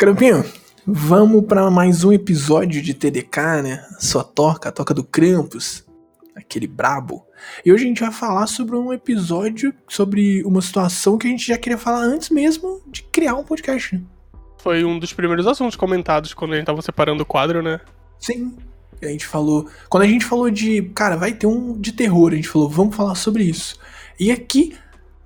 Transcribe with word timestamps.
Crampinho, 0.00 0.44
vamos 0.86 1.44
para 1.44 1.68
mais 1.72 2.04
um 2.04 2.12
episódio 2.12 2.80
de 2.80 2.94
TDK, 2.94 3.62
né? 3.64 3.84
Sua 3.98 4.22
toca, 4.22 4.68
a 4.68 4.72
toca 4.72 4.94
do 4.94 5.02
Krampus, 5.02 5.84
aquele 6.36 6.68
brabo. 6.68 7.26
E 7.66 7.72
hoje 7.72 7.82
a 7.82 7.88
gente 7.88 8.00
vai 8.02 8.12
falar 8.12 8.46
sobre 8.46 8.76
um 8.76 8.92
episódio, 8.92 9.74
sobre 9.88 10.44
uma 10.44 10.62
situação 10.62 11.18
que 11.18 11.26
a 11.26 11.30
gente 11.30 11.48
já 11.48 11.58
queria 11.58 11.76
falar 11.76 12.02
antes 12.02 12.30
mesmo 12.30 12.80
de 12.86 13.02
criar 13.02 13.34
um 13.34 13.42
podcast. 13.42 13.96
né? 13.96 14.02
Foi 14.58 14.84
um 14.84 15.00
dos 15.00 15.12
primeiros 15.12 15.48
assuntos 15.48 15.74
comentados 15.74 16.32
quando 16.32 16.52
a 16.52 16.58
gente 16.58 16.66
tava 16.66 16.80
separando 16.80 17.24
o 17.24 17.26
quadro, 17.26 17.60
né? 17.60 17.80
Sim. 18.20 18.56
A 19.02 19.06
gente 19.06 19.26
falou. 19.26 19.68
Quando 19.88 20.04
a 20.04 20.06
gente 20.06 20.24
falou 20.24 20.48
de. 20.48 20.80
Cara, 20.94 21.16
vai 21.16 21.32
ter 21.32 21.48
um 21.48 21.76
de 21.76 21.90
terror, 21.90 22.32
a 22.32 22.36
gente 22.36 22.48
falou, 22.48 22.68
vamos 22.68 22.94
falar 22.94 23.16
sobre 23.16 23.42
isso. 23.42 23.76
E 24.18 24.30
aqui, 24.30 24.76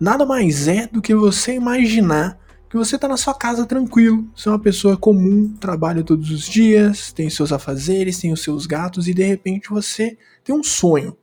nada 0.01 0.25
mais 0.25 0.67
é 0.67 0.87
do 0.87 1.03
que 1.03 1.15
você 1.15 1.53
imaginar 1.53 2.41
que 2.73 2.79
você 2.79 2.97
tá 2.97 3.07
na 3.07 3.19
sua 3.19 3.35
casa 3.35 3.67
tranquilo. 3.67 4.27
Você 4.35 4.49
é 4.49 4.53
uma 4.53 4.59
pessoa 4.59 4.97
comum, 4.97 5.55
trabalha 5.61 6.03
todos 6.03 6.31
os 6.31 6.49
dias, 6.49 7.13
tem 7.13 7.29
seus 7.29 7.53
afazeres, 7.53 8.19
tem 8.19 8.33
os 8.33 8.43
seus 8.43 8.65
gatos, 8.65 9.07
e 9.07 9.13
de 9.13 9.23
repente 9.23 9.69
você 9.69 10.17
tem 10.43 10.57
um 10.57 10.63
sonho. 10.63 11.15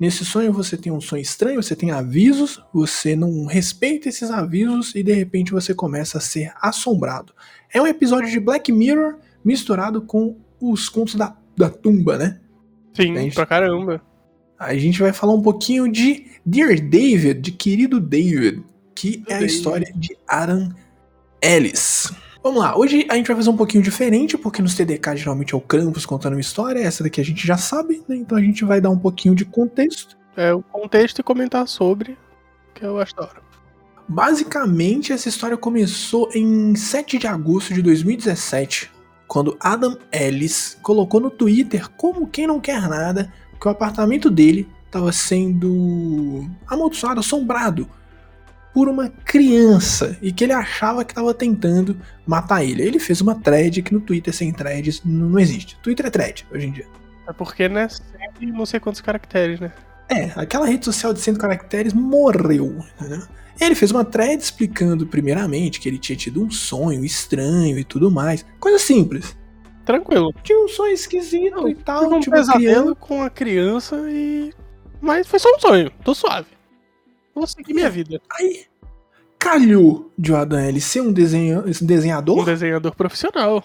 Nesse 0.00 0.24
sonho 0.24 0.52
você 0.52 0.76
tem 0.76 0.90
um 0.90 1.00
sonho 1.00 1.22
estranho, 1.22 1.62
você 1.62 1.76
tem 1.76 1.92
avisos, 1.92 2.60
você 2.74 3.14
não 3.14 3.46
respeita 3.46 4.08
esses 4.08 4.28
avisos 4.28 4.92
e 4.96 5.04
de 5.04 5.12
repente 5.12 5.52
você 5.52 5.72
começa 5.72 6.18
a 6.18 6.20
ser 6.20 6.52
assombrado. 6.60 7.32
É 7.72 7.80
um 7.80 7.86
episódio 7.86 8.28
de 8.28 8.40
Black 8.40 8.72
Mirror 8.72 9.18
misturado 9.44 10.02
com 10.02 10.36
os 10.60 10.88
contos 10.88 11.14
da, 11.14 11.36
da 11.56 11.70
tumba, 11.70 12.18
né? 12.18 12.40
Sim, 12.92 13.14
Gente. 13.14 13.36
pra 13.36 13.46
caramba. 13.46 14.02
A 14.58 14.74
gente 14.74 15.00
vai 15.00 15.12
falar 15.12 15.34
um 15.34 15.42
pouquinho 15.42 15.86
de 15.86 16.26
Dear 16.44 16.74
David, 16.80 17.40
de 17.40 17.52
querido 17.52 18.00
David, 18.00 18.64
que 18.94 19.22
é 19.28 19.34
a 19.34 19.42
história 19.42 19.92
de 19.94 20.16
Aaron 20.28 20.70
Ellis. 21.40 22.12
Vamos 22.42 22.60
lá, 22.60 22.76
hoje 22.76 23.06
a 23.08 23.14
gente 23.14 23.28
vai 23.28 23.36
fazer 23.36 23.50
um 23.50 23.56
pouquinho 23.56 23.84
diferente, 23.84 24.36
porque 24.36 24.60
nos 24.60 24.74
TDK 24.74 25.16
geralmente 25.16 25.54
é 25.54 25.56
o 25.56 25.60
Krampus 25.60 26.04
contando 26.04 26.32
uma 26.32 26.40
história, 26.40 26.80
essa 26.80 27.04
daqui 27.04 27.20
a 27.20 27.24
gente 27.24 27.46
já 27.46 27.56
sabe, 27.56 28.02
né? 28.08 28.16
Então 28.16 28.36
a 28.36 28.40
gente 28.40 28.64
vai 28.64 28.80
dar 28.80 28.90
um 28.90 28.98
pouquinho 28.98 29.34
de 29.34 29.44
contexto. 29.44 30.16
É 30.36 30.52
o 30.52 30.60
contexto 30.60 31.20
e 31.20 31.22
comentar 31.22 31.68
sobre, 31.68 32.18
que 32.74 32.84
eu 32.84 32.98
acho 32.98 33.14
da 33.14 33.22
hora. 33.22 33.42
Basicamente, 34.08 35.12
essa 35.12 35.28
história 35.28 35.56
começou 35.56 36.28
em 36.34 36.74
7 36.74 37.18
de 37.18 37.26
agosto 37.28 37.72
de 37.72 37.80
2017, 37.80 38.90
quando 39.28 39.56
Adam 39.60 39.96
Ellis 40.10 40.76
colocou 40.82 41.20
no 41.20 41.30
Twitter, 41.30 41.88
como 41.90 42.26
quem 42.26 42.46
não 42.46 42.60
quer 42.60 42.88
nada, 42.88 43.32
que 43.60 43.68
o 43.68 43.70
apartamento 43.70 44.28
dele 44.28 44.68
estava 44.84 45.12
sendo 45.12 46.44
amaldiçoado, 46.66 47.20
assombrado 47.20 47.88
por 48.72 48.88
uma 48.88 49.08
criança 49.24 50.16
e 50.22 50.32
que 50.32 50.44
ele 50.44 50.52
achava 50.52 51.04
que 51.04 51.12
estava 51.12 51.34
tentando 51.34 51.96
matar 52.26 52.64
ele. 52.64 52.82
Ele 52.82 52.98
fez 52.98 53.20
uma 53.20 53.34
thread 53.34 53.82
que 53.82 53.92
no 53.92 54.00
Twitter 54.00 54.34
sem 54.34 54.52
threads 54.52 55.02
não 55.04 55.30
não 55.30 55.38
existe. 55.38 55.78
Twitter 55.82 56.06
é 56.06 56.10
thread 56.10 56.46
hoje 56.50 56.66
em 56.66 56.72
dia. 56.72 56.86
É 57.28 57.32
porque, 57.32 57.68
né, 57.68 57.88
sempre 57.88 58.46
não 58.46 58.66
sei 58.66 58.80
quantos 58.80 59.00
caracteres, 59.00 59.60
né? 59.60 59.72
É, 60.08 60.32
aquela 60.36 60.66
rede 60.66 60.84
social 60.84 61.12
de 61.12 61.20
100 61.20 61.36
caracteres 61.36 61.92
morreu, 61.92 62.84
entendeu? 62.98 63.22
Ele 63.60 63.74
fez 63.74 63.90
uma 63.90 64.04
thread 64.04 64.42
explicando 64.42 65.06
primeiramente 65.06 65.78
que 65.80 65.88
ele 65.88 65.98
tinha 65.98 66.16
tido 66.16 66.42
um 66.42 66.50
sonho 66.50 67.04
estranho 67.04 67.78
e 67.78 67.84
tudo 67.84 68.10
mais. 68.10 68.44
Coisa 68.58 68.78
simples. 68.78 69.36
Tranquilo. 69.84 70.34
Tinha 70.42 70.58
um 70.64 70.68
sonho 70.68 70.92
esquisito 70.92 71.68
e 71.68 71.74
tal, 71.74 72.12
um 72.12 72.20
tipo 72.20 72.34
pesadelo 72.34 72.60
criança. 72.60 72.94
com 72.96 73.22
a 73.22 73.30
criança 73.30 73.96
e... 74.08 74.52
Mas 75.00 75.26
foi 75.26 75.38
só 75.38 75.48
um 75.54 75.60
sonho, 75.60 75.90
tô 76.04 76.14
suave. 76.14 76.46
Vou 77.34 77.46
seguir 77.46 77.74
minha 77.74 77.90
vida. 77.90 78.20
Aí, 78.30 78.66
calhou 79.38 80.10
de 80.16 80.32
o 80.32 80.36
Adam 80.36 80.60
ele 80.60 80.80
ser 80.80 81.00
um 81.00 81.12
esse 81.66 81.84
desenhador 81.84 82.40
Um 82.40 82.44
desenhador 82.44 82.94
profissional. 82.94 83.64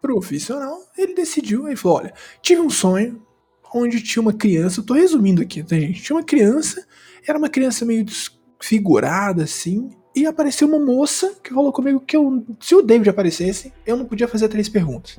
profissional. 0.00 0.78
Ele 0.96 1.14
decidiu, 1.14 1.66
ele 1.66 1.76
falou, 1.76 1.98
olha, 1.98 2.14
tive 2.42 2.60
um 2.60 2.70
sonho 2.70 3.22
onde 3.74 4.00
tinha 4.02 4.22
uma 4.22 4.32
criança, 4.32 4.80
eu 4.80 4.84
tô 4.84 4.94
resumindo 4.94 5.42
aqui, 5.42 5.62
tá 5.62 5.76
gente? 5.76 6.02
Tinha 6.02 6.16
uma 6.16 6.22
criança, 6.22 6.86
era 7.26 7.36
uma 7.36 7.48
criança 7.48 7.84
meio 7.84 8.04
desfigurada 8.04 9.42
assim, 9.42 9.90
e 10.14 10.26
apareceu 10.26 10.68
uma 10.68 10.78
moça 10.78 11.34
que 11.42 11.52
falou 11.52 11.72
comigo 11.72 11.98
que 11.98 12.16
eu, 12.16 12.44
se 12.60 12.74
o 12.74 12.82
David 12.82 13.10
aparecesse, 13.10 13.72
eu 13.84 13.96
não 13.96 14.04
podia 14.04 14.28
fazer 14.28 14.48
três 14.48 14.68
perguntas. 14.68 15.18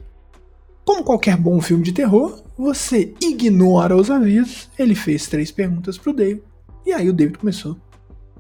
Como 0.86 1.04
qualquer 1.04 1.36
bom 1.36 1.60
filme 1.60 1.84
de 1.84 1.92
terror, 1.92 2.44
você 2.58 3.14
ignora 3.20 3.98
os 3.98 4.10
avisos. 4.10 4.70
Ele 4.78 4.94
fez 4.96 5.28
três 5.28 5.52
perguntas 5.52 5.98
pro 5.98 6.14
David. 6.14 6.44
E 6.86 6.94
aí 6.94 7.10
o 7.10 7.14
David 7.14 7.38
começou 7.40 7.78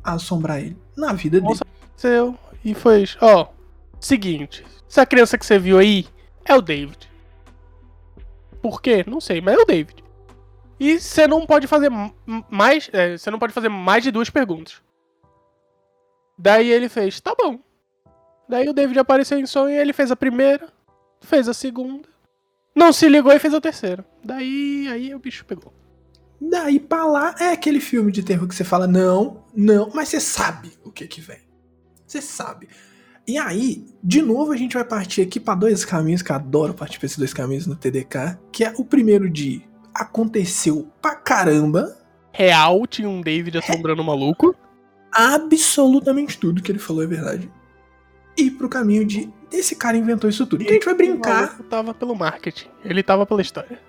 a 0.03 0.13
assombrar 0.13 0.59
ele 0.59 0.77
na 0.95 1.13
vida 1.13 1.41
dele. 1.41 1.59
Seu. 1.95 2.37
E 2.63 2.73
foi, 2.73 3.05
ó, 3.21 3.47
seguinte. 3.99 4.65
Essa 4.89 5.05
criança 5.05 5.37
que 5.37 5.45
você 5.45 5.57
viu 5.57 5.77
aí 5.77 6.07
é 6.45 6.55
o 6.55 6.61
David. 6.61 7.09
Por 8.61 8.81
quê? 8.81 9.03
Não 9.07 9.19
sei, 9.19 9.41
mas 9.41 9.55
é 9.57 9.61
o 9.61 9.65
David. 9.65 10.03
E 10.79 10.99
você 10.99 11.27
não 11.27 11.45
pode 11.45 11.67
fazer 11.67 11.89
mais. 12.49 12.89
é, 12.91 13.17
Você 13.17 13.31
não 13.31 13.39
pode 13.39 13.53
fazer 13.53 13.69
mais 13.69 14.03
de 14.03 14.11
duas 14.11 14.29
perguntas. 14.29 14.81
Daí 16.37 16.69
ele 16.69 16.89
fez, 16.89 17.19
tá 17.21 17.33
bom. 17.37 17.59
Daí 18.49 18.67
o 18.67 18.73
David 18.73 18.99
apareceu 18.99 19.39
em 19.39 19.45
sonho 19.45 19.73
e 19.75 19.77
ele 19.79 19.93
fez 19.93 20.11
a 20.11 20.15
primeira, 20.15 20.67
fez 21.21 21.47
a 21.47 21.53
segunda. 21.53 22.07
Não 22.75 22.91
se 22.91 23.07
ligou 23.07 23.31
e 23.31 23.39
fez 23.39 23.53
a 23.53 23.61
terceira. 23.61 24.05
Daí 24.23 24.87
aí 24.91 25.15
o 25.15 25.19
bicho 25.19 25.45
pegou. 25.45 25.73
Daí 26.39 26.79
pra 26.79 27.05
lá 27.05 27.35
é 27.39 27.51
aquele 27.51 27.79
filme 27.79 28.11
de 28.11 28.23
terror 28.23 28.47
que 28.47 28.55
você 28.55 28.63
fala, 28.63 28.87
não, 28.87 29.43
não, 29.55 29.89
mas 29.93 30.09
você 30.09 30.19
sabe 30.19 30.73
o 30.83 30.91
que 30.91 31.07
que 31.07 31.21
vem. 31.21 31.39
Você 32.05 32.21
sabe. 32.21 32.67
E 33.27 33.37
aí, 33.37 33.85
de 34.03 34.21
novo, 34.21 34.51
a 34.51 34.57
gente 34.57 34.73
vai 34.73 34.83
partir 34.83 35.21
aqui 35.21 35.39
pra 35.39 35.55
dois 35.55 35.83
caminhos, 35.83 36.21
que 36.21 36.31
eu 36.31 36.35
adoro 36.35 36.73
partir 36.73 36.99
pra 36.99 37.07
esses 37.07 37.17
dois 37.17 37.33
caminhos 37.33 37.65
no 37.65 37.75
TDK, 37.75 38.37
que 38.51 38.63
é 38.63 38.73
o 38.77 38.85
primeiro 38.85 39.29
de 39.29 39.63
aconteceu 39.93 40.87
pra 41.01 41.15
caramba, 41.15 41.97
Real, 42.37 42.85
tinha 42.85 43.07
um 43.07 43.21
David 43.21 43.57
assombrando 43.57 44.01
o 44.01 44.05
maluco. 44.05 44.53
absolutamente 45.09 46.37
tudo 46.37 46.61
que 46.61 46.69
ele 46.69 46.79
falou 46.79 47.01
é 47.01 47.07
verdade. 47.07 47.49
E 48.37 48.51
pro 48.51 48.67
caminho 48.67 49.05
de 49.05 49.31
esse 49.49 49.73
cara 49.73 49.95
inventou 49.95 50.29
isso 50.29 50.45
tudo. 50.45 50.61
Então 50.61 50.71
a 50.71 50.73
gente 50.73 50.83
vai 50.83 50.93
O 50.93 50.97
brincar 50.97 51.41
maluco 51.43 51.63
tava 51.63 51.93
pelo 51.93 52.13
marketing. 52.13 52.67
Ele 52.83 53.01
tava 53.01 53.25
pela 53.25 53.41
história. 53.41 53.79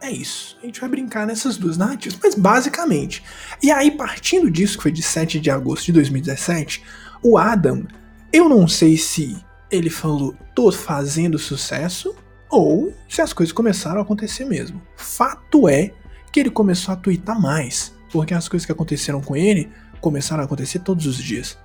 É 0.00 0.10
isso. 0.10 0.56
A 0.62 0.66
gente 0.66 0.80
vai 0.80 0.88
brincar 0.88 1.26
nessas 1.26 1.56
duas 1.56 1.76
narrativas, 1.76 2.18
mas 2.22 2.34
basicamente. 2.34 3.22
E 3.62 3.70
aí, 3.70 3.90
partindo 3.90 4.50
disso, 4.50 4.76
que 4.76 4.82
foi 4.82 4.92
de 4.92 5.02
7 5.02 5.40
de 5.40 5.50
agosto 5.50 5.86
de 5.86 5.92
2017, 5.92 6.82
o 7.22 7.38
Adam, 7.38 7.84
eu 8.32 8.48
não 8.48 8.68
sei 8.68 8.96
se 8.96 9.36
ele 9.70 9.90
falou, 9.90 10.34
tô 10.54 10.70
fazendo 10.70 11.38
sucesso, 11.38 12.14
ou 12.48 12.94
se 13.08 13.20
as 13.20 13.32
coisas 13.32 13.52
começaram 13.52 13.98
a 13.98 14.02
acontecer 14.02 14.44
mesmo. 14.44 14.80
Fato 14.96 15.68
é 15.68 15.92
que 16.32 16.40
ele 16.40 16.50
começou 16.50 16.92
a 16.92 16.96
twittar 16.96 17.40
mais, 17.40 17.94
porque 18.12 18.34
as 18.34 18.48
coisas 18.48 18.66
que 18.66 18.72
aconteceram 18.72 19.20
com 19.20 19.36
ele 19.36 19.70
começaram 20.00 20.42
a 20.42 20.46
acontecer 20.46 20.80
todos 20.80 21.06
os 21.06 21.16
dias. 21.16 21.58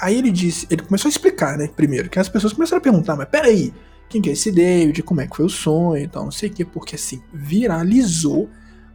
Aí 0.00 0.16
ele 0.16 0.30
disse, 0.30 0.66
ele 0.70 0.82
começou 0.82 1.08
a 1.08 1.10
explicar, 1.10 1.56
né, 1.56 1.68
primeiro, 1.74 2.10
que 2.10 2.18
as 2.18 2.28
pessoas 2.28 2.52
começaram 2.52 2.78
a 2.78 2.82
perguntar, 2.82 3.16
mas 3.16 3.28
peraí, 3.28 3.72
quem 4.08 4.22
que 4.22 4.30
é 4.30 4.32
esse 4.32 4.50
David, 4.50 5.02
como 5.02 5.20
é 5.20 5.26
que 5.26 5.36
foi 5.36 5.44
o 5.44 5.50
sonho 5.50 6.02
e 6.02 6.08
tal, 6.08 6.24
não 6.24 6.30
sei 6.30 6.48
o 6.48 6.52
que, 6.52 6.64
porque 6.64 6.94
assim, 6.96 7.22
viralizou, 7.32 8.48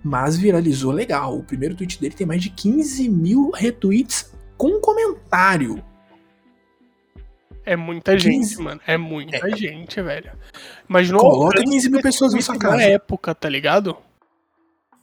mas 0.03 0.35
viralizou 0.37 0.91
legal. 0.91 1.37
O 1.37 1.43
primeiro 1.43 1.75
tweet 1.75 1.99
dele 2.01 2.15
tem 2.15 2.25
mais 2.27 2.41
de 2.41 2.49
15 2.49 3.07
mil 3.09 3.51
retweets 3.51 4.31
com 4.57 4.79
comentário. 4.79 5.83
É 7.65 7.75
muita 7.75 8.11
15. 8.17 8.23
gente, 8.23 8.57
mano. 8.61 8.81
É 8.85 8.97
muita 8.97 9.55
gente, 9.55 10.01
velho. 10.01 10.31
Imagina 10.89 11.17
Coloca 11.17 11.61
o 11.61 11.63
15 11.63 11.89
mil 11.89 12.01
pessoas 12.01 12.33
na 12.33 12.41
sua 12.41 12.55
na 12.55 12.59
casa. 12.59 12.83
época, 12.83 13.33
tá 13.33 13.47
ligado? 13.47 13.95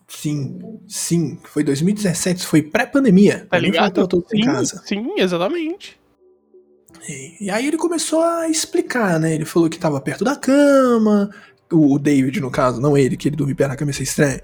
Sim, 0.09 0.59
sim, 0.89 1.39
foi 1.45 1.63
2017, 1.63 2.41
isso 2.41 2.49
foi 2.49 2.63
pré-pandemia. 2.63 3.47
Tá 3.49 3.59
ligado? 3.59 3.85
faltava 3.85 4.09
todos 4.09 4.33
em 4.35 4.39
Sim, 4.39 4.45
casa. 4.45 4.83
sim, 4.85 5.15
exatamente. 5.19 6.00
E, 7.09 7.45
e 7.47 7.51
aí 7.51 7.67
ele 7.67 7.77
começou 7.77 8.23
a 8.23 8.49
explicar, 8.49 9.19
né? 9.19 9.35
Ele 9.35 9.45
falou 9.45 9.69
que 9.69 9.79
tava 9.79 10.01
perto 10.01 10.25
da 10.25 10.37
cama, 10.37 11.31
o 11.73 11.99
David, 11.99 12.41
no 12.41 12.51
caso, 12.51 12.81
não 12.81 12.97
ele, 12.97 13.17
que 13.17 13.29
ele 13.29 13.37
dormia 13.37 13.55
perto 13.55 13.71
da 13.71 13.77
cama, 13.77 13.91
isso 13.91 14.01
é 14.01 14.05
estranho. 14.05 14.41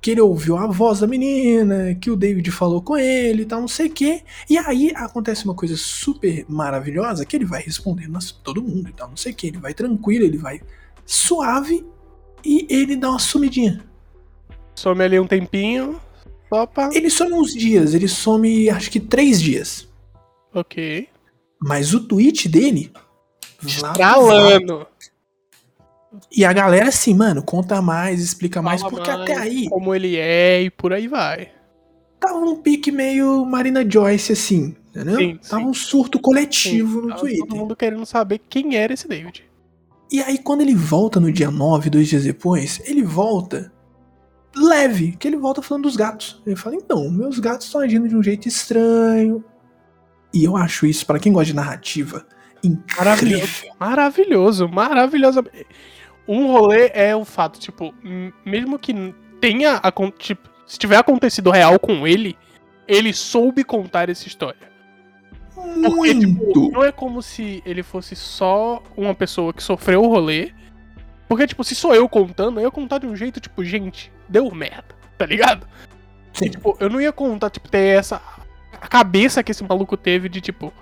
Que 0.00 0.10
ele 0.10 0.20
ouviu 0.20 0.56
a 0.56 0.66
voz 0.66 1.00
da 1.00 1.06
menina, 1.06 1.94
que 1.94 2.10
o 2.10 2.16
David 2.16 2.50
falou 2.50 2.82
com 2.82 2.96
ele 2.96 3.42
e 3.42 3.44
tal, 3.44 3.60
não 3.60 3.68
sei 3.68 3.86
o 3.86 3.92
quê. 3.92 4.22
E 4.50 4.58
aí 4.58 4.90
acontece 4.96 5.44
uma 5.44 5.54
coisa 5.54 5.76
super 5.76 6.44
maravilhosa, 6.48 7.24
que 7.24 7.36
ele 7.36 7.44
vai 7.44 7.62
respondendo 7.62 8.16
a 8.16 8.20
todo 8.42 8.62
mundo 8.62 8.88
e 8.88 8.92
tal, 8.92 9.08
não 9.08 9.16
sei 9.16 9.32
o 9.32 9.34
quê. 9.34 9.46
Ele 9.48 9.58
vai 9.58 9.72
tranquilo, 9.72 10.24
ele 10.24 10.38
vai 10.38 10.60
suave 11.06 11.86
e 12.44 12.66
ele 12.68 12.96
dá 12.96 13.10
uma 13.10 13.18
sumidinha. 13.18 13.84
Some 14.74 15.02
ali 15.02 15.20
um 15.20 15.26
tempinho. 15.26 16.00
Pra. 16.50 16.90
Ele 16.92 17.08
some 17.08 17.32
uns 17.32 17.54
dias, 17.54 17.94
ele 17.94 18.08
some 18.08 18.68
acho 18.68 18.90
que 18.90 19.00
três 19.00 19.40
dias. 19.40 19.88
Ok. 20.52 21.08
Mas 21.62 21.94
o 21.94 22.00
tweet 22.00 22.48
dele. 22.48 22.92
Estralando. 23.64 24.86
E 26.30 26.44
a 26.44 26.52
galera 26.52 26.88
assim, 26.88 27.14
mano, 27.14 27.42
conta 27.42 27.80
mais, 27.80 28.20
explica 28.20 28.60
mais, 28.60 28.80
Fala 28.82 28.92
porque 28.92 29.10
mais 29.10 29.22
até 29.22 29.34
aí 29.34 29.66
Como 29.70 29.94
ele 29.94 30.16
é 30.16 30.62
e 30.62 30.70
por 30.70 30.92
aí 30.92 31.08
vai. 31.08 31.50
tava 32.20 32.36
um 32.38 32.56
pique 32.56 32.92
meio 32.92 33.44
Marina 33.46 33.88
Joyce, 33.88 34.32
assim. 34.32 34.76
Entendeu? 34.90 35.16
Sim, 35.16 35.38
Tava 35.48 35.62
sim. 35.62 35.68
um 35.68 35.74
surto 35.74 36.18
coletivo 36.20 37.00
no 37.00 37.08
Tava 37.08 37.20
Twitter. 37.20 37.46
Todo 37.46 37.56
mundo 37.56 37.74
querendo 37.74 38.04
saber 38.04 38.42
quem 38.46 38.76
era 38.76 38.92
esse 38.92 39.08
David. 39.08 39.44
E 40.10 40.20
aí, 40.20 40.36
quando 40.36 40.60
ele 40.60 40.74
volta 40.74 41.18
no 41.18 41.32
dia 41.32 41.50
9, 41.50 41.88
dois 41.88 42.08
dias 42.08 42.24
depois, 42.24 42.82
ele 42.84 43.02
volta 43.02 43.72
leve, 44.54 45.12
que 45.12 45.26
ele 45.26 45.38
volta 45.38 45.62
falando 45.62 45.84
dos 45.84 45.96
gatos. 45.96 46.42
Ele 46.46 46.56
fala, 46.56 46.76
então, 46.76 47.10
meus 47.10 47.38
gatos 47.38 47.66
estão 47.66 47.80
agindo 47.80 48.06
de 48.06 48.14
um 48.14 48.22
jeito 48.22 48.46
estranho. 48.46 49.42
E 50.32 50.44
eu 50.44 50.56
acho 50.56 50.86
isso, 50.86 51.04
pra 51.06 51.18
quem 51.18 51.32
gosta 51.32 51.46
de 51.46 51.54
narrativa, 51.54 52.26
incrível. 52.62 52.96
Maravilhoso. 52.98 53.64
Maravilhoso, 53.78 54.68
maravilhoso. 54.68 55.44
Um 56.26 56.46
rolê 56.46 56.90
é 56.94 57.14
o 57.14 57.24
fato, 57.24 57.58
tipo, 57.58 57.94
mesmo 58.44 58.78
que 58.78 59.14
tenha 59.40 59.80
tipo, 60.18 60.48
se 60.66 60.78
tiver 60.78 60.96
acontecido 60.96 61.50
real 61.50 61.78
com 61.78 62.06
ele, 62.06 62.36
ele 62.86 63.12
soube 63.12 63.64
contar 63.64 64.08
essa 64.08 64.26
história. 64.26 64.72
Porque, 65.54 66.14
tipo, 66.14 66.44
Muito. 66.44 66.70
não 66.70 66.84
é 66.84 66.90
como 66.90 67.22
se 67.22 67.62
ele 67.66 67.82
fosse 67.82 68.16
só 68.16 68.82
uma 68.96 69.14
pessoa 69.14 69.52
que 69.52 69.62
sofreu 69.62 70.02
o 70.02 70.08
rolê. 70.08 70.52
Porque, 71.28 71.46
tipo, 71.46 71.62
se 71.64 71.74
sou 71.74 71.94
eu 71.94 72.08
contando, 72.08 72.58
eu 72.58 72.64
ia 72.64 72.70
contar 72.70 72.98
de 72.98 73.06
um 73.06 73.14
jeito, 73.16 73.40
tipo, 73.40 73.64
gente, 73.64 74.12
deu 74.28 74.50
merda, 74.50 74.94
tá 75.16 75.26
ligado? 75.26 75.66
Sim. 76.32 76.46
E, 76.46 76.50
tipo, 76.50 76.76
eu 76.80 76.90
não 76.90 77.00
ia 77.00 77.12
contar, 77.12 77.50
tipo, 77.50 77.68
ter 77.68 77.98
essa. 77.98 78.20
A 78.82 78.88
cabeça 78.88 79.42
que 79.44 79.52
esse 79.52 79.62
maluco 79.62 79.96
teve 79.96 80.28
de, 80.28 80.40
tipo. 80.40 80.72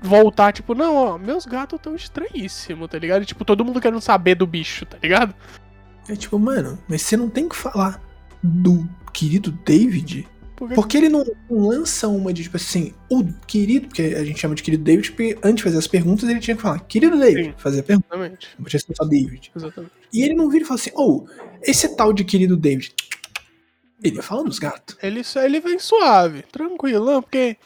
Voltar, 0.00 0.52
tipo, 0.52 0.74
não, 0.74 0.94
ó, 0.94 1.18
meus 1.18 1.44
gatos 1.44 1.78
tão 1.82 1.94
estranhíssimos, 1.94 2.88
tá 2.88 2.98
ligado? 2.98 3.22
E, 3.22 3.26
tipo, 3.26 3.44
todo 3.44 3.62
mundo 3.62 3.80
querendo 3.82 4.00
saber 4.00 4.34
do 4.34 4.46
bicho, 4.46 4.86
tá 4.86 4.96
ligado? 5.02 5.34
É 6.08 6.16
tipo, 6.16 6.38
mano, 6.38 6.78
mas 6.88 7.02
você 7.02 7.16
não 7.16 7.28
tem 7.28 7.46
que 7.48 7.54
falar 7.54 8.00
do 8.42 8.88
querido 9.12 9.52
David 9.52 10.26
Porque, 10.56 10.74
Porque 10.74 10.96
ele 10.96 11.08
não 11.08 11.24
lança 11.50 12.08
uma 12.08 12.32
de, 12.32 12.44
tipo 12.44 12.56
assim, 12.56 12.94
o 13.10 13.24
querido, 13.46 13.88
porque 13.88 14.02
a 14.02 14.24
gente 14.24 14.38
chama 14.38 14.54
de 14.54 14.62
querido 14.62 14.84
David, 14.84 15.10
porque 15.10 15.38
antes 15.42 15.56
de 15.56 15.62
fazer 15.64 15.78
as 15.78 15.86
perguntas 15.86 16.28
ele 16.28 16.40
tinha 16.40 16.56
que 16.56 16.62
falar, 16.62 16.80
querido 16.80 17.18
David, 17.18 17.44
Sim. 17.48 17.54
fazer 17.56 17.80
a 17.80 17.82
pergunta, 17.82 18.06
exatamente. 18.10 18.48
não 18.58 18.64
podia 18.64 18.80
ser 18.80 18.94
só 18.94 19.04
David. 19.04 19.52
Exatamente. 19.56 19.92
E 20.12 20.22
ele 20.22 20.34
não 20.34 20.48
vira 20.50 20.64
e 20.64 20.66
fala 20.66 20.80
assim, 20.80 20.90
oh, 20.94 21.26
esse 21.62 21.96
tal 21.96 22.12
de 22.12 22.24
querido 22.24 22.56
David, 22.56 22.94
ele 24.02 24.22
fala 24.22 24.44
dos 24.44 24.58
gatos. 24.58 24.96
Ele, 25.02 25.22
ele 25.36 25.60
vem 25.60 25.78
suave, 25.78 26.42
tranquilão, 26.50 27.22
porque 27.22 27.56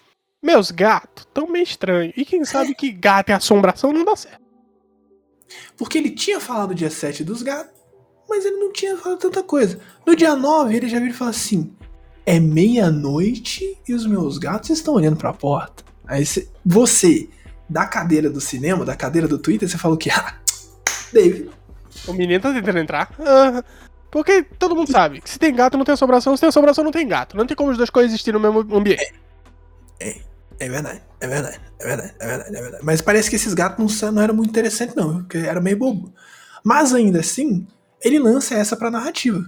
meus 0.42 0.70
gatos 0.70 1.26
tão 1.32 1.46
meio 1.46 1.62
estranhos. 1.62 2.12
E 2.16 2.24
quem 2.24 2.44
sabe 2.44 2.74
que 2.74 2.90
gato 2.92 3.30
e 3.30 3.32
assombração 3.32 3.92
não 3.92 4.04
dá 4.04 4.14
certo. 4.16 4.42
Porque 5.76 5.98
ele 5.98 6.10
tinha 6.10 6.40
falado 6.40 6.74
dia 6.74 6.90
7 6.90 7.22
dos 7.24 7.42
gatos, 7.42 7.72
mas 8.28 8.44
ele 8.44 8.56
não 8.56 8.72
tinha 8.72 8.96
falado 8.96 9.18
tanta 9.18 9.42
coisa. 9.42 9.78
No 10.06 10.14
dia 10.16 10.34
9 10.34 10.74
ele 10.76 10.88
já 10.88 10.98
vira 10.98 11.10
e 11.10 11.14
fala 11.16 11.30
assim, 11.30 11.74
é 12.26 12.40
meia-noite 12.40 13.78
e 13.88 13.94
os 13.94 14.06
meus 14.06 14.38
gatos 14.38 14.70
estão 14.70 14.94
olhando 14.94 15.16
pra 15.16 15.32
porta. 15.32 15.84
Aí 16.06 16.24
cê- 16.26 16.48
você, 16.64 17.28
da 17.68 17.86
cadeira 17.86 18.28
do 18.30 18.40
cinema, 18.40 18.84
da 18.84 18.96
cadeira 18.96 19.28
do 19.28 19.38
Twitter, 19.38 19.68
você 19.68 19.78
fala 19.78 19.94
o 19.94 19.98
quê? 19.98 20.10
Ah, 20.14 20.38
David. 21.12 21.48
O 22.08 22.12
menino 22.12 22.40
tá 22.40 22.52
tentando 22.52 22.78
entrar. 22.78 23.14
Ah, 23.20 23.62
porque 24.14 24.44
todo 24.44 24.76
mundo 24.76 24.92
sabe 24.92 25.20
que 25.20 25.28
se 25.28 25.40
tem 25.40 25.52
gato 25.52 25.76
não 25.76 25.84
tem 25.84 25.92
assombração, 25.92 26.36
se 26.36 26.40
tem 26.40 26.48
assombração 26.48 26.84
não 26.84 26.92
tem 26.92 27.04
gato. 27.04 27.36
Não 27.36 27.44
tem 27.44 27.56
como 27.56 27.72
as 27.72 27.76
duas 27.76 27.90
coisas 27.90 28.12
existirem 28.12 28.40
no 28.40 28.52
mesmo 28.52 28.76
ambiente. 28.76 29.12
É 29.98 30.68
verdade, 30.68 31.02
é 31.20 31.26
verdade, 31.26 31.60
é 31.80 31.84
verdade, 31.84 32.14
é 32.20 32.26
verdade, 32.28 32.56
é 32.56 32.62
verdade. 32.62 32.84
Mas 32.84 33.00
parece 33.02 33.28
que 33.28 33.34
esses 33.34 33.52
gatos 33.54 34.00
não, 34.00 34.12
não 34.12 34.22
eram 34.22 34.32
muito 34.32 34.50
interessantes, 34.50 34.94
não, 34.94 35.16
porque 35.24 35.38
era 35.38 35.60
meio 35.60 35.76
bobo. 35.76 36.14
Mas 36.62 36.94
ainda 36.94 37.18
assim, 37.18 37.66
ele 38.00 38.20
lança 38.20 38.54
essa 38.54 38.76
pra 38.76 38.88
narrativa. 38.88 39.44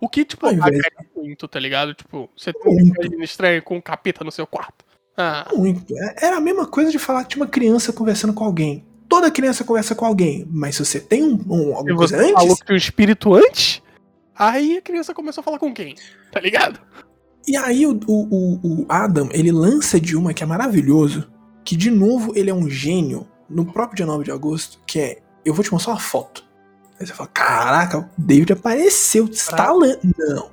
O 0.00 0.08
que, 0.08 0.24
tipo, 0.24 0.46
agrega 0.46 0.88
muito, 1.16 1.48
tá 1.48 1.58
ligado? 1.58 1.94
Tipo, 1.94 2.30
você 2.36 2.52
tem 2.52 2.72
um 2.72 2.76
Muito. 2.76 3.22
estranho 3.24 3.60
com 3.60 3.76
um 3.76 3.80
capeta 3.80 4.22
no 4.22 4.30
seu 4.30 4.46
quarto. 4.46 4.84
Ah, 5.16 5.48
Muito. 5.52 5.92
É- 5.98 6.26
Era 6.26 6.36
a 6.36 6.40
mesma 6.40 6.64
coisa 6.64 6.92
de 6.92 6.98
falar 7.00 7.24
que 7.24 7.30
tinha 7.30 7.42
uma 7.42 7.50
criança 7.50 7.92
conversando 7.92 8.32
com 8.32 8.44
alguém. 8.44 8.84
Toda 9.14 9.30
criança 9.30 9.62
conversa 9.64 9.94
com 9.94 10.04
alguém, 10.04 10.46
mas 10.50 10.76
se 10.76 10.84
você 10.84 10.98
tem 11.00 11.22
um, 11.22 11.34
um- 11.48 11.76
alguma 11.76 11.96
coisa 11.96 12.16
falou 12.16 12.30
antes, 12.50 12.58
que 12.58 12.64
tinha 12.66 12.74
um 12.74 12.76
espírito 12.76 13.34
antes, 13.34 13.82
aí 14.34 14.76
a 14.78 14.82
criança 14.82 15.14
começou 15.14 15.40
a 15.40 15.44
falar 15.44 15.58
com 15.58 15.72
quem? 15.72 15.94
Tá 16.32 16.40
ligado? 16.40 16.80
E 17.46 17.56
aí 17.56 17.86
o, 17.86 17.92
o- 18.08 18.58
o- 18.82 18.86
Adam, 18.88 19.28
ele 19.32 19.52
lança 19.52 20.00
de 20.00 20.16
uma 20.16 20.34
que 20.34 20.42
é 20.42 20.46
maravilhoso, 20.46 21.30
que 21.64 21.76
de 21.76 21.90
novo 21.90 22.32
ele 22.34 22.50
é 22.50 22.54
um 22.54 22.68
gênio, 22.68 23.26
no 23.48 23.64
próprio 23.64 23.96
dia 23.98 24.06
9 24.06 24.24
de 24.24 24.30
agosto, 24.32 24.80
que 24.86 24.98
é, 24.98 25.18
eu 25.44 25.54
vou 25.54 25.62
te 25.64 25.70
mostrar 25.72 25.92
uma 25.94 26.00
foto. 26.00 26.44
Aí 26.98 27.06
você 27.06 27.12
fala, 27.12 27.28
caraca, 27.32 27.98
o 27.98 28.08
David 28.16 28.52
apareceu, 28.54 29.26
estalando. 29.26 29.98
Não. 30.18 30.50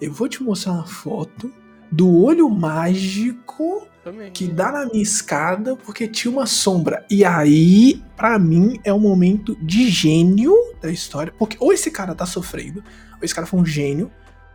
Eu 0.00 0.12
vou 0.12 0.28
te 0.28 0.42
mostrar 0.42 0.72
uma 0.72 0.86
foto 0.86 1.52
do 1.90 2.22
olho 2.22 2.48
mágico 2.48 3.86
Também. 4.04 4.30
que 4.32 4.46
dá 4.46 4.72
na 4.72 4.86
minha 4.86 5.02
escada 5.02 5.76
porque 5.76 6.06
tinha 6.08 6.30
uma 6.30 6.46
sombra. 6.46 7.04
E 7.10 7.24
aí, 7.24 8.02
pra 8.16 8.38
mim, 8.38 8.78
é 8.84 8.92
um 8.92 9.00
momento 9.00 9.56
de 9.62 9.88
gênio 9.88 10.54
da 10.80 10.90
história. 10.90 11.32
Porque 11.38 11.56
ou 11.60 11.72
esse 11.72 11.90
cara 11.90 12.14
tá 12.14 12.26
sofrendo, 12.26 12.82
ou 13.12 13.24
esse 13.24 13.34
cara 13.34 13.46
foi 13.46 13.60
um 13.60 13.66
gênio. 13.66 14.10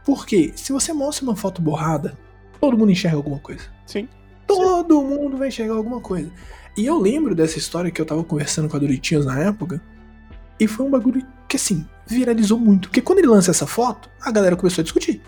Porque 0.06 0.54
se 0.56 0.72
você 0.72 0.92
mostra 0.92 1.26
uma 1.26 1.36
foto 1.36 1.62
borrada, 1.62 2.18
todo 2.60 2.78
mundo 2.78 2.92
enxerga 2.92 3.18
alguma 3.18 3.40
coisa. 3.40 3.64
Sim. 3.86 4.08
Todo 4.46 5.02
mundo 5.02 5.38
vai 5.38 5.48
enxergar 5.48 5.76
alguma 5.76 6.00
coisa. 6.00 6.32
E 6.76 6.86
eu 6.86 6.98
lembro 7.00 7.36
dessa 7.36 7.58
história 7.58 7.92
que 7.92 8.02
eu 8.02 8.06
tava 8.06 8.24
conversando 8.24 8.68
com 8.68 8.76
a 8.76 8.80
Doritinhos 8.80 9.26
na 9.26 9.40
época. 9.40 9.82
E 10.60 10.68
foi 10.68 10.86
um 10.86 10.90
bagulho 10.90 11.26
que, 11.48 11.56
assim, 11.56 11.86
viralizou 12.06 12.60
muito. 12.60 12.90
Porque 12.90 13.02
quando 13.02 13.20
ele 13.20 13.28
lança 13.28 13.52
essa 13.52 13.68
foto, 13.68 14.10
a 14.22 14.32
galera 14.32 14.56
começou 14.56 14.82
a 14.82 14.84
discutir. 14.84 15.22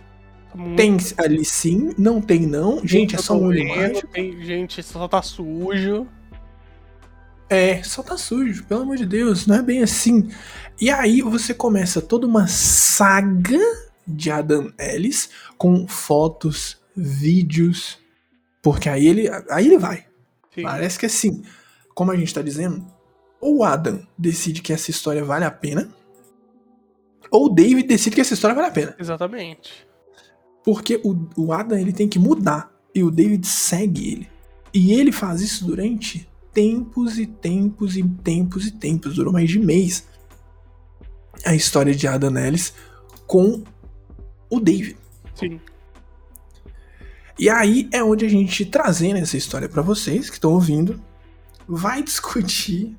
Muito 0.56 0.78
Tem 0.78 0.98
ali 1.18 1.44
sim, 1.44 1.94
não 1.98 2.22
tem 2.22 2.46
não. 2.46 2.86
Gente, 2.86 3.16
é 3.16 3.19
eu 3.19 3.24
só 3.24 3.36
um 3.36 3.46
olho 3.46 3.68
mágico. 3.68 4.07
Tem 4.07 4.44
gente, 4.44 4.81
só 4.81 5.07
tá 5.07 5.22
sujo. 5.22 6.07
É, 7.50 7.84
só 7.84 8.02
tá 8.02 8.18
sujo, 8.18 8.63
pelo 8.66 8.81
amor 8.81 8.98
de 8.98 9.06
Deus, 9.06 9.46
não 9.46 9.56
é 9.56 9.62
bem 9.62 9.84
assim. 9.84 10.30
E 10.81 10.90
aí 10.90 11.22
você 11.22 11.54
começa 11.54 12.02
toda 12.02 12.25
uma 12.25 12.48
saga 12.48 13.60
de 14.07 14.31
Adam 14.31 14.72
Ellis 14.80 15.30
com 15.57 15.88
fotos, 15.88 16.81
vídeos, 16.96 18.00
porque 18.62 18.90
aí 18.90 19.06
ele, 19.06 19.30
aí 19.50 19.68
ele 19.68 19.78
vai. 19.78 20.06
Sim. 20.54 20.63
Parece 20.63 20.98
que 20.98 21.06
assim, 21.06 21.44
como 21.94 22.12
a 22.12 22.16
gente 22.16 22.34
tá 22.34 22.42
dizendo, 22.42 22.86
ou 23.40 23.58
o 23.58 23.63
Adam 23.63 24.06
decide 24.18 24.62
que 24.62 24.74
essa 24.74 24.90
história 24.90 25.24
vale 25.24 25.46
a 25.46 25.51
pena, 25.51 25.90
ou 27.30 27.46
o 27.46 27.50
David 27.50 27.88
decide 27.88 28.16
que 28.16 28.22
essa 28.22 28.34
história 28.34 28.56
vale 28.56 28.68
a 28.68 28.72
pena. 28.72 28.96
Exatamente. 28.98 29.86
Porque 30.65 31.00
o, 31.03 31.15
o 31.38 31.53
Adam 31.53 31.77
ele 31.77 31.93
tem 31.93 32.10
que 32.10 32.17
mudar 32.17 32.72
e 32.93 33.03
o 33.03 33.12
David 33.12 33.45
segue 33.45 34.12
ele. 34.12 34.29
E 34.74 34.93
ele 34.93 35.12
faz 35.12 35.41
isso 35.41 35.65
durante 35.65 36.27
tempos 36.51 37.19
e 37.19 37.27
tempos 37.27 37.95
e 37.95 38.03
tempos 38.03 38.65
e 38.65 38.72
tempos. 38.72 39.15
Durou 39.15 39.31
mais 39.31 39.50
de 39.50 39.60
mês. 39.60 40.07
A 41.45 41.53
história 41.53 41.93
de 41.93 42.07
Adam 42.07 42.36
Ellis 42.36 42.74
com 43.27 43.63
o 44.50 44.60
David. 44.60 44.98
Sim. 45.36 45.60
E 47.38 47.50
aí 47.50 47.88
é 47.91 48.03
onde 48.03 48.25
a 48.25 48.29
gente 48.29 48.65
trazendo 48.65 49.17
essa 49.17 49.38
história 49.38 49.69
pra 49.69 49.81
vocês 49.81 50.29
que 50.29 50.38
estão 50.38 50.51
ouvindo, 50.51 51.00
vai 51.67 52.01
discutir 52.01 52.98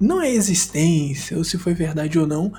não 0.00 0.20
é 0.20 0.26
a 0.26 0.34
existência 0.34 1.38
ou 1.38 1.44
se 1.44 1.56
foi 1.56 1.74
verdade 1.74 2.18
ou 2.18 2.26
não, 2.26 2.52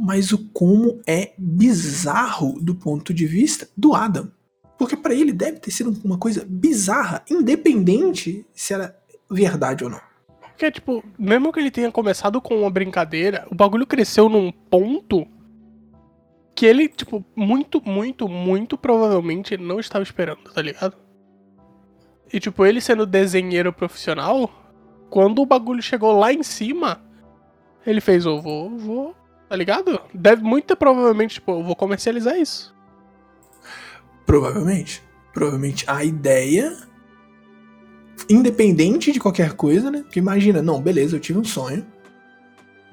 mas 0.00 0.32
o 0.32 0.38
como 0.48 1.02
é 1.06 1.34
bizarro 1.36 2.58
do 2.58 2.74
ponto 2.74 3.12
de 3.12 3.26
vista 3.26 3.68
do 3.76 3.94
Adam. 3.94 4.32
Porque 4.78 4.96
pra 4.96 5.12
ele 5.14 5.30
deve 5.30 5.60
ter 5.60 5.70
sido 5.70 5.94
uma 6.02 6.16
coisa 6.16 6.42
bizarra, 6.48 7.22
independente 7.30 8.46
se 8.54 8.72
era 8.72 8.98
verdade 9.30 9.84
ou 9.84 9.90
não. 9.90 10.00
Porque, 10.40 10.70
tipo, 10.70 11.04
mesmo 11.18 11.52
que 11.52 11.60
ele 11.60 11.70
tenha 11.70 11.92
começado 11.92 12.40
com 12.40 12.60
uma 12.60 12.70
brincadeira, 12.70 13.46
o 13.50 13.54
bagulho 13.54 13.86
cresceu 13.86 14.30
num 14.30 14.50
ponto 14.50 15.26
que 16.54 16.64
ele, 16.64 16.88
tipo, 16.88 17.22
muito, 17.36 17.82
muito, 17.86 18.26
muito 18.26 18.78
provavelmente 18.78 19.58
não 19.58 19.78
estava 19.78 20.02
esperando, 20.02 20.44
tá 20.54 20.62
ligado? 20.62 20.96
E, 22.32 22.40
tipo, 22.40 22.64
ele 22.64 22.80
sendo 22.80 23.04
desenheiro 23.04 23.70
profissional, 23.70 24.50
quando 25.10 25.42
o 25.42 25.46
bagulho 25.46 25.82
chegou 25.82 26.18
lá 26.18 26.32
em 26.32 26.42
cima, 26.42 27.02
ele 27.86 28.00
fez, 28.00 28.24
eu 28.24 28.40
vou, 28.40 28.70
vou, 28.78 29.14
tá 29.50 29.56
ligado? 29.56 30.00
Deve 30.14 30.44
muito 30.44 30.76
provavelmente, 30.76 31.34
tipo, 31.34 31.50
eu 31.50 31.64
vou 31.64 31.74
comercializar 31.74 32.38
isso. 32.38 32.72
Provavelmente. 34.24 35.02
Provavelmente 35.34 35.84
a 35.88 36.04
ideia, 36.04 36.76
independente 38.28 39.10
de 39.10 39.18
qualquer 39.18 39.54
coisa, 39.54 39.90
né? 39.90 40.02
Porque 40.02 40.20
imagina, 40.20 40.62
não, 40.62 40.80
beleza, 40.80 41.16
eu 41.16 41.20
tive 41.20 41.40
um 41.40 41.44
sonho. 41.44 41.84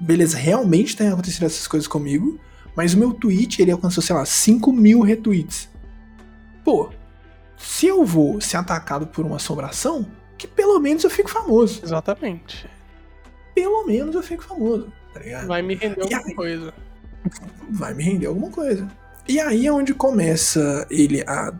Beleza, 0.00 0.36
realmente 0.36 0.96
tem 0.96 1.08
acontecido 1.08 1.46
essas 1.46 1.68
coisas 1.68 1.86
comigo. 1.86 2.40
Mas 2.74 2.92
o 2.92 2.98
meu 2.98 3.12
tweet, 3.12 3.62
ele 3.62 3.70
alcançou, 3.70 4.02
sei 4.02 4.16
lá, 4.16 4.24
5 4.24 4.72
mil 4.72 5.00
retweets. 5.00 5.68
Pô, 6.64 6.90
se 7.56 7.86
eu 7.86 8.04
vou 8.04 8.40
ser 8.40 8.56
atacado 8.56 9.06
por 9.06 9.24
uma 9.24 9.36
assombração, 9.36 10.10
que 10.36 10.48
pelo 10.48 10.80
menos 10.80 11.04
eu 11.04 11.10
fico 11.10 11.30
famoso. 11.30 11.80
Exatamente. 11.84 12.68
Pelo 13.54 13.86
menos 13.86 14.16
eu 14.16 14.22
fico 14.24 14.42
famoso, 14.42 14.92
tá 15.18 15.24
ligado? 15.24 15.46
Vai 15.46 15.62
me 15.62 15.74
render 15.74 15.98
E 15.98 16.14
alguma 16.14 16.22
aí? 16.28 16.34
coisa. 16.34 16.74
vai 17.70 17.94
me 17.94 18.02
render 18.04 18.26
alguma 18.26 18.50
coisa. 18.50 18.88
E 19.28 19.38
aí 19.40 19.66
é 19.66 19.72
onde 19.72 19.92
começa 19.92 20.86
ele 20.90 21.22
a 21.26 21.52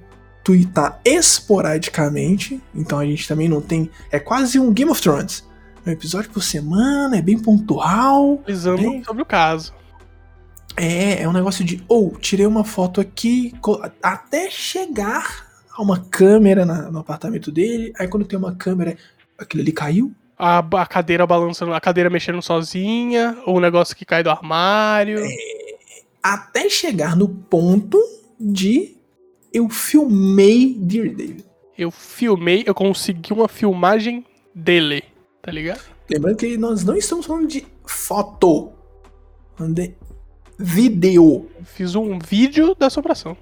twittar 0.42 1.00
esporadicamente, 1.04 2.60
então 2.74 2.98
a 2.98 3.04
gente 3.04 3.26
também 3.28 3.48
não 3.48 3.60
tem. 3.60 3.90
É 4.10 4.18
quase 4.18 4.58
um 4.58 4.72
Game 4.72 4.90
of 4.90 5.00
Thrones. 5.02 5.46
Um 5.86 5.90
episódio 5.90 6.30
por 6.30 6.42
semana, 6.42 7.18
é 7.18 7.22
bem 7.22 7.38
pontual. 7.38 8.40
Avisando 8.44 8.82
bem- 8.82 9.04
sobre 9.04 9.22
o 9.22 9.26
caso. 9.26 9.74
É, 10.76 11.22
é 11.22 11.28
um 11.28 11.32
negócio 11.32 11.64
de, 11.64 11.82
ou, 11.88 12.16
tirei 12.16 12.46
uma 12.46 12.62
foto 12.64 13.00
aqui, 13.00 13.52
até 14.02 14.48
chegar 14.50 15.46
a 15.76 15.82
uma 15.82 15.98
câmera 15.98 16.64
na- 16.64 16.90
no 16.90 17.00
apartamento 17.00 17.50
dele, 17.50 17.92
aí 17.98 18.06
quando 18.06 18.24
tem 18.26 18.38
uma 18.38 18.54
câmera, 18.54 18.96
aquilo 19.36 19.62
ali 19.62 19.72
caiu. 19.72 20.12
A, 20.38 20.58
a 20.58 20.86
cadeira 20.86 21.26
balançando, 21.26 21.74
a 21.74 21.80
cadeira 21.80 22.08
mexendo 22.08 22.40
sozinha, 22.40 23.36
ou 23.44 23.56
o 23.56 23.60
negócio 23.60 23.96
que 23.96 24.04
cai 24.04 24.22
do 24.22 24.30
armário. 24.30 25.20
Até 26.22 26.68
chegar 26.68 27.16
no 27.16 27.28
ponto 27.28 27.98
de 28.38 28.96
eu 29.52 29.68
filmei 29.68 30.74
Dear 30.78 31.08
David. 31.14 31.44
Eu 31.76 31.90
filmei, 31.90 32.64
eu 32.66 32.74
consegui 32.74 33.32
uma 33.32 33.48
filmagem 33.48 34.24
dele, 34.54 35.04
tá 35.40 35.50
ligado? 35.50 35.80
Lembrando 36.10 36.36
que 36.36 36.56
nós 36.56 36.84
não 36.84 36.96
estamos 36.96 37.26
falando 37.26 37.46
de 37.46 37.66
foto, 37.86 38.72
falando 39.56 39.74
de 39.74 39.94
vídeo. 40.58 41.48
Fiz 41.64 41.94
um 41.94 42.18
vídeo 42.18 42.74
da 42.74 42.86
assombração. 42.86 43.36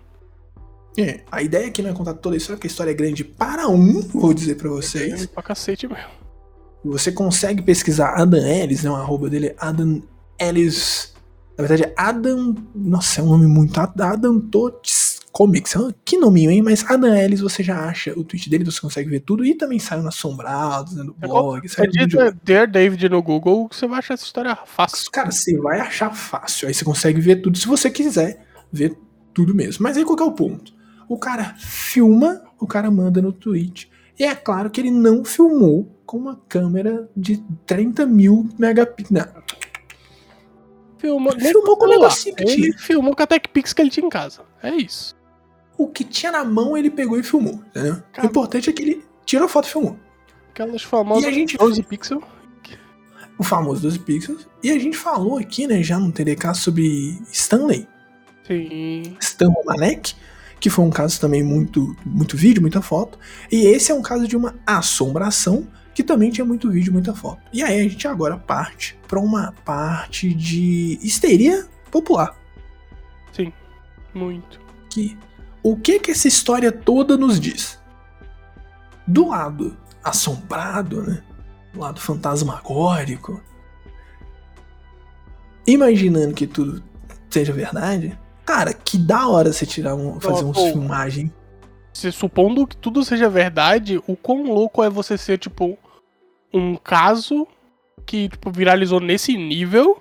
É, 0.99 1.21
a 1.31 1.43
ideia 1.43 1.67
aqui 1.67 1.83
não 1.83 1.91
é 1.91 1.93
contar 1.93 2.15
toda 2.15 2.37
a 2.37 2.39
história, 2.39 2.57
porque 2.57 2.69
a 2.69 2.71
história 2.71 2.91
é 2.91 2.95
grande 2.95 3.23
para 3.23 3.69
um, 3.69 4.01
vou 4.01 4.33
dizer 4.33 4.57
pra 4.57 4.69
vocês. 4.71 5.27
Pra 5.27 5.43
cacete 5.43 5.87
mesmo. 5.87 6.26
Você 6.91 7.13
consegue 7.13 7.63
pesquisar 7.63 8.15
Adam 8.21 8.47
Ellis, 8.47 8.83
né? 8.83 8.91
O 8.91 8.97
arroba 8.97 9.29
dele 9.29 9.49
é 9.49 9.57
Adam 9.59 10.03
Ellis. 10.39 11.15
Na 11.57 11.67
verdade 11.67 11.85
é 11.85 11.95
Adam. 11.97 12.55
Nossa, 12.75 13.21
é 13.21 13.25
um 13.25 13.29
nome 13.29 13.47
muito. 13.47 13.79
Adam 13.79 14.41
Totes 14.41 15.21
Comics. 15.33 15.77
Ah, 15.77 15.93
Que 16.03 16.17
nominho, 16.17 16.51
hein? 16.51 16.63
Mas 16.63 16.85
Adam 16.89 17.15
Ellis 17.15 17.41
você 17.41 17.63
já 17.63 17.87
acha 17.87 18.19
o 18.19 18.25
tweet 18.25 18.49
dele, 18.49 18.65
você 18.65 18.81
consegue 18.81 19.11
ver 19.11 19.21
tudo. 19.21 19.45
E 19.45 19.55
também 19.55 19.79
saiu 19.79 20.03
no 20.03 20.09
Assombrados, 20.09 20.95
né, 20.95 21.03
no 21.03 21.13
blog. 21.13 21.65
É 21.65 21.69
Saiu 21.69 21.91
no 21.91 22.41
Dear 22.43 22.67
David 22.67 23.09
no 23.09 23.23
Google, 23.23 23.69
você 23.71 23.87
vai 23.87 23.99
achar 23.99 24.15
essa 24.15 24.25
história 24.25 24.57
fácil. 24.65 25.11
Cara, 25.11 25.31
você 25.31 25.55
vai 25.59 25.81
achar 25.81 26.15
fácil. 26.15 26.69
Aí 26.69 26.75
você 26.75 26.85
consegue 26.85 27.21
ver 27.21 27.37
tudo 27.37 27.59
se 27.59 27.67
você 27.67 27.91
quiser 27.91 28.47
ver 28.73 28.97
tudo 29.35 29.55
mesmo. 29.55 29.83
Mas 29.83 29.99
aí 29.99 30.05
qual 30.05 30.17
que 30.17 30.23
é 30.23 30.27
o 30.27 30.33
ponto? 30.33 30.73
O 31.07 31.19
cara 31.19 31.55
filma, 31.59 32.43
o 32.59 32.67
cara 32.67 32.91
manda 32.91 33.21
no 33.21 33.31
tweet. 33.31 33.91
E 34.19 34.25
é 34.25 34.35
claro 34.35 34.71
que 34.71 34.81
ele 34.81 34.91
não 34.91 35.25
filmou 35.25 35.89
com 36.07 36.17
uma 36.17 36.37
câmera 36.49 37.09
de 37.17 37.43
30 37.67 38.07
mil 38.07 38.49
megapixels. 38.59 39.11
Não, 39.27 39.43
Filmou, 40.99 41.39
Filmou 41.39 41.77
com 41.77 41.85
o 41.85 41.89
negocinho 41.91 42.35
que 42.35 42.43
Ele 42.43 42.55
tinha. 42.55 42.79
filmou 42.79 43.15
com 43.15 43.23
a 43.23 43.27
TechPix 43.27 43.73
que 43.73 43.83
ele 43.83 43.91
tinha 43.91 44.07
em 44.07 44.11
casa. 44.11 44.43
É 44.63 44.71
isso. 44.75 45.15
O 45.77 45.87
que 45.89 46.03
tinha 46.05 46.33
na 46.33 46.43
mão 46.43 46.77
ele 46.77 46.91
pegou 46.91 47.19
e 47.19 47.23
filmou, 47.23 47.61
entendeu? 47.69 48.03
O 48.23 48.27
importante 48.27 48.71
é 48.71 48.73
que 48.73 48.83
ele 48.83 49.05
tirou 49.27 49.47
foto 49.47 49.67
e 49.69 49.71
filmou. 49.73 49.97
Aquelas 50.51 50.83
famosas 50.83 51.25
E 51.25 51.27
a 51.29 51.31
gente- 51.31 51.59
12 51.59 51.83
pixels. 51.83 52.25
O 53.39 53.45
famoso 53.45 53.83
12 53.83 53.99
pixels. 53.99 54.49
E 54.63 54.71
a 54.71 54.79
gente 54.79 54.97
falou 54.97 55.37
aqui, 55.37 55.67
né, 55.67 55.83
já 55.83 55.99
no 55.99 56.11
TDK 56.11 56.55
sobre 56.55 57.19
Stanley, 57.31 57.87
Sim. 58.47 59.15
Stan 59.21 59.51
Romanek, 59.51 60.15
que 60.59 60.71
foi 60.71 60.85
um 60.85 60.91
caso 60.91 61.21
também 61.21 61.43
muito, 61.43 61.97
muito 62.05 62.37
vídeo, 62.37 62.63
muita 62.63 62.81
foto. 62.81 63.19
E 63.51 63.67
esse 63.67 63.93
é 63.93 63.95
um 63.95 64.03
caso 64.03 64.27
de 64.27 64.37
uma 64.37 64.55
assombração 64.67 65.67
que 65.95 66.03
também 66.03 66.31
tinha 66.31 66.45
muito 66.45 66.71
vídeo, 66.71 66.93
muita 66.93 67.15
foto. 67.15 67.41
E 67.53 67.63
aí 67.63 67.81
a 67.81 67.89
gente 67.89 68.07
agora 68.07 68.37
parte 68.37 68.99
para 69.09 69.19
uma 69.19 69.53
parte 69.65 70.35
de 70.35 70.99
histeria 71.03 71.67
popular. 71.91 72.37
Muito. 74.17 74.59
Que 74.89 75.17
o 75.63 75.77
que 75.77 75.99
que 75.99 76.11
essa 76.11 76.27
história 76.27 76.73
toda 76.73 77.17
nos 77.17 77.39
diz? 77.39 77.79
Do 79.07 79.29
lado 79.29 79.77
assombrado, 80.03 81.03
né? 81.03 81.23
Do 81.73 81.81
lado 81.81 82.01
fantasmagórico. 82.01 83.43
Imaginando 85.67 86.35
que 86.35 86.47
tudo 86.47 86.83
seja 87.29 87.53
verdade. 87.53 88.19
Cara, 88.47 88.73
que 88.73 88.97
da 88.97 89.29
hora 89.29 89.53
você 89.53 89.67
tirar 89.67 89.95
um, 89.95 90.21
fazer 90.21 90.45
pô. 90.45 90.55
filmagens. 90.55 91.31
Se 91.93 92.13
supondo 92.13 92.67
que 92.67 92.77
tudo 92.77 93.05
seja 93.05 93.29
verdade, 93.29 94.01
o 94.07 94.15
quão 94.17 94.45
louco 94.45 94.83
é 94.85 94.89
você 94.91 95.19
ser, 95.19 95.39
tipo, 95.39 95.77
um 96.53 96.77
caso 96.77 97.47
que, 98.07 98.29
tipo, 98.29 98.51
viralizou 98.51 99.01
nesse 99.01 99.37
nível 99.37 100.01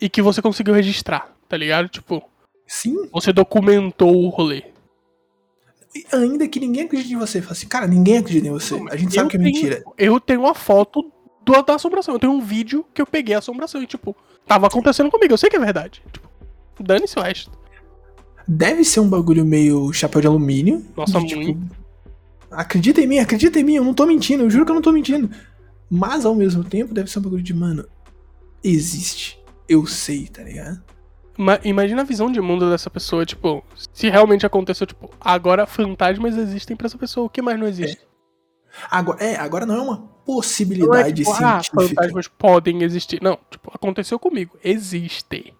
e 0.00 0.08
que 0.08 0.20
você 0.22 0.40
conseguiu 0.42 0.74
registrar, 0.74 1.30
tá 1.48 1.56
ligado? 1.56 1.88
Tipo, 1.88 2.22
Sim, 2.66 3.08
você 3.12 3.32
documentou 3.32 4.16
o 4.24 4.28
rolê. 4.30 4.62
ainda 6.12 6.46
que 6.48 6.60
ninguém 6.60 6.84
acredite 6.84 7.14
em 7.14 7.18
você. 7.18 7.40
Fala 7.40 7.52
assim, 7.52 7.66
cara, 7.68 7.86
ninguém 7.86 8.18
acredita 8.18 8.46
em 8.46 8.50
você. 8.50 8.74
A 8.90 8.96
gente 8.96 9.14
sabe 9.14 9.30
que 9.30 9.36
é 9.36 9.40
tenho- 9.40 9.52
mentira. 9.52 9.84
Eu 9.96 10.18
tenho 10.20 10.40
uma 10.40 10.54
foto 10.54 11.10
do, 11.42 11.62
da 11.62 11.74
assombração. 11.74 12.14
Eu 12.14 12.20
tenho 12.20 12.32
um 12.32 12.40
vídeo 12.40 12.84
que 12.94 13.00
eu 13.00 13.06
peguei 13.06 13.34
a 13.34 13.38
assombração 13.38 13.82
e, 13.82 13.86
tipo, 13.86 14.16
tava 14.46 14.66
acontecendo 14.66 15.10
comigo. 15.10 15.32
Eu 15.34 15.38
sei 15.38 15.48
que 15.50 15.56
é 15.56 15.60
verdade. 15.60 16.02
Tipo, 16.12 16.27
dane-se 16.82 17.18
o 17.18 17.22
resto. 17.22 17.50
Deve 18.46 18.84
ser 18.84 19.00
um 19.00 19.08
bagulho 19.08 19.44
meio 19.44 19.92
chapéu 19.92 20.20
de 20.20 20.26
alumínio. 20.26 20.84
Nossa, 20.96 21.20
de, 21.20 21.26
tipo. 21.26 21.60
Acredita 22.50 23.00
em 23.00 23.06
mim, 23.06 23.18
acredita 23.18 23.60
em 23.60 23.64
mim, 23.64 23.74
eu 23.74 23.84
não 23.84 23.92
tô 23.92 24.06
mentindo, 24.06 24.42
eu 24.44 24.50
juro 24.50 24.64
que 24.64 24.70
eu 24.70 24.74
não 24.74 24.82
tô 24.82 24.90
mentindo. 24.92 25.28
Mas 25.90 26.24
ao 26.24 26.34
mesmo 26.34 26.64
tempo 26.64 26.94
deve 26.94 27.10
ser 27.10 27.18
um 27.18 27.22
bagulho 27.22 27.42
de, 27.42 27.52
mano, 27.52 27.86
existe. 28.64 29.38
Eu 29.68 29.86
sei, 29.86 30.26
tá 30.28 30.42
ligado? 30.42 30.82
Ma- 31.36 31.60
imagina 31.62 32.00
a 32.02 32.04
visão 32.04 32.32
de 32.32 32.40
mundo 32.40 32.68
dessa 32.70 32.88
pessoa, 32.90 33.24
tipo, 33.26 33.62
se 33.92 34.08
realmente 34.08 34.46
aconteceu, 34.46 34.86
tipo, 34.86 35.10
agora 35.20 35.66
fantasmas 35.66 36.36
existem 36.36 36.76
pra 36.76 36.86
essa 36.86 36.98
pessoa, 36.98 37.26
o 37.26 37.30
que 37.30 37.42
mais 37.42 37.58
não 37.60 37.66
existe? 37.68 37.98
Agora, 38.90 39.22
é, 39.22 39.36
agora 39.36 39.64
não 39.66 39.74
é 39.76 39.80
uma 39.80 39.96
Não 39.96 40.04
é 40.04 40.24
possibilidade 40.26 41.22
tipo, 41.22 41.30
ah, 41.32 41.62
científica. 41.62 41.82
fantasmas 41.82 42.28
podem 42.28 42.82
existir. 42.82 43.20
Não, 43.22 43.38
tipo, 43.50 43.70
aconteceu 43.74 44.18
comigo. 44.18 44.56
Existe. 44.64 45.54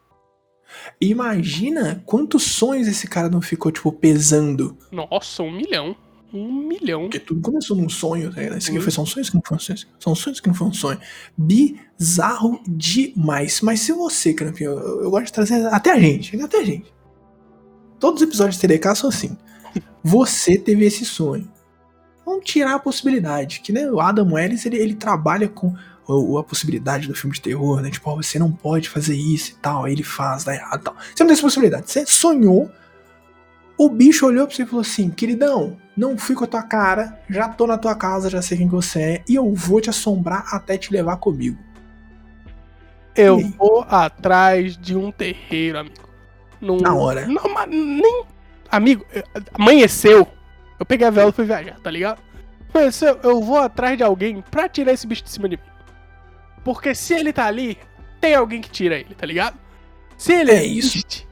Imagina 1.01 2.03
quantos 2.07 2.43
sonhos 2.45 2.87
esse 2.89 3.07
cara 3.07 3.29
não 3.29 3.41
ficou, 3.41 3.71
tipo, 3.73 3.91
pesando. 3.93 4.77
Nossa, 4.93 5.43
um 5.43 5.53
milhão. 5.53 5.97
Um 6.33 6.53
milhão. 6.69 7.03
Porque 7.03 7.19
tudo 7.19 7.41
começou 7.41 7.75
num 7.77 7.89
sonho, 7.89 8.31
ligado? 8.31 8.59
Isso 8.59 8.69
aqui 8.69 8.79
Hum. 8.79 8.83
foi 8.83 8.93
só 8.93 9.03
um 9.03 9.07
sonho, 9.07 9.25
aqui 9.27 9.35
não 9.35 9.43
foi 9.45 9.57
um 9.57 9.61
sonho. 9.61 9.79
São 9.99 10.15
sonhos 10.15 10.41
que 10.41 10.49
não 10.49 10.55
foi 10.55 10.67
um 10.67 10.73
sonho. 10.75 10.99
Bizarro 11.37 12.61
demais. 12.69 13.61
Mas 13.63 13.81
se 13.81 13.93
você, 13.93 14.35
Crampinho, 14.35 14.73
eu, 14.73 15.03
eu 15.05 15.11
gosto 15.11 15.27
de 15.27 15.33
trazer 15.33 15.67
até 15.69 15.91
a 15.93 15.99
gente, 15.99 16.41
até 16.41 16.59
a 16.61 16.65
gente. 16.65 16.93
Todos 17.99 18.21
os 18.23 18.29
episódios 18.29 18.57
de 18.57 18.61
TDK 18.69 18.95
são 18.95 19.09
assim. 19.09 19.37
Você 20.05 20.57
teve 20.57 20.85
esse 20.85 21.05
sonho. 21.05 21.51
Vamos 22.25 22.45
tirar 22.45 22.75
a 22.75 22.79
possibilidade. 22.79 23.61
Que 23.61 23.73
né, 23.73 23.91
o 23.91 24.01
Adam 24.01 24.39
Ellis, 24.39 24.65
ele, 24.67 24.77
ele 24.77 24.95
trabalha 24.95 25.49
com 25.49 25.75
o- 26.15 26.39
a 26.39 26.45
possibilidade 26.45 27.07
do 27.07 27.15
filme 27.15 27.35
de 27.35 27.43
terror, 27.43 27.81
né? 27.83 27.91
Tipo, 27.91 28.11
ó, 28.11 28.17
você 28.17 28.39
não 28.39 28.51
pode 28.51 28.89
fazer 28.89 29.15
isso 29.15 29.51
e 29.53 29.55
tal. 29.57 29.85
Aí 29.85 29.93
ele 29.93 30.03
faz, 30.03 30.43
dá 30.45 30.55
errado 30.55 30.81
e 30.81 30.85
tal. 30.85 30.95
Você 30.95 31.23
não 31.23 31.29
tem 31.29 31.33
essa 31.35 31.43
possibilidade. 31.43 31.91
Você 31.91 32.07
sonhou. 32.07 32.71
O 33.77 33.89
bicho 33.89 34.27
olhou 34.27 34.47
pra 34.47 34.57
você 34.57 34.63
e 34.63 34.67
falou 34.67 34.81
assim: 34.81 35.09
queridão, 35.11 35.77
não 35.97 36.19
fui 36.19 36.35
com 36.35 36.43
a 36.45 36.47
tua 36.49 36.63
cara, 36.65 37.21
já 37.31 37.49
tô 37.49 37.65
na 37.67 37.79
tua 37.79 37.95
casa, 37.95 38.29
já 38.29 38.43
sei 38.43 38.59
quem 38.59 38.67
que 38.69 38.75
você 38.75 39.01
é, 39.01 39.23
e 39.29 39.37
eu 39.37 39.55
vou 39.55 39.81
te 39.81 39.89
assombrar 39.89 40.45
até 40.53 40.77
te 40.77 40.93
levar 40.93 41.17
comigo. 41.19 41.57
Eu 43.15 43.39
vou 43.59 43.85
atrás 43.89 44.77
de 44.77 44.97
um 44.97 45.11
terreiro, 45.11 45.79
amigo. 45.79 46.09
Num- 46.61 46.81
Na 46.81 46.95
hora. 46.95 47.27
Não, 47.27 47.43
mas 47.53 47.69
nem. 47.69 48.25
Amigo, 48.71 49.05
amanheceu. 49.55 50.27
Eu 50.79 50.87
peguei 50.87 51.07
a 51.07 51.11
vela 51.11 51.31
e 51.31 51.33
fui 51.33 51.45
viajar, 51.45 51.79
tá 51.81 51.91
ligado? 51.91 52.21
Amanheceu, 52.73 53.19
eu 53.23 53.41
vou 53.41 53.59
atrás 53.59 53.97
de 53.97 54.05
alguém 54.05 54.43
pra 54.51 54.69
tirar 54.69 54.93
esse 54.93 55.07
bicho 55.07 55.25
de 55.25 55.31
cima 55.31 55.49
de 55.49 55.57
mim. 55.57 55.63
Porque 56.65 56.95
se 56.95 57.15
ele 57.15 57.33
tá 57.33 57.47
ali, 57.47 57.79
tem 58.21 58.35
alguém 58.35 58.61
que 58.61 58.71
tira 58.71 58.97
ele, 58.97 59.15
tá 59.15 59.27
ligado? 59.27 59.59
Se 60.17 60.33
ele 60.33 60.51
É 60.51 60.65
isso. 60.65 60.97
existe, 60.97 61.29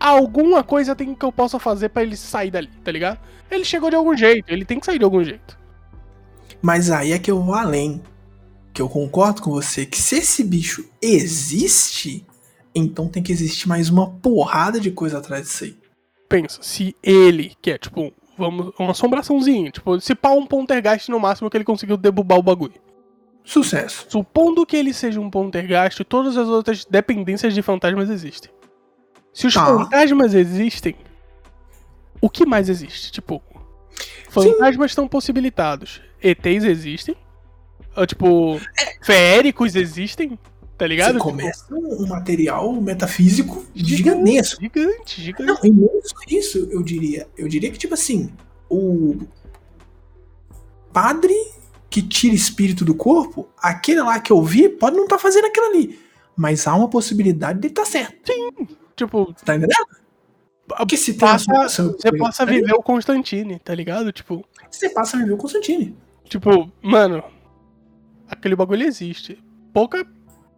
alguma 0.00 0.62
coisa 0.62 0.94
tem 0.96 1.14
que 1.14 1.24
eu 1.24 1.32
possa 1.32 1.58
fazer 1.58 1.90
pra 1.90 2.02
ele 2.02 2.16
sair 2.16 2.50
dali, 2.50 2.70
tá 2.82 2.90
ligado? 2.90 3.18
Ele 3.50 3.64
chegou 3.64 3.90
de 3.90 3.96
algum 3.96 4.16
jeito, 4.16 4.50
ele 4.50 4.64
tem 4.64 4.80
que 4.80 4.86
sair 4.86 4.98
de 4.98 5.04
algum 5.04 5.22
jeito. 5.22 5.58
Mas 6.60 6.90
aí 6.90 7.12
é 7.12 7.18
que 7.18 7.30
eu 7.30 7.42
vou 7.42 7.54
além. 7.54 8.02
Que 8.72 8.82
eu 8.82 8.88
concordo 8.88 9.40
com 9.42 9.50
você 9.50 9.86
que 9.86 10.00
se 10.00 10.16
esse 10.16 10.42
bicho 10.42 10.84
existe, 11.00 12.26
então 12.74 13.06
tem 13.06 13.22
que 13.22 13.30
existir 13.30 13.68
mais 13.68 13.88
uma 13.88 14.10
porrada 14.10 14.80
de 14.80 14.90
coisa 14.90 15.18
atrás 15.18 15.44
disso 15.44 15.64
aí. 15.64 15.76
Pensa, 16.28 16.58
se 16.62 16.96
ele, 17.02 17.52
que 17.62 17.70
é 17.70 17.78
tipo, 17.78 18.12
vamos, 18.36 18.72
uma 18.78 18.90
assombraçãozinha, 18.90 19.70
tipo, 19.70 20.00
se 20.00 20.14
pá 20.14 20.30
um 20.30 20.46
poltergeist 20.46 21.08
no 21.10 21.20
máximo 21.20 21.48
que 21.48 21.56
ele 21.56 21.64
conseguiu 21.64 21.96
debubar 21.96 22.38
o 22.38 22.42
bagulho. 22.42 22.74
Sucesso. 23.44 24.06
Supondo 24.08 24.64
que 24.64 24.76
ele 24.76 24.94
seja 24.94 25.20
um 25.20 25.28
poltergeist, 25.30 26.02
todas 26.04 26.36
as 26.36 26.48
outras 26.48 26.84
dependências 26.84 27.52
de 27.54 27.60
fantasmas 27.62 28.08
existem. 28.10 28.50
Se 29.32 29.46
os 29.46 29.52
Tá. 29.54 29.66
fantasmas 29.66 30.32
existem, 30.34 30.96
o 32.20 32.30
que 32.30 32.46
mais 32.46 32.68
existe? 32.70 33.12
Tipo, 33.12 33.42
fantasmas 34.30 34.90
estão 34.92 35.06
possibilitados. 35.06 36.00
ETs 36.22 36.64
existem. 36.64 37.14
ah, 37.94 38.06
Tipo, 38.06 38.58
feéricos 39.02 39.76
existem. 39.76 40.38
Tá 40.78 40.86
ligado? 40.88 41.12
Você 41.12 41.18
Tipo, 41.18 41.24
começa 41.30 41.66
um 41.74 42.06
material 42.08 42.72
metafísico 42.72 43.64
Gigante. 43.74 43.96
gigantesco. 43.96 44.60
Gigante, 44.60 45.22
gigante. 45.22 45.70
Não, 45.70 46.00
e 46.02 46.08
só 46.08 46.16
isso, 46.28 46.68
eu 46.70 46.82
diria. 46.82 47.28
Eu 47.38 47.46
diria 47.46 47.70
que, 47.70 47.78
tipo 47.78 47.94
assim, 47.94 48.32
o 48.68 49.18
padre 50.92 51.34
que 51.94 52.02
tira 52.02 52.34
espírito 52.34 52.84
do 52.84 52.92
corpo, 52.92 53.48
aquele 53.56 54.02
lá 54.02 54.18
que 54.18 54.32
eu 54.32 54.42
vi, 54.42 54.68
pode 54.68 54.96
não 54.96 55.04
estar 55.04 55.16
fazendo 55.16 55.44
aquilo 55.46 55.66
ali. 55.66 55.96
Mas 56.36 56.66
há 56.66 56.74
uma 56.74 56.90
possibilidade 56.90 57.60
de 57.60 57.68
estar 57.68 57.84
certo. 57.84 58.32
Tipo, 58.96 59.32
Tá 59.44 59.54
entendendo? 59.54 59.86
Porque 60.66 60.96
se 60.96 61.14
passa, 61.14 61.52
você 61.68 62.10
passa 62.18 62.42
a 62.42 62.46
viver 62.46 62.72
o 62.72 62.82
Constantine, 62.82 63.60
tá 63.60 63.72
ligado? 63.72 64.10
Tipo, 64.10 64.44
Você 64.68 64.88
passa 64.90 65.16
a 65.16 65.20
viver 65.20 65.34
o 65.34 65.36
Constantine. 65.36 65.96
tipo, 66.28 66.68
mano, 66.82 67.22
aquele 68.28 68.56
bagulho 68.56 68.82
existe. 68.84 69.40
Pouca, 69.72 70.04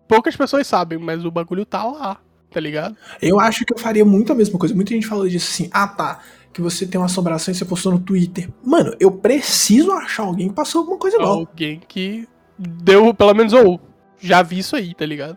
poucas 0.09 0.35
pessoas 0.35 0.67
sabem, 0.67 0.99
mas 0.99 1.23
o 1.23 1.31
bagulho 1.31 1.67
tá 1.67 1.85
lá, 1.85 2.19
tá 2.51 2.61
ligado? 2.61 2.97
Eu 3.21 3.39
acho 3.39 3.67
que 3.67 3.75
eu 3.75 3.79
faria 3.79 4.07
muito 4.07 4.33
a 4.33 4.35
mesma 4.35 4.59
coisa. 4.59 4.75
Muita 4.75 4.95
gente 4.95 5.07
falou 5.07 5.29
disso 5.29 5.51
assim, 5.51 5.69
ah 5.71 5.87
tá, 5.87 6.21
que 6.57 6.63
você 6.63 6.87
tem 6.87 6.99
uma 6.99 7.05
assombração 7.05 7.53
e 7.53 7.55
você 7.55 7.67
postou 7.67 7.93
no 7.93 8.01
Twitter. 8.01 8.49
Mano, 8.65 8.97
eu 8.99 9.13
preciso 9.13 9.93
achar 9.93 10.23
alguém 10.23 10.49
que 10.49 10.55
passou 10.55 10.81
alguma 10.81 10.97
coisa 10.97 11.19
igual. 11.19 11.41
Alguém 11.41 11.83
que 11.87 12.27
deu, 12.59 13.13
pelo 13.13 13.35
menos, 13.35 13.53
ou 13.53 13.79
já 14.19 14.43
vi 14.43 14.61
isso 14.61 14.75
aí, 14.75 14.95
tá 14.95 15.05
ligado? 15.05 15.37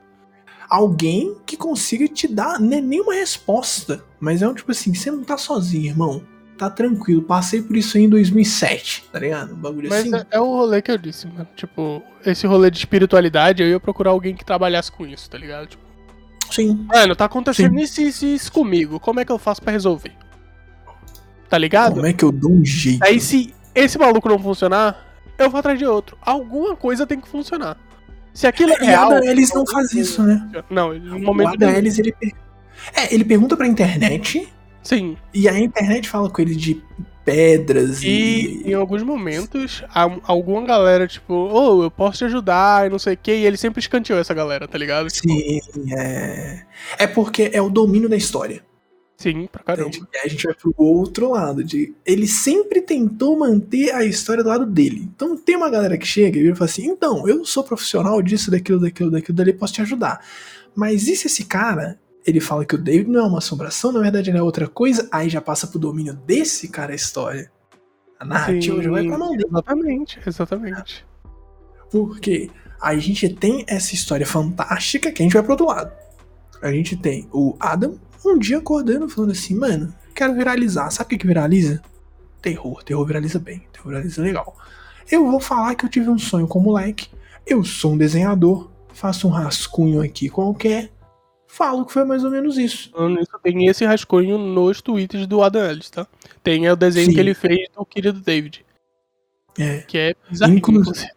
Alguém 0.70 1.36
que 1.46 1.58
consiga 1.58 2.08
te 2.08 2.26
dar 2.26 2.58
né, 2.58 2.80
nenhuma 2.80 3.14
resposta. 3.14 4.02
Mas 4.18 4.42
é 4.42 4.48
um 4.48 4.54
tipo 4.54 4.72
assim, 4.72 4.94
você 4.94 5.12
não 5.12 5.26
tá 5.26 5.38
sozinho, 5.38 5.88
irmão. 5.88 6.24
Tá 6.58 6.70
tranquilo, 6.70 7.22
passei 7.22 7.62
por 7.62 7.76
isso 7.76 7.98
aí 7.98 8.04
em 8.04 8.10
2007, 8.10 9.10
tá 9.12 9.20
ligado? 9.20 9.54
Um 9.54 9.58
bagulho 9.58 9.90
Mas 9.90 10.14
assim. 10.14 10.16
é, 10.16 10.38
é 10.38 10.40
o 10.40 10.46
rolê 10.46 10.82
que 10.82 10.92
eu 10.92 10.98
disse, 10.98 11.28
mano. 11.28 11.50
Tipo, 11.54 12.02
esse 12.26 12.48
rolê 12.48 12.72
de 12.72 12.78
espiritualidade, 12.78 13.62
eu 13.62 13.68
ia 13.68 13.80
procurar 13.80 14.12
alguém 14.12 14.34
que 14.34 14.46
trabalhasse 14.46 14.90
com 14.90 15.06
isso, 15.06 15.30
tá 15.30 15.38
ligado? 15.38 15.68
Tipo, 15.68 15.84
Sim. 16.50 16.86
mano, 16.88 17.14
tá 17.14 17.26
acontecendo 17.26 17.78
Sim. 17.78 17.84
isso, 17.84 18.02
isso, 18.02 18.26
e 18.26 18.36
isso 18.36 18.52
comigo. 18.54 19.02
Como 19.02 19.20
é 19.20 19.26
que 19.26 19.32
eu 19.34 19.38
faço 19.38 19.62
pra 19.62 19.74
resolver? 19.74 20.14
Tá 21.50 21.58
ligado? 21.58 21.96
Como 21.96 22.06
é 22.06 22.14
que 22.14 22.24
eu 22.24 22.32
dou 22.32 22.52
um 22.52 22.64
jeito? 22.64 23.04
Aí 23.04 23.20
se 23.20 23.54
esse 23.74 23.98
maluco 23.98 24.30
não 24.30 24.38
funcionar, 24.40 25.06
eu 25.38 25.50
vou 25.50 25.60
atrás 25.60 25.78
de 25.80 25.86
outro. 25.86 26.18
Alguma 26.22 26.76
coisa 26.76 27.08
tem 27.08 27.20
que 27.20 27.28
funcionar. 27.28 27.78
Se 28.34 28.46
aquilo 28.46 28.72
é 28.74 28.76
E 28.76 28.82
o 28.84 28.86
real. 28.86 29.12
Adam 29.12 29.24
Ellis 29.24 29.54
não 29.54 29.66
faz 29.66 29.92
isso, 29.94 30.22
né? 30.22 30.48
Não, 30.70 30.94
no 30.94 31.18
O 31.18 31.22
momento 31.22 31.58
dele. 31.58 31.78
Ellis, 31.78 31.98
ele. 32.00 32.14
É, 32.94 33.14
ele 33.14 33.26
pergunta 33.26 33.58
pra 33.58 33.68
internet. 33.68 34.48
Sim. 34.84 35.18
E 35.34 35.50
a 35.50 35.60
internet 35.60 36.08
fala 36.08 36.30
com 36.30 36.42
ele 36.42 36.56
de 36.56 36.82
pedras 37.26 38.02
E 38.02 38.62
e. 38.66 38.70
em 38.72 38.74
alguns 38.74 39.04
momentos, 39.04 39.84
alguma 40.24 40.66
galera, 40.66 41.08
tipo, 41.08 41.34
ô, 41.34 41.84
eu 41.84 41.92
posso 41.92 42.20
te 42.20 42.26
ajudar 42.26 42.88
e 42.88 42.90
não 42.90 42.98
sei 42.98 43.14
o 43.14 43.18
que, 43.18 43.32
e 43.32 43.46
ele 43.46 43.58
sempre 43.58 43.80
escanteou 43.82 44.20
essa 44.20 44.34
galera, 44.34 44.68
tá 44.68 44.78
ligado? 44.78 45.08
Tipo, 45.10 45.28
Sim, 45.30 45.60
é. 45.96 46.64
É 46.98 47.08
porque 47.08 47.50
é 47.54 47.62
o 47.62 47.70
domínio 47.70 48.08
da 48.10 48.16
história. 48.16 48.64
Sim, 49.20 49.50
pra 49.52 49.62
caramba. 49.62 49.90
Entende? 49.90 50.08
E 50.14 50.18
aí 50.18 50.26
a 50.26 50.30
gente 50.30 50.46
vai 50.46 50.56
pro 50.56 50.74
outro 50.78 51.32
lado. 51.32 51.62
De, 51.62 51.94
ele 52.06 52.26
sempre 52.26 52.82
tentou 52.82 53.38
manter 53.38 53.94
a 53.94 54.06
história 54.06 54.42
do 54.42 54.48
lado 54.48 54.66
dele. 54.66 55.10
Então 55.14 55.36
tem 55.36 55.58
uma 55.58 55.70
galera 55.70 55.98
que 55.98 56.08
chega 56.08 56.40
e 56.40 56.56
fala 56.56 56.70
assim: 56.70 56.86
então, 56.86 57.28
eu 57.28 57.44
sou 57.44 57.62
profissional 57.62 58.22
disso, 58.22 58.50
daquilo, 58.50 58.80
daquilo, 58.80 59.12
daquilo, 59.12 59.36
dali, 59.36 59.52
posso 59.52 59.74
te 59.74 59.82
ajudar. 59.82 60.26
Mas 60.74 61.10
e 61.10 61.18
se 61.18 61.28
esse 61.28 61.44
cara, 61.44 62.00
ele 62.26 62.40
fala 62.40 62.64
que 62.64 62.76
o 62.76 62.78
David 62.78 63.10
não 63.10 63.20
é 63.20 63.24
uma 63.24 63.40
assombração, 63.40 63.92
na 63.92 64.00
verdade 64.00 64.30
ele 64.30 64.38
é 64.38 64.42
outra 64.42 64.70
coisa, 64.70 65.06
aí 65.12 65.28
já 65.28 65.42
passa 65.42 65.68
pro 65.68 65.78
domínio 65.78 66.14
desse 66.14 66.70
cara 66.70 66.94
a 66.94 66.96
história. 66.96 67.52
A 68.18 68.24
narrativa 68.24 68.82
já 68.82 68.90
vai 68.90 69.06
pra 69.06 69.18
mão 69.18 69.32
dele. 69.32 69.50
Exatamente, 69.50 70.20
exatamente. 70.26 71.06
Porque 71.92 72.50
a 72.82 72.96
gente 72.96 73.28
tem 73.28 73.66
essa 73.68 73.94
história 73.94 74.26
fantástica 74.26 75.12
que 75.12 75.22
a 75.22 75.26
gente 75.26 75.34
vai 75.34 75.44
pro 75.44 75.52
outro 75.52 75.68
lado. 75.68 75.92
A 76.62 76.72
gente 76.72 76.96
tem 76.96 77.28
o 77.34 77.58
Adam 77.60 78.00
um 78.26 78.38
dia 78.38 78.58
acordando 78.58 79.08
falando 79.10 79.32
assim, 79.32 79.56
mano, 79.56 79.94
quero 80.14 80.34
viralizar. 80.34 80.90
Sabe 80.92 81.08
o 81.08 81.10
que, 81.10 81.18
que 81.20 81.28
viraliza? 81.28 81.82
Terror. 82.42 82.84
Terror 82.84 83.06
viraliza 83.06 83.40
bem. 83.40 83.64
Terror 83.72 83.90
viraliza 83.90 84.22
legal. 84.22 84.56
Eu 85.10 85.30
vou 85.30 85.40
falar 85.40 85.76
que 85.76 85.86
eu 85.86 85.90
tive 85.90 86.10
um 86.10 86.18
sonho 86.20 86.48
com 86.48 86.60
moleque. 86.60 87.08
Eu 87.46 87.64
sou 87.64 87.94
um 87.94 87.98
desenhador. 87.98 88.70
Faço 88.94 89.28
um 89.28 89.32
rascunho 89.32 90.02
aqui 90.02 90.30
qualquer. 90.30 90.92
Falo 91.48 91.86
que 91.86 91.92
foi 91.94 92.04
mais 92.06 92.24
ou 92.24 92.30
menos 92.30 92.58
isso. 92.58 92.92
Tem 93.42 93.66
esse 93.68 93.84
rascunho 93.86 94.38
nos 94.38 94.82
tweets 94.82 95.26
do 95.26 95.42
Adam 95.42 95.64
Ellis, 95.66 95.90
tá? 95.90 96.06
Tem 96.44 96.70
o 96.70 96.76
desenho 96.76 97.08
Sim. 97.08 97.14
que 97.14 97.20
ele 97.20 97.34
fez 97.34 97.68
do 97.76 97.84
querido 97.86 98.20
David, 98.20 98.64
É. 99.58 99.80
que 99.80 99.98
é 99.98 100.10
Inclusive- 100.32 100.56
inclusive. 100.58 101.08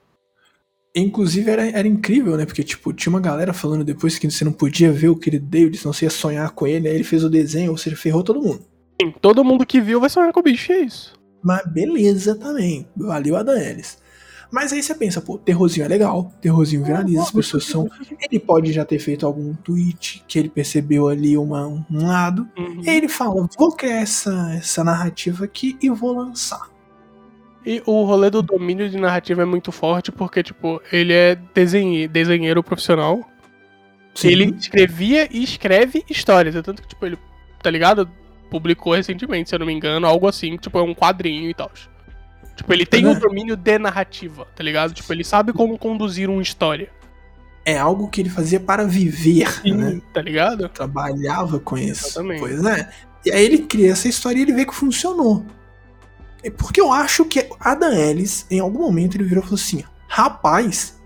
Inclusive 0.94 1.50
era, 1.50 1.66
era 1.70 1.88
incrível, 1.88 2.36
né? 2.36 2.44
Porque, 2.44 2.62
tipo, 2.62 2.92
tinha 2.92 3.10
uma 3.10 3.20
galera 3.20 3.52
falando 3.52 3.82
depois 3.82 4.18
que 4.18 4.30
você 4.30 4.44
não 4.44 4.52
podia 4.52 4.92
ver 4.92 5.08
o 5.08 5.16
querido 5.16 5.46
David, 5.46 5.78
senão 5.78 5.92
você 5.92 6.04
ia 6.04 6.10
sonhar 6.10 6.50
com 6.50 6.66
ele. 6.66 6.86
Aí 6.86 6.94
ele 6.94 7.04
fez 7.04 7.24
o 7.24 7.30
desenho, 7.30 7.70
ou 7.70 7.78
seja, 7.78 7.96
ferrou 7.96 8.22
todo 8.22 8.42
mundo. 8.42 8.62
Sim, 9.00 9.12
todo 9.20 9.44
mundo 9.44 9.64
que 9.64 9.80
viu 9.80 10.00
vai 10.00 10.10
sonhar 10.10 10.32
com 10.32 10.40
o 10.40 10.42
bicho, 10.42 10.70
é 10.70 10.80
isso. 10.80 11.14
Mas 11.42 11.66
beleza 11.66 12.34
também. 12.34 12.86
Valeu 12.94 13.36
a 13.36 13.42
Daenerys. 13.42 13.98
Mas 14.52 14.70
aí 14.70 14.82
você 14.82 14.94
pensa, 14.94 15.18
pô, 15.18 15.38
terrorzinho 15.38 15.86
é 15.86 15.88
legal, 15.88 16.30
terrorzinho 16.42 16.84
viraliza, 16.84 17.22
as 17.22 17.30
pessoas 17.30 17.64
são. 17.64 17.88
Ele 18.20 18.38
pode 18.38 18.70
já 18.70 18.84
ter 18.84 18.98
feito 18.98 19.24
algum 19.24 19.54
tweet 19.54 20.22
que 20.28 20.38
ele 20.38 20.50
percebeu 20.50 21.08
ali 21.08 21.38
uma, 21.38 21.66
um 21.66 22.06
lado. 22.06 22.46
Uhum. 22.58 22.82
E 22.84 22.90
aí 22.90 22.98
ele 22.98 23.08
fala: 23.08 23.48
vou 23.58 23.72
criar 23.72 24.02
essa, 24.02 24.52
essa 24.54 24.84
narrativa 24.84 25.46
aqui 25.46 25.78
e 25.80 25.88
vou 25.88 26.12
lançar. 26.12 26.68
E 27.64 27.82
o 27.86 28.04
rolê 28.04 28.28
do 28.30 28.42
domínio 28.42 28.88
de 28.90 28.96
narrativa 28.98 29.42
é 29.42 29.44
muito 29.44 29.70
forte 29.70 30.10
porque, 30.10 30.42
tipo, 30.42 30.82
ele 30.92 31.12
é 31.12 31.36
desenhe- 31.54 32.08
desenheiro 32.08 32.62
profissional. 32.62 33.20
Sim. 34.14 34.28
Ele 34.28 34.54
escrevia 34.58 35.28
e 35.30 35.42
escreve 35.42 36.04
histórias. 36.10 36.56
É 36.56 36.62
tanto 36.62 36.82
que, 36.82 36.88
tipo, 36.88 37.06
ele, 37.06 37.16
tá 37.62 37.70
ligado? 37.70 38.10
Publicou 38.50 38.94
recentemente, 38.94 39.48
se 39.48 39.54
eu 39.54 39.60
não 39.60 39.66
me 39.66 39.72
engano, 39.72 40.06
algo 40.06 40.26
assim, 40.28 40.56
tipo, 40.56 40.78
é 40.78 40.82
um 40.82 40.94
quadrinho 40.94 41.48
e 41.48 41.54
tal. 41.54 41.70
Tipo, 42.56 42.72
ele 42.72 42.84
tem 42.84 43.04
É. 43.04 43.08
um 43.08 43.18
domínio 43.18 43.56
de 43.56 43.78
narrativa, 43.78 44.46
tá 44.54 44.62
ligado? 44.62 44.92
Tipo, 44.92 45.12
ele 45.12 45.24
sabe 45.24 45.52
como 45.52 45.78
conduzir 45.78 46.28
uma 46.28 46.42
história. 46.42 46.90
É 47.64 47.78
algo 47.78 48.08
que 48.08 48.20
ele 48.20 48.28
fazia 48.28 48.58
para 48.60 48.84
viver, 48.84 49.48
né? 49.64 50.00
Tá 50.12 50.20
ligado? 50.20 50.68
Trabalhava 50.68 51.60
com 51.60 51.78
isso. 51.78 52.06
Exatamente. 52.08 52.40
Pois 52.40 52.64
é. 52.66 52.90
E 53.24 53.30
aí 53.30 53.44
ele 53.44 53.58
cria 53.58 53.92
essa 53.92 54.08
história 54.08 54.38
e 54.38 54.42
ele 54.42 54.52
vê 54.52 54.66
que 54.66 54.74
funcionou. 54.74 55.46
É 56.42 56.50
Porque 56.50 56.80
eu 56.80 56.92
acho 56.92 57.24
que 57.24 57.48
Adam 57.60 57.92
Ellis, 57.92 58.46
em 58.50 58.58
algum 58.60 58.80
momento, 58.80 59.16
ele 59.16 59.24
virou 59.24 59.42
e 59.42 59.46
falou 59.46 59.60
assim: 59.60 59.84
rapaz, 60.08 61.00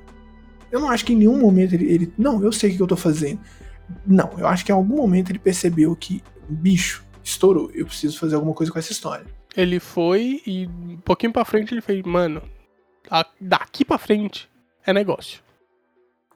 eu 0.70 0.81
não 0.81 0.90
acho 0.90 1.05
que 1.05 1.12
em 1.12 1.16
nenhum 1.16 1.38
momento 1.38 1.75
ele. 1.75 1.90
ele- 1.92 2.12
não, 2.18 2.42
eu 2.42 2.53
sei 2.53 2.72
o 2.72 2.77
que 2.77 2.83
eu 2.83 2.87
tô 2.87 2.96
fazendo. 2.96 3.40
Não, 4.07 4.31
eu 4.38 4.46
acho 4.46 4.64
que 4.64 4.72
em 4.72 4.75
algum 4.75 4.96
momento 4.96 5.31
ele 5.31 5.38
percebeu 5.38 5.94
que, 5.94 6.22
bicho, 6.49 7.05
estourou, 7.22 7.70
eu 7.72 7.87
preciso 7.87 8.18
fazer 8.18 8.35
alguma 8.35 8.55
coisa 8.55 8.72
com 8.72 8.79
essa 8.79 8.90
história. 8.92 9.27
Ele 9.57 9.79
foi 9.81 10.42
e 10.46 10.66
um 10.66 10.99
pouquinho 10.99 11.33
pra 11.33 11.44
frente 11.44 11.72
ele 11.72 11.81
fez, 11.81 12.03
mano, 12.05 12.42
daqui 13.40 13.85
pra 13.85 13.96
frente 13.96 14.49
é 14.85 14.92
negócio. 14.92 15.40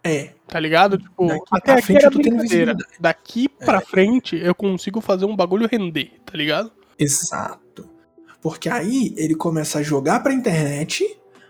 É, 0.03 0.33
Tá 0.47 0.59
ligado? 0.59 0.97
Tipo, 0.97 1.27
Daqui 1.27 1.45
até 1.51 1.73
pra 1.75 1.83
frente 1.83 2.05
eu 2.05 2.11
tô 2.11 2.21
tendo 2.21 2.41
visibilidade. 2.41 2.83
É. 2.95 2.97
Daqui 3.01 3.49
pra 3.49 3.81
frente 3.83 4.37
eu 4.37 4.55
consigo 4.55 5.01
fazer 5.01 5.27
um 5.27 5.37
bagulho 5.37 5.69
render, 5.71 6.13
tá 6.25 6.37
ligado? 6.37 6.73
exato. 6.99 7.90
Porque 8.41 8.69
aí 8.69 9.15
ele 9.17 9.35
começa 9.35 9.79
a 9.79 9.83
jogar 9.83 10.21
pra 10.21 10.33
internet, 10.33 11.05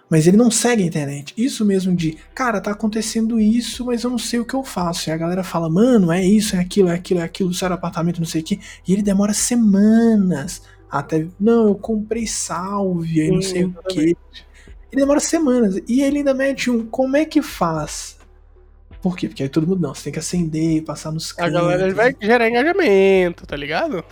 mas 0.08 0.26
ele 0.26 0.36
não 0.36 0.50
segue 0.50 0.82
a 0.82 0.86
internet. 0.86 1.32
Isso 1.36 1.64
mesmo 1.64 1.94
de, 1.94 2.18
cara, 2.34 2.60
tá 2.60 2.72
acontecendo 2.72 3.38
isso, 3.38 3.86
mas 3.86 4.02
eu 4.02 4.10
não 4.10 4.18
sei 4.18 4.40
o 4.40 4.44
que 4.44 4.54
eu 4.54 4.64
faço. 4.64 5.08
E 5.08 5.12
a 5.12 5.16
galera 5.16 5.44
fala, 5.44 5.70
mano, 5.70 6.10
é 6.10 6.24
isso, 6.24 6.56
é 6.56 6.58
aquilo, 6.58 6.88
é 6.88 6.94
aquilo, 6.94 7.20
é 7.20 7.22
aquilo, 7.22 7.54
sai 7.54 7.68
do 7.68 7.74
apartamento, 7.76 8.18
não 8.18 8.26
sei 8.26 8.40
o 8.40 8.44
que. 8.44 8.60
E 8.86 8.92
ele 8.92 9.02
demora 9.02 9.32
semanas 9.32 10.62
até, 10.90 11.28
não, 11.38 11.68
eu 11.68 11.74
comprei 11.76 12.26
salvia 12.26 13.26
e 13.26 13.30
não 13.30 13.42
sei 13.42 13.64
o 13.64 13.72
que. 13.88 14.16
Ele 14.90 15.02
demora 15.02 15.20
semanas. 15.20 15.80
E 15.86 16.02
ele 16.02 16.18
ainda 16.18 16.34
mete 16.34 16.68
um, 16.68 16.84
como 16.84 17.16
é 17.16 17.24
que 17.24 17.40
faz? 17.40 18.18
Por 19.00 19.16
quê? 19.16 19.28
Porque 19.28 19.44
aí 19.44 19.48
todo 19.48 19.66
mundo, 19.66 19.80
não, 19.80 19.94
você 19.94 20.04
tem 20.04 20.12
que 20.12 20.18
acender, 20.18 20.82
passar 20.82 21.12
nos 21.12 21.30
A 21.30 21.36
cantos. 21.36 21.52
galera 21.52 21.94
vai 21.94 22.16
gerar 22.20 22.48
engajamento, 22.48 23.46
tá 23.46 23.56
ligado? 23.56 24.04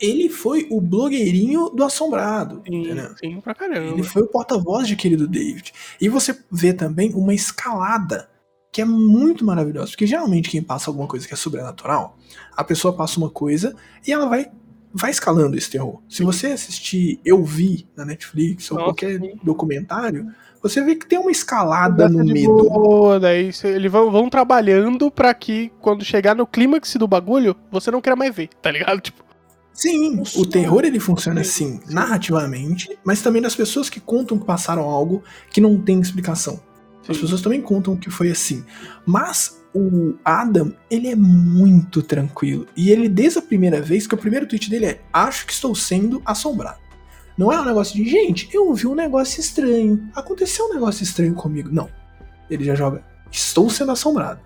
Ele 0.00 0.28
foi 0.28 0.66
o 0.70 0.80
blogueirinho 0.80 1.70
do 1.70 1.82
assombrado. 1.82 2.62
Sim, 2.66 2.82
entendeu? 2.82 3.14
sim 3.18 3.40
pra 3.40 3.54
caramba. 3.54 3.92
Ele 3.92 4.02
foi 4.02 4.22
o 4.22 4.26
porta-voz 4.26 4.86
de 4.86 4.96
querido 4.96 5.26
David. 5.26 5.72
E 6.00 6.08
você 6.08 6.38
vê 6.50 6.72
também 6.72 7.12
uma 7.14 7.32
escalada 7.32 8.28
que 8.70 8.82
é 8.82 8.84
muito 8.84 9.42
maravilhosa. 9.42 9.92
Porque 9.92 10.06
geralmente 10.06 10.50
quem 10.50 10.62
passa 10.62 10.90
alguma 10.90 11.08
coisa 11.08 11.26
que 11.26 11.32
é 11.32 11.36
sobrenatural, 11.36 12.18
a 12.54 12.62
pessoa 12.62 12.94
passa 12.94 13.18
uma 13.18 13.30
coisa 13.30 13.74
e 14.06 14.12
ela 14.12 14.26
vai, 14.26 14.50
vai 14.92 15.10
escalando 15.10 15.56
esse 15.56 15.70
terror. 15.70 16.02
Se 16.08 16.22
você 16.22 16.48
assistir 16.48 17.18
Eu 17.24 17.42
Vi 17.42 17.88
na 17.96 18.04
Netflix 18.04 18.70
ou 18.70 18.76
Nossa, 18.76 18.88
qualquer 18.88 19.18
sim. 19.18 19.40
documentário, 19.42 20.30
você 20.62 20.82
vê 20.82 20.94
que 20.94 21.06
tem 21.06 21.18
uma 21.18 21.30
escalada 21.30 22.08
no 22.08 22.24
medo. 22.24 22.68
Boa, 22.68 23.18
daí 23.18 23.50
eles 23.64 23.90
vão, 23.90 24.10
vão 24.10 24.28
trabalhando 24.28 25.10
pra 25.10 25.32
que 25.32 25.72
quando 25.80 26.04
chegar 26.04 26.34
no 26.34 26.46
clímax 26.46 26.96
do 26.96 27.08
bagulho, 27.08 27.56
você 27.70 27.90
não 27.90 28.02
queira 28.02 28.16
mais 28.16 28.34
ver, 28.34 28.48
tá 28.60 28.70
ligado? 28.70 29.00
Tipo, 29.06 29.24
Sim, 29.76 30.22
o 30.36 30.46
terror 30.46 30.84
ele 30.86 30.98
funciona 30.98 31.44
Sim, 31.44 31.50
assim, 31.50 31.80
sim. 31.86 31.94
narrativamente, 31.94 32.98
mas 33.04 33.20
também 33.20 33.42
das 33.42 33.54
pessoas 33.54 33.90
que 33.90 34.00
contam 34.00 34.38
que 34.38 34.46
passaram 34.46 34.84
algo 34.84 35.22
que 35.50 35.60
não 35.60 35.78
tem 35.78 36.00
explicação. 36.00 36.58
As 37.06 37.16
sim. 37.16 37.22
pessoas 37.22 37.42
também 37.42 37.60
contam 37.60 37.94
que 37.94 38.10
foi 38.10 38.30
assim. 38.30 38.64
Mas 39.04 39.60
o 39.74 40.14
Adam, 40.24 40.72
ele 40.90 41.08
é 41.08 41.14
muito 41.14 42.02
tranquilo. 42.02 42.66
E 42.74 42.90
ele, 42.90 43.06
desde 43.06 43.38
a 43.38 43.42
primeira 43.42 43.82
vez, 43.82 44.06
que 44.06 44.14
o 44.14 44.18
primeiro 44.18 44.46
tweet 44.46 44.70
dele 44.70 44.86
é: 44.86 45.02
Acho 45.12 45.46
que 45.46 45.52
estou 45.52 45.74
sendo 45.74 46.22
assombrado. 46.24 46.78
Não 47.36 47.52
é 47.52 47.60
um 47.60 47.64
negócio 47.66 47.94
de, 47.94 48.08
gente, 48.08 48.48
eu 48.54 48.72
vi 48.72 48.86
um 48.86 48.94
negócio 48.94 49.38
estranho. 49.38 50.08
Aconteceu 50.14 50.64
um 50.64 50.72
negócio 50.72 51.04
estranho 51.04 51.34
comigo. 51.34 51.68
Não. 51.70 51.90
Ele 52.48 52.64
já 52.64 52.74
joga: 52.74 53.04
Estou 53.30 53.68
sendo 53.68 53.92
assombrado. 53.92 54.40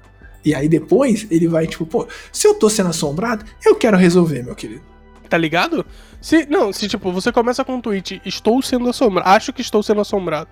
E 0.44 0.54
aí 0.54 0.68
depois 0.68 1.26
ele 1.30 1.46
vai, 1.46 1.66
tipo, 1.66 1.86
pô, 1.86 2.08
se 2.32 2.48
eu 2.48 2.54
tô 2.54 2.68
sendo 2.68 2.88
assombrado, 2.88 3.44
eu 3.64 3.76
quero 3.76 3.96
resolver, 3.96 4.42
meu 4.42 4.56
querido. 4.56 4.82
Tá 5.30 5.38
ligado? 5.38 5.86
Se, 6.20 6.44
não, 6.46 6.72
se 6.72 6.88
tipo, 6.88 7.12
você 7.12 7.30
começa 7.30 7.64
com 7.64 7.76
um 7.76 7.80
tweet, 7.80 8.20
estou 8.24 8.60
sendo 8.60 8.88
assombrado, 8.88 9.30
acho 9.30 9.52
que 9.52 9.60
estou 9.60 9.80
sendo 9.80 10.00
assombrado. 10.00 10.50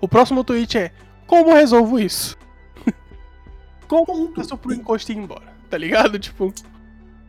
O 0.00 0.08
próximo 0.08 0.42
tweet 0.42 0.78
é, 0.78 0.92
como 1.26 1.52
resolvo 1.52 2.00
isso? 2.00 2.34
como 3.86 4.32
peço 4.32 4.56
pro 4.56 4.72
encosto 4.72 5.12
ir 5.12 5.18
embora, 5.18 5.52
tá 5.68 5.76
ligado? 5.76 6.18
Tipo. 6.18 6.52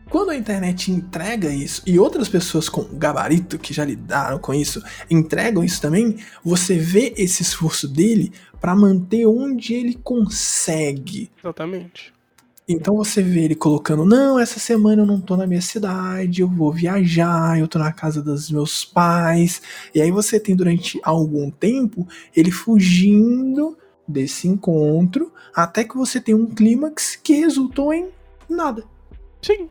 Quando 0.08 0.30
a 0.30 0.36
internet 0.36 0.90
entrega 0.90 1.50
isso 1.50 1.82
e 1.86 1.98
outras 1.98 2.28
pessoas 2.28 2.68
com 2.68 2.82
gabarito 2.96 3.58
que 3.58 3.72
já 3.72 3.84
lidaram 3.84 4.38
com 4.40 4.52
isso 4.52 4.82
entregam 5.08 5.62
isso 5.62 5.80
também, 5.82 6.16
você 6.42 6.78
vê 6.78 7.14
esse 7.16 7.42
esforço 7.42 7.86
dele 7.86 8.32
para 8.58 8.74
manter 8.74 9.26
onde 9.26 9.74
ele 9.74 9.94
consegue. 10.02 11.30
Exatamente. 11.38 12.12
Então 12.72 12.94
você 12.94 13.20
vê 13.20 13.40
ele 13.40 13.56
colocando: 13.56 14.04
não, 14.04 14.38
essa 14.38 14.60
semana 14.60 15.02
eu 15.02 15.06
não 15.06 15.20
tô 15.20 15.36
na 15.36 15.44
minha 15.44 15.60
cidade, 15.60 16.40
eu 16.40 16.48
vou 16.48 16.72
viajar, 16.72 17.58
eu 17.58 17.66
tô 17.66 17.80
na 17.80 17.92
casa 17.92 18.22
dos 18.22 18.48
meus 18.48 18.84
pais. 18.84 19.60
E 19.92 20.00
aí 20.00 20.12
você 20.12 20.38
tem 20.38 20.54
durante 20.54 21.00
algum 21.02 21.50
tempo 21.50 22.06
ele 22.34 22.52
fugindo 22.52 23.76
desse 24.06 24.46
encontro 24.46 25.32
até 25.52 25.82
que 25.82 25.96
você 25.96 26.20
tem 26.20 26.32
um 26.32 26.46
clímax 26.46 27.16
que 27.16 27.34
resultou 27.34 27.92
em 27.92 28.08
nada. 28.48 28.84
Sim. 29.42 29.68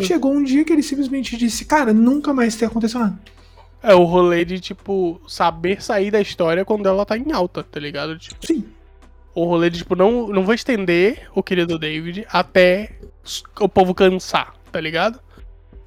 Chegou 0.00 0.32
um 0.32 0.42
dia 0.42 0.64
que 0.64 0.72
ele 0.72 0.82
simplesmente 0.82 1.36
disse: 1.36 1.64
Cara, 1.64 1.92
nunca 1.92 2.34
mais 2.34 2.56
tem 2.56 2.66
acontecido 2.66 2.98
nada. 2.98 3.20
É 3.80 3.94
o 3.94 4.02
rolê 4.02 4.44
de, 4.44 4.58
tipo, 4.58 5.20
saber 5.28 5.80
sair 5.80 6.10
da 6.10 6.20
história 6.20 6.64
quando 6.64 6.88
ela 6.88 7.06
tá 7.06 7.16
em 7.16 7.30
alta, 7.30 7.62
tá 7.62 7.78
ligado? 7.78 8.18
Tipo, 8.18 8.44
Sim. 8.44 8.64
O 9.34 9.44
rolê 9.44 9.70
de, 9.70 9.78
tipo, 9.78 9.94
não, 9.96 10.28
não 10.28 10.44
vou 10.44 10.54
estender 10.54 11.28
o 11.34 11.42
querido 11.42 11.78
David 11.78 12.26
até 12.30 12.98
o 13.60 13.68
povo 13.68 13.94
cansar, 13.94 14.54
tá 14.70 14.80
ligado? 14.80 15.20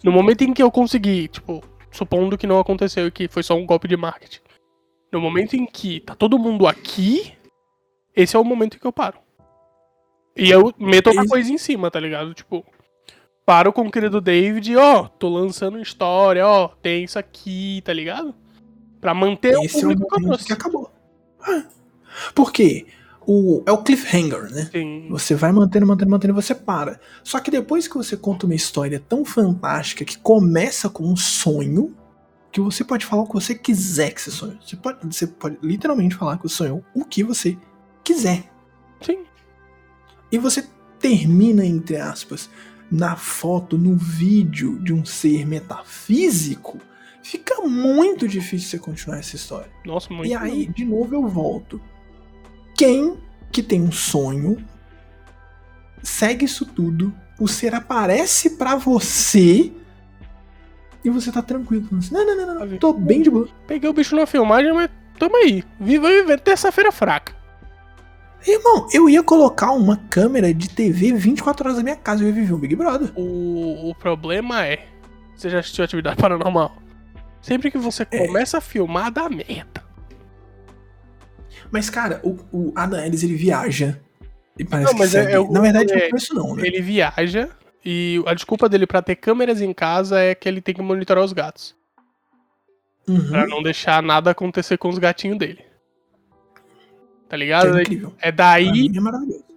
No 0.04 0.12
momento 0.12 0.44
em 0.44 0.54
que 0.54 0.62
eu 0.64 0.72
consegui, 0.72 1.28
tipo, 1.28 1.64
supondo 1.92 2.38
que 2.38 2.48
não 2.48 2.60
aconteceu 2.60 3.08
e 3.08 3.12
que 3.12 3.28
foi 3.28 3.44
só 3.44 3.56
um 3.56 3.66
golpe 3.66 3.88
de 3.88 3.98
marketing. 3.98 4.40
No 5.12 5.22
momento 5.22 5.56
em 5.56 5.66
que 5.66 6.00
tá 6.00 6.16
todo 6.16 6.40
mundo 6.40 6.68
aqui, 6.68 7.34
esse 8.16 8.36
é 8.36 8.40
o 8.40 8.44
momento 8.44 8.76
em 8.76 8.80
que 8.80 8.86
eu 8.88 8.92
paro. 8.94 9.18
E 10.36 10.50
eu 10.52 10.74
meto 10.78 11.10
Esse- 11.10 11.28
coisa 11.28 11.52
em 11.52 11.58
cima, 11.58 11.90
tá 11.90 12.00
ligado? 12.00 12.34
Tipo, 12.34 12.66
paro 13.46 13.72
com 13.72 13.84
o 13.88 13.92
querido 13.92 14.20
David, 14.20 14.76
ó, 14.76 15.04
tô 15.08 15.30
lançando 15.30 15.80
história, 15.80 16.46
ó, 16.46 16.68
tem 16.68 17.04
isso 17.06 17.18
aqui, 17.18 17.82
tá 17.86 17.94
ligado? 17.94 18.36
Pra 19.00 19.14
manter 19.14 19.54
Esse 19.64 19.78
o 19.86 19.92
é 19.92 19.94
o 19.94 19.98
público 19.98 20.08
que 20.08 20.14
momento 20.22 20.28
trouxe. 20.30 20.46
que 20.48 20.54
acabou. 20.54 20.92
Ah. 21.42 21.64
Por 22.34 22.52
quê? 22.52 22.86
O, 23.28 23.64
é 23.66 23.72
o 23.72 23.82
cliffhanger, 23.84 24.52
né? 24.52 24.70
Sim. 24.72 25.08
Você 25.10 25.34
vai 25.34 25.52
mantendo, 25.52 25.88
mantendo, 25.88 26.12
mantendo 26.12 26.34
e 26.34 26.42
você 26.42 26.54
para. 26.54 27.00
Só 27.24 27.40
que 27.40 27.50
depois 27.50 27.88
que 27.88 27.96
você 27.96 28.16
conta 28.16 28.46
uma 28.46 28.54
história 28.56 29.00
tão 29.00 29.26
fantástica 29.26 30.06
que 30.06 30.18
começa 30.20 30.90
com 30.90 31.04
um 31.04 31.16
sonho, 31.16 31.96
que 32.52 32.62
você 32.62 32.84
pode 32.84 33.06
falar 33.06 33.24
o 33.24 33.28
que 33.28 33.34
você 33.34 33.56
quiser 33.56 34.12
que 34.14 34.22
você 34.22 34.32
sonhou. 34.32 34.58
Você 34.62 34.76
pode, 34.76 35.14
você 35.14 35.28
pode 35.28 35.58
literalmente 35.62 36.16
falar 36.16 36.38
que 36.38 36.44
você 36.44 36.56
sonhou 36.56 36.84
o 36.94 37.04
que 37.04 37.24
você 37.24 37.58
quiser. 38.04 38.50
Sim. 39.02 39.26
E 40.32 40.38
você 40.38 40.66
termina, 41.00 41.66
entre 41.66 41.98
aspas, 41.98 42.50
na 42.90 43.16
foto, 43.16 43.78
no 43.78 43.96
vídeo 43.96 44.80
de 44.80 44.94
um 44.94 45.04
ser 45.04 45.46
metafísico, 45.46 46.80
fica 47.22 47.62
muito 47.62 48.28
difícil 48.28 48.70
você 48.70 48.80
continuar 48.80 49.18
essa 49.18 49.36
história. 49.36 49.72
Nossa, 49.84 50.14
muito. 50.14 50.30
E 50.30 50.36
aí, 50.36 50.68
de 50.68 50.86
novo, 50.86 51.14
eu 51.14 51.28
volto. 51.28 51.82
Quem 52.76 53.18
que 53.52 53.64
tem 53.64 53.82
um 53.82 53.92
sonho 53.92 54.58
segue 56.04 56.46
isso 56.46 56.66
tudo, 56.66 57.14
o 57.40 57.48
ser 57.48 57.74
aparece 57.74 58.52
pra 58.58 58.76
você 58.76 59.72
e 61.04 61.10
você 61.10 61.32
tá 61.32 61.42
tranquilo. 61.42 61.88
Não, 62.12 62.26
não, 62.26 62.36
não, 62.48 62.66
não, 62.66 62.78
tô 62.78 62.94
bem 62.94 63.22
de 63.22 63.30
boa. 63.30 63.48
Peguei 63.68 63.90
o 63.90 63.94
bicho 63.94 64.16
na 64.16 64.26
filmagem, 64.26 64.74
mas 64.74 64.90
tamo 65.18 65.36
aí. 65.38 65.64
Viva 65.80 66.08
vivendo 66.10 66.40
terça-feira 66.40 66.92
fraca. 66.92 67.34
Irmão, 68.48 68.88
eu 68.94 69.10
ia 69.10 69.24
colocar 69.24 69.72
uma 69.72 69.98
câmera 70.10 70.54
de 70.54 70.70
TV 70.70 71.14
24 71.14 71.66
horas 71.66 71.78
na 71.78 71.84
minha 71.84 71.96
casa 71.96 72.22
e 72.22 72.26
eu 72.26 72.30
ia 72.30 72.36
viver 72.36 72.54
um 72.54 72.60
Big 72.60 72.76
Brother. 72.76 73.12
O, 73.16 73.90
o 73.90 73.96
problema 73.96 74.66
é. 74.66 74.86
Você 75.36 75.50
já 75.50 75.60
assistiu 75.60 75.84
atividade 75.84 76.18
paranormal? 76.18 76.76
Sempre 77.42 77.72
que 77.72 77.78
você 77.78 78.06
É. 78.12 78.26
começa 78.28 78.58
a 78.60 78.62
filmar, 78.62 79.12
dá 79.12 79.28
merda. 79.30 79.84
Mas, 81.76 81.90
cara, 81.90 82.22
o, 82.24 82.38
o 82.54 82.72
Adam 82.74 83.04
Ellis, 83.04 83.22
ele 83.22 83.36
viaja. 83.36 84.00
E 84.58 84.64
parece 84.64 84.88
Não, 84.88 84.94
que 84.94 85.00
mas 85.00 85.14
é- 85.14 85.24
segue. 85.24 85.34
é 85.34 85.40
o- 85.40 85.52
Na 85.52 85.60
verdade, 85.60 85.92
é- 85.92 86.04
não 86.04 86.10
foi 86.12 86.18
isso 86.20 86.34
não, 86.34 86.56
né? 86.56 86.64
Ele 86.66 86.82
viaja 86.82 87.50
e 87.84 88.24
a 88.26 88.34
desculpa 88.34 88.70
dele 88.70 88.88
pra 88.88 89.02
ter 89.02 89.18
câmeras 89.18 89.60
em 89.62 89.74
casa 89.74 90.18
é 90.20 90.34
que 90.34 90.48
ele 90.48 90.62
tem 90.62 90.74
que 90.74 90.82
monitorar 90.82 91.22
os 91.22 91.34
gatos. 91.34 91.76
Uhum. 93.06 93.28
Pra 93.30 93.46
não 93.46 93.62
deixar 93.62 94.02
nada 94.02 94.32
acontecer 94.32 94.78
com 94.78 94.88
os 94.88 94.98
gatinhos 94.98 95.38
dele. 95.38 95.60
Tá 97.28 97.32
Que 97.32 97.38
ligado? 97.38 97.78
é 97.78 97.82
incrível. 97.82 98.14
É 98.22 98.32
daí, 98.32 98.90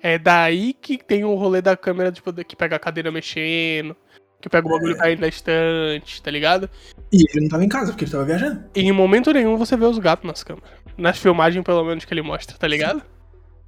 é 0.02 0.14
é 0.14 0.18
daí 0.18 0.72
que 0.72 0.98
tem 0.98 1.24
o 1.24 1.34
rolê 1.36 1.62
da 1.62 1.76
câmera, 1.76 2.10
tipo, 2.10 2.32
que 2.44 2.56
pega 2.56 2.74
a 2.74 2.80
cadeira 2.80 3.12
mexendo, 3.12 3.94
que 4.40 4.48
pega 4.48 4.66
o 4.66 4.70
bagulho 4.70 4.94
É. 4.94 4.98
caindo 4.98 5.20
da 5.20 5.28
estante, 5.28 6.22
tá 6.22 6.30
ligado? 6.30 6.68
E 7.12 7.22
ele 7.30 7.42
não 7.42 7.48
tava 7.48 7.64
em 7.64 7.68
casa, 7.68 7.92
porque 7.92 8.04
ele 8.04 8.12
tava 8.12 8.24
viajando. 8.24 8.64
E 8.74 8.80
em 8.82 8.92
momento 8.92 9.32
nenhum 9.32 9.56
você 9.56 9.76
vê 9.76 9.84
os 9.84 9.98
gatos 9.98 10.26
nas 10.26 10.42
câmeras. 10.44 10.68
Nas 10.96 11.18
filmagens, 11.18 11.64
pelo 11.64 11.84
menos, 11.84 12.04
que 12.04 12.12
ele 12.12 12.22
mostra, 12.22 12.56
tá 12.56 12.66
ligado? 12.66 13.02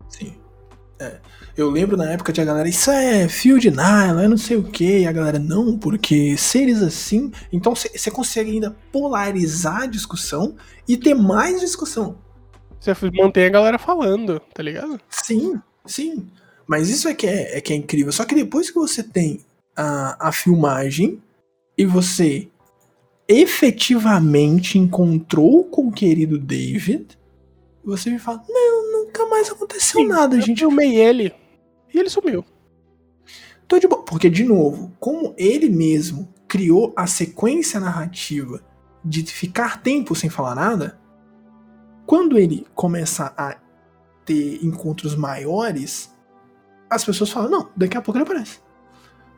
Sim. 0.08 0.34
É. 0.98 1.18
Eu 1.56 1.70
lembro 1.70 1.96
na 1.96 2.10
época 2.12 2.32
de 2.32 2.40
a 2.40 2.44
galera, 2.44 2.68
isso 2.68 2.90
é 2.90 3.28
fio 3.28 3.58
de 3.58 3.70
nylon, 3.70 4.20
é 4.20 4.28
não 4.28 4.36
sei 4.36 4.56
o 4.56 4.62
que, 4.62 5.00
e 5.00 5.06
a 5.06 5.12
galera, 5.12 5.38
não, 5.38 5.76
porque 5.78 6.36
seres 6.36 6.82
assim. 6.82 7.32
Então 7.52 7.74
você 7.74 8.10
consegue 8.10 8.50
ainda 8.52 8.76
polarizar 8.92 9.82
a 9.82 9.86
discussão 9.86 10.56
e 10.86 10.96
ter 10.96 11.14
mais 11.14 11.60
discussão. 11.60 12.18
Você 12.80 12.92
mantém 13.12 13.44
a 13.46 13.50
galera 13.50 13.78
falando, 13.78 14.40
tá 14.54 14.62
ligado? 14.62 15.00
Sim, 15.08 15.60
sim. 15.84 16.28
Mas 16.66 16.88
isso 16.88 17.08
é 17.08 17.14
que 17.14 17.26
é, 17.26 17.58
é 17.58 17.60
que 17.60 17.72
é 17.72 17.76
incrível. 17.76 18.12
Só 18.12 18.24
que 18.24 18.34
depois 18.34 18.70
que 18.70 18.78
você 18.78 19.02
tem 19.02 19.40
a, 19.80 20.28
a 20.28 20.32
filmagem 20.32 21.22
e 21.76 21.86
você 21.86 22.50
efetivamente 23.26 24.78
encontrou 24.78 25.64
com 25.64 25.88
o 25.88 25.92
querido 25.92 26.38
David, 26.38 27.18
você 27.82 28.10
me 28.10 28.18
fala, 28.18 28.44
não, 28.46 29.04
nunca 29.04 29.24
mais 29.26 29.50
aconteceu 29.50 30.06
nada, 30.06 30.36
Eu 30.36 30.42
gente. 30.42 30.58
filmei 30.58 30.96
ele 30.96 31.32
e 31.94 31.98
ele 31.98 32.10
sumiu. 32.10 32.44
Tô 33.66 33.78
de 33.78 33.88
boa. 33.88 34.02
Porque, 34.04 34.28
de 34.28 34.44
novo, 34.44 34.92
como 35.00 35.34
ele 35.38 35.70
mesmo 35.70 36.28
criou 36.46 36.92
a 36.94 37.06
sequência 37.06 37.80
narrativa 37.80 38.60
de 39.02 39.24
ficar 39.24 39.80
tempo 39.80 40.14
sem 40.14 40.28
falar 40.28 40.54
nada, 40.56 41.00
quando 42.04 42.36
ele 42.36 42.66
começa 42.74 43.32
a 43.36 43.56
ter 44.26 44.62
encontros 44.62 45.14
maiores, 45.14 46.12
as 46.90 47.04
pessoas 47.04 47.30
falam: 47.30 47.48
não, 47.50 47.70
daqui 47.76 47.96
a 47.96 48.02
pouco 48.02 48.18
ele 48.18 48.24
aparece. 48.24 48.58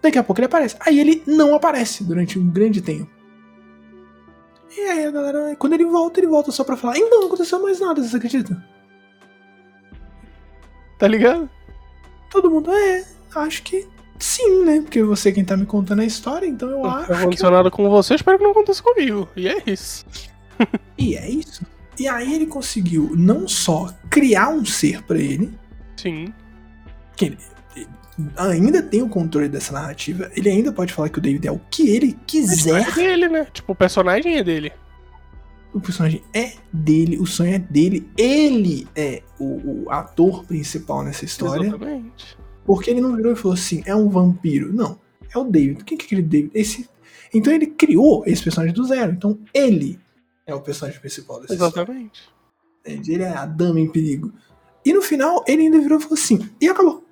Daqui 0.03 0.19
a 0.19 0.25
pouco 0.25 0.41
ele 0.41 0.47
aparece. 0.47 0.77
Aí 0.81 0.99
ele 0.99 1.23
não 1.27 1.55
aparece 1.55 2.03
durante 2.05 2.39
um 2.39 2.49
grande 2.51 2.83
tempo. 2.83 3.09
E 4.77 4.81
aí 4.81 5.07
a 5.07 5.11
galera, 5.11 5.55
quando 5.57 5.75
ele 5.75 5.85
volta, 5.85 6.19
ele 6.19 6.27
volta 6.27 6.51
só 6.51 6.65
pra 6.65 6.77
falar: 6.77 6.97
então 6.99 7.21
não 7.21 7.27
aconteceu 7.29 7.63
mais 7.63 7.79
nada, 7.81 8.01
vocês 8.01 8.15
acreditam? 8.15 8.61
Tá 10.99 11.07
ligado? 11.09 11.49
Todo 12.31 12.51
mundo, 12.51 12.73
é, 12.73 13.05
acho 13.35 13.63
que 13.63 13.87
sim, 14.19 14.65
né? 14.65 14.81
Porque 14.81 15.03
você 15.03 15.29
é 15.29 15.33
quem 15.33 15.45
tá 15.45 15.57
me 15.57 15.67
contando 15.67 16.01
a 16.01 16.05
história, 16.05 16.47
então 16.47 16.71
eu 16.71 16.79
Não 16.83 16.91
acho. 16.91 17.07
foi 17.07 17.17
que 17.17 17.23
condicionado 17.25 17.71
com 17.71 17.89
você, 17.91 18.15
espero 18.15 18.39
que 18.39 18.45
não 18.45 18.53
aconteça 18.53 18.83
comigo. 18.83 19.29
E 19.37 19.49
é 19.49 19.63
isso. 19.67 20.05
E 20.97 21.17
é 21.17 21.29
isso. 21.29 21.67
E 21.99 22.07
aí 22.07 22.33
ele 22.33 22.47
conseguiu 22.47 23.11
não 23.17 23.49
só 23.49 23.93
criar 24.09 24.51
um 24.51 24.65
ser 24.65 25.03
pra 25.03 25.19
ele, 25.19 25.53
Sim. 25.97 26.33
que 27.17 27.25
ele 27.25 27.39
ainda 28.37 28.83
tem 28.83 29.03
o 29.03 29.09
controle 29.09 29.49
dessa 29.49 29.73
narrativa, 29.73 30.31
ele 30.37 30.49
ainda 30.49 30.73
pode 30.73 30.93
falar 30.93 31.09
que 31.09 31.19
o 31.19 31.23
David 31.23 31.47
é 31.47 31.53
o 31.53 31.59
que 31.71 31.89
ele 31.89 32.19
quiser. 32.27 32.89
É 32.89 32.93
dele, 32.93 33.29
né? 33.29 33.47
Tipo, 33.53 33.73
o 33.73 33.75
personagem 33.75 34.37
é 34.37 34.45
dele. 34.45 34.73
O 35.73 35.81
personagem 35.81 36.23
é 36.35 36.53
dele, 36.71 37.19
o 37.19 37.25
sonho 37.25 37.55
é 37.55 37.59
dele, 37.59 38.07
ele 38.17 38.87
é 38.95 39.23
o, 39.39 39.85
o 39.85 39.91
ator 39.91 40.45
principal 40.45 41.03
nessa 41.03 41.25
história. 41.25 41.67
Exatamente. 41.67 42.37
Porque 42.67 42.91
ele 42.91 43.01
não 43.01 43.17
virou 43.17 43.33
e 43.33 43.37
falou 43.37 43.55
assim, 43.55 43.83
é 43.87 43.95
um 43.95 44.09
vampiro. 44.09 44.73
Não, 44.73 45.01
é 45.35 45.39
o 45.39 45.45
David. 45.45 45.83
Quem 45.85 45.97
que 45.97 46.05
é 46.05 46.07
aquele 46.07 46.23
David? 46.23 46.51
Esse. 46.55 46.89
Então 47.33 47.53
ele 47.53 47.67
criou 47.67 48.23
esse 48.27 48.43
personagem 48.43 48.75
do 48.75 48.85
zero. 48.85 49.13
Então 49.13 49.39
ele 49.55 49.99
é 50.47 50.55
o 50.55 50.61
personagem 50.61 51.01
principal 51.01 51.41
dessa 51.41 51.55
história. 51.55 51.73
Exatamente. 51.75 52.23
Entende? 52.81 53.13
Ele 53.13 53.23
é 53.23 53.33
a 53.35 53.47
dama 53.47 53.81
em 53.81 53.91
perigo. 53.91 54.33
E 54.85 54.93
no 54.93 55.01
final, 55.01 55.43
ele 55.47 55.63
ainda 55.63 55.81
virou 55.81 55.99
e 55.99 56.03
falou 56.03 56.15
assim, 56.15 56.51
e 56.61 56.69
acabou. 56.69 57.05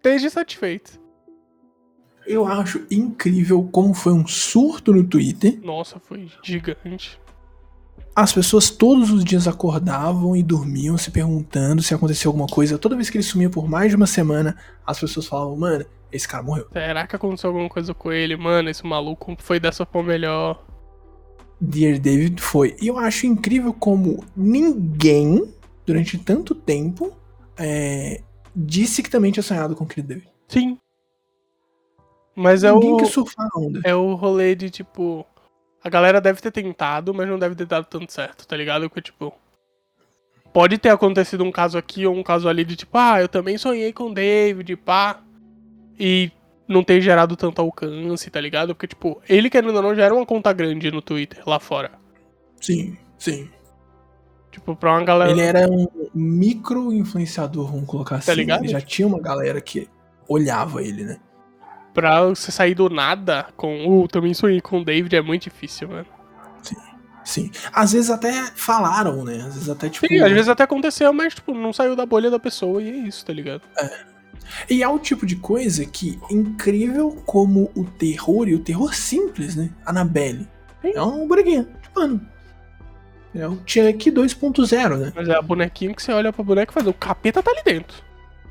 Esteja 0.00 0.30
satisfeito. 0.30 0.98
Eu 2.26 2.46
acho 2.46 2.86
incrível 2.90 3.68
como 3.70 3.92
foi 3.92 4.14
um 4.14 4.26
surto 4.26 4.94
no 4.94 5.04
Twitter. 5.04 5.60
Nossa, 5.62 6.00
foi 6.00 6.26
gigante. 6.42 7.20
As 8.16 8.32
pessoas 8.32 8.70
todos 8.70 9.10
os 9.10 9.22
dias 9.22 9.46
acordavam 9.46 10.34
e 10.34 10.42
dormiam 10.42 10.96
se 10.96 11.10
perguntando 11.10 11.82
se 11.82 11.92
aconteceu 11.92 12.30
alguma 12.30 12.46
coisa. 12.46 12.78
Toda 12.78 12.96
vez 12.96 13.10
que 13.10 13.18
ele 13.18 13.24
sumia 13.24 13.50
por 13.50 13.68
mais 13.68 13.90
de 13.90 13.96
uma 13.96 14.06
semana, 14.06 14.56
as 14.86 14.98
pessoas 14.98 15.26
falavam, 15.26 15.54
mano, 15.54 15.84
esse 16.10 16.26
cara 16.26 16.42
morreu. 16.42 16.66
Será 16.72 17.06
que 17.06 17.14
aconteceu 17.14 17.50
alguma 17.50 17.68
coisa 17.68 17.92
com 17.92 18.10
ele? 18.10 18.36
Mano, 18.38 18.70
esse 18.70 18.86
maluco 18.86 19.36
foi 19.38 19.60
dessa 19.60 19.84
forma 19.84 20.08
melhor. 20.08 20.64
Dear 21.60 21.98
David 21.98 22.40
foi. 22.40 22.74
E 22.80 22.86
eu 22.86 22.98
acho 22.98 23.26
incrível 23.26 23.74
como 23.74 24.24
ninguém, 24.34 25.46
durante 25.84 26.16
tanto 26.16 26.54
tempo, 26.54 27.12
é, 27.58 28.22
disse 28.54 29.02
que 29.02 29.10
também 29.10 29.32
tinha 29.32 29.42
sonhado 29.42 29.74
com 29.74 29.84
o 29.84 29.86
querido 29.86 30.08
David. 30.08 30.28
Sim. 30.48 30.78
Mas 32.34 32.64
é 32.64 32.72
ninguém 32.72 32.92
o. 32.92 32.96
que 32.96 33.06
surfar 33.06 33.48
a 33.54 33.58
onda. 33.58 33.80
É 33.84 33.94
o 33.94 34.14
rolê 34.14 34.54
de 34.54 34.70
tipo. 34.70 35.26
A 35.82 35.88
galera 35.88 36.20
deve 36.20 36.40
ter 36.40 36.50
tentado, 36.50 37.14
mas 37.14 37.28
não 37.28 37.38
deve 37.38 37.54
ter 37.54 37.66
dado 37.66 37.86
tanto 37.86 38.12
certo, 38.12 38.46
tá 38.46 38.56
ligado? 38.56 38.88
Porque, 38.88 39.02
tipo. 39.02 39.32
Pode 40.52 40.78
ter 40.78 40.88
acontecido 40.88 41.44
um 41.44 41.52
caso 41.52 41.78
aqui 41.78 42.06
ou 42.06 42.14
um 42.14 42.24
caso 42.24 42.48
ali 42.48 42.64
de 42.64 42.74
tipo, 42.74 42.98
ah, 42.98 43.20
eu 43.20 43.28
também 43.28 43.56
sonhei 43.56 43.92
com 43.92 44.10
o 44.10 44.14
David, 44.14 44.74
pá. 44.76 45.22
E 45.98 46.32
não 46.66 46.82
ter 46.82 47.00
gerado 47.00 47.36
tanto 47.36 47.60
alcance, 47.60 48.30
tá 48.30 48.40
ligado? 48.40 48.74
Porque, 48.74 48.88
tipo, 48.88 49.20
ele 49.28 49.48
querendo 49.48 49.76
ou 49.76 49.82
não 49.82 49.94
já 49.94 50.04
era 50.04 50.14
uma 50.14 50.26
conta 50.26 50.52
grande 50.52 50.90
no 50.90 51.00
Twitter 51.00 51.42
lá 51.46 51.60
fora. 51.60 51.92
Sim, 52.60 52.96
sim. 53.16 53.48
Tipo, 54.50 54.74
pra 54.74 54.92
uma 54.92 55.04
galera. 55.04 55.30
Ele 55.30 55.40
era 55.40 55.70
um 55.70 55.86
micro 56.14 56.92
influenciador, 56.92 57.70
vamos 57.70 57.86
colocar 57.86 58.16
assim. 58.16 58.34
ligado? 58.34 58.64
Ele 58.64 58.72
já 58.72 58.80
tinha 58.80 59.06
uma 59.06 59.20
galera 59.20 59.60
que 59.60 59.88
olhava 60.28 60.82
ele, 60.82 61.04
né? 61.04 61.18
Pra 61.94 62.22
você 62.24 62.50
sair 62.50 62.74
do 62.74 62.88
nada 62.88 63.46
com. 63.56 63.86
Uh, 63.86 64.08
também 64.08 64.34
sonhei 64.34 64.60
com 64.60 64.80
o 64.80 64.84
David 64.84 65.14
é 65.14 65.22
muito 65.22 65.44
difícil, 65.44 65.88
mano. 65.88 66.06
Sim. 67.24 67.50
Às 67.72 67.92
vezes 67.92 68.10
até 68.10 68.32
falaram, 68.54 69.24
né? 69.24 69.36
Às 69.36 69.54
vezes 69.54 69.68
até, 69.68 69.88
tipo. 69.88 70.06
Sim, 70.06 70.20
às 70.20 70.32
vezes 70.32 70.48
até 70.48 70.64
aconteceu, 70.64 71.12
mas, 71.12 71.34
tipo, 71.34 71.54
não 71.54 71.72
saiu 71.72 71.94
da 71.94 72.04
bolha 72.04 72.30
da 72.30 72.38
pessoa 72.38 72.82
e 72.82 72.90
é 72.90 72.96
isso, 73.06 73.24
tá 73.24 73.32
ligado? 73.32 73.62
E 74.68 74.82
é 74.82 74.88
o 74.88 74.98
tipo 74.98 75.24
de 75.24 75.36
coisa 75.36 75.84
que 75.84 76.18
é 76.28 76.34
incrível 76.34 77.22
como 77.24 77.70
o 77.76 77.84
terror, 77.84 78.48
e 78.48 78.54
o 78.54 78.58
terror 78.58 78.94
simples, 78.94 79.54
né? 79.54 79.70
Annabelle. 79.86 80.48
Sim. 80.82 80.92
É 80.94 81.02
um 81.02 81.28
bonequinho 81.28 81.68
de 81.80 81.90
pano. 81.90 82.20
É 83.34 83.46
o 83.46 83.58
Chuck 83.64 84.10
2.0, 84.10 84.96
né? 84.98 85.12
Mas 85.14 85.28
é 85.28 85.36
a 85.36 85.42
bonequinha 85.42 85.94
que 85.94 86.02
você 86.02 86.12
olha 86.12 86.32
pra 86.32 86.42
boneca 86.42 86.72
e 86.72 86.74
faz. 86.74 86.86
O 86.86 86.92
capeta 86.92 87.42
tá 87.42 87.50
ali 87.50 87.62
dentro. 87.64 88.02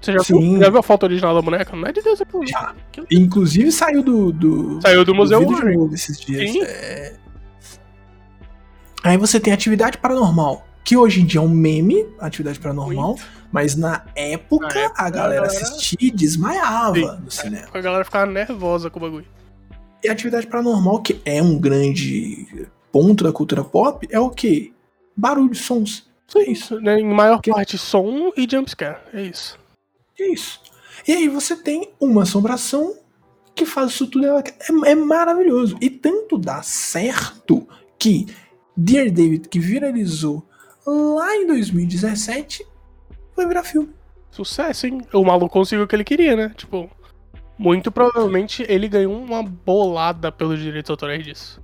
Você 0.01 0.13
já, 0.13 0.19
Sim. 0.19 0.51
viu, 0.53 0.59
já 0.61 0.69
viu 0.69 0.79
a 0.79 0.83
foto 0.83 1.03
original 1.03 1.35
da 1.35 1.41
boneca? 1.41 1.75
Não 1.75 1.85
é 1.85 1.91
de 1.91 2.01
Deus, 2.01 2.21
é 2.21 2.25
por 2.25 2.45
Já. 2.47 2.73
Inclusive 3.11 3.71
saiu 3.71 4.01
do. 4.01 4.31
do 4.31 4.81
Saiu 4.81 5.03
do 5.03 5.13
Museu 5.13 5.45
Warren. 5.45 5.77
novo 5.77 5.93
esses 5.93 6.17
dias. 6.19 6.51
Sim. 6.51 6.63
É. 6.63 7.15
Aí 9.03 9.17
você 9.17 9.39
tem 9.39 9.51
atividade 9.51 9.97
paranormal, 9.97 10.65
que 10.83 10.95
hoje 10.95 11.21
em 11.21 11.25
dia 11.25 11.39
é 11.39 11.43
um 11.43 11.49
meme, 11.49 12.05
atividade 12.19 12.59
paranormal, 12.59 13.17
mas 13.51 13.75
na 13.75 14.05
época, 14.15 14.67
Na 14.73 14.81
época, 14.81 15.03
a 15.03 15.09
galera 15.09 15.45
assistia 15.45 15.97
e 16.01 16.11
desmaiava 16.11 16.95
Sim. 16.95 17.19
no 17.23 17.31
cinema. 17.31 17.67
A 17.73 17.81
galera 17.81 18.05
ficava 18.05 18.25
nervosa 18.31 18.89
com 18.89 18.99
o 18.99 19.01
bagulho. 19.01 19.25
E 20.03 20.09
atividade 20.09 20.47
paranormal, 20.47 21.01
que 21.01 21.21
é 21.25 21.41
um 21.41 21.57
grande 21.59 22.47
ponto 22.91 23.23
da 23.23 23.31
cultura 23.31 23.63
pop, 23.63 24.07
é 24.09 24.19
o 24.19 24.29
quê? 24.29 24.71
Barulho, 25.15 25.55
sons. 25.55 26.09
Só 26.27 26.39
isso. 26.41 26.79
Né, 26.79 26.99
Em 26.99 27.05
maior 27.05 27.41
parte, 27.41 27.77
som 27.77 28.31
e 28.37 28.47
jumpscare. 28.49 28.99
É 29.13 29.23
isso. 29.23 29.57
É 30.19 30.27
isso. 30.31 30.61
E 31.07 31.11
aí 31.11 31.27
você 31.27 31.55
tem 31.55 31.91
uma 31.99 32.23
assombração 32.23 32.95
que 33.55 33.65
faz 33.65 33.91
isso 33.91 34.07
tudo. 34.07 34.25
É, 34.27 34.43
é 34.91 34.95
maravilhoso. 34.95 35.77
E 35.81 35.89
tanto 35.89 36.37
dá 36.37 36.61
certo 36.61 37.67
que 37.97 38.27
Dear 38.75 39.11
David, 39.11 39.49
que 39.49 39.59
viralizou 39.59 40.45
lá 40.85 41.35
em 41.35 41.47
2017, 41.47 42.65
vai 43.35 43.47
virar 43.47 43.63
filme. 43.63 43.89
Sucesso, 44.31 44.87
hein? 44.87 45.01
O 45.13 45.23
maluco 45.23 45.51
conseguiu 45.51 45.85
o 45.85 45.87
que 45.87 45.95
ele 45.95 46.03
queria, 46.03 46.35
né? 46.35 46.53
Tipo, 46.55 46.89
muito 47.57 47.91
provavelmente 47.91 48.65
ele 48.69 48.87
ganhou 48.87 49.13
uma 49.13 49.43
bolada 49.43 50.31
pelos 50.31 50.59
direitos 50.59 50.89
autorais 50.89 51.23
disso. 51.23 51.61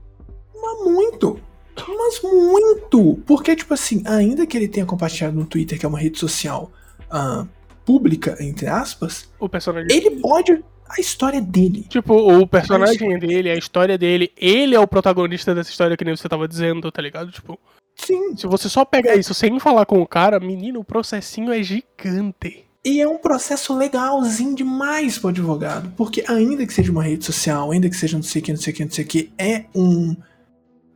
Mas 0.65 0.91
muito. 0.91 1.39
Mas 1.87 2.21
muito. 2.21 3.19
Porque, 3.25 3.55
tipo 3.55 3.73
assim, 3.73 4.01
ainda 4.05 4.45
que 4.45 4.57
ele 4.57 4.67
tenha 4.67 4.85
compartilhado 4.85 5.35
no 5.35 5.45
Twitter, 5.45 5.77
que 5.77 5.85
é 5.85 5.89
uma 5.89 5.99
rede 5.99 6.17
social 6.17 6.71
ah, 7.09 7.45
pública, 7.85 8.37
entre 8.39 8.67
aspas, 8.67 9.29
O 9.39 9.47
personagem. 9.47 9.87
ele 9.91 10.11
pode. 10.21 10.63
A 10.87 11.01
história 11.01 11.41
dele. 11.41 11.85
Tipo, 11.89 12.13
o 12.13 12.45
personagem 12.47 13.17
dele, 13.17 13.49
a 13.49 13.55
história 13.55 13.97
dele, 13.97 14.31
ele 14.37 14.75
é 14.75 14.79
o 14.79 14.87
protagonista 14.87 15.53
dessa 15.55 15.71
história 15.71 15.97
que 15.97 16.05
nem 16.05 16.15
você 16.15 16.29
tava 16.29 16.47
dizendo, 16.47 16.91
tá 16.91 17.01
ligado? 17.01 17.31
Tipo, 17.31 17.59
Sim. 17.95 18.37
se 18.37 18.45
você 18.45 18.69
só 18.69 18.85
pega 18.85 19.15
isso 19.15 19.33
sem 19.33 19.59
falar 19.59 19.87
com 19.87 19.99
o 19.99 20.07
cara, 20.07 20.39
menino, 20.39 20.79
o 20.79 20.83
processinho 20.83 21.51
é 21.51 21.63
gigante. 21.63 22.65
E 22.85 23.01
é 23.01 23.07
um 23.07 23.17
processo 23.17 23.75
legalzinho 23.75 24.53
demais 24.53 25.17
pro 25.17 25.29
advogado. 25.29 25.91
Porque 25.97 26.23
ainda 26.27 26.67
que 26.67 26.73
seja 26.73 26.91
uma 26.91 27.01
rede 27.01 27.25
social, 27.25 27.71
ainda 27.71 27.89
que 27.89 27.95
seja 27.95 28.15
não 28.15 28.23
sei 28.23 28.43
o 28.43 28.45
que, 28.45 28.51
não 28.53 28.59
sei 28.61 28.71
o 28.71 28.75
que, 28.75 28.85
não 28.85 28.91
sei 28.91 29.03
o 29.03 29.07
que, 29.07 29.33
é 29.39 29.65
um. 29.73 30.15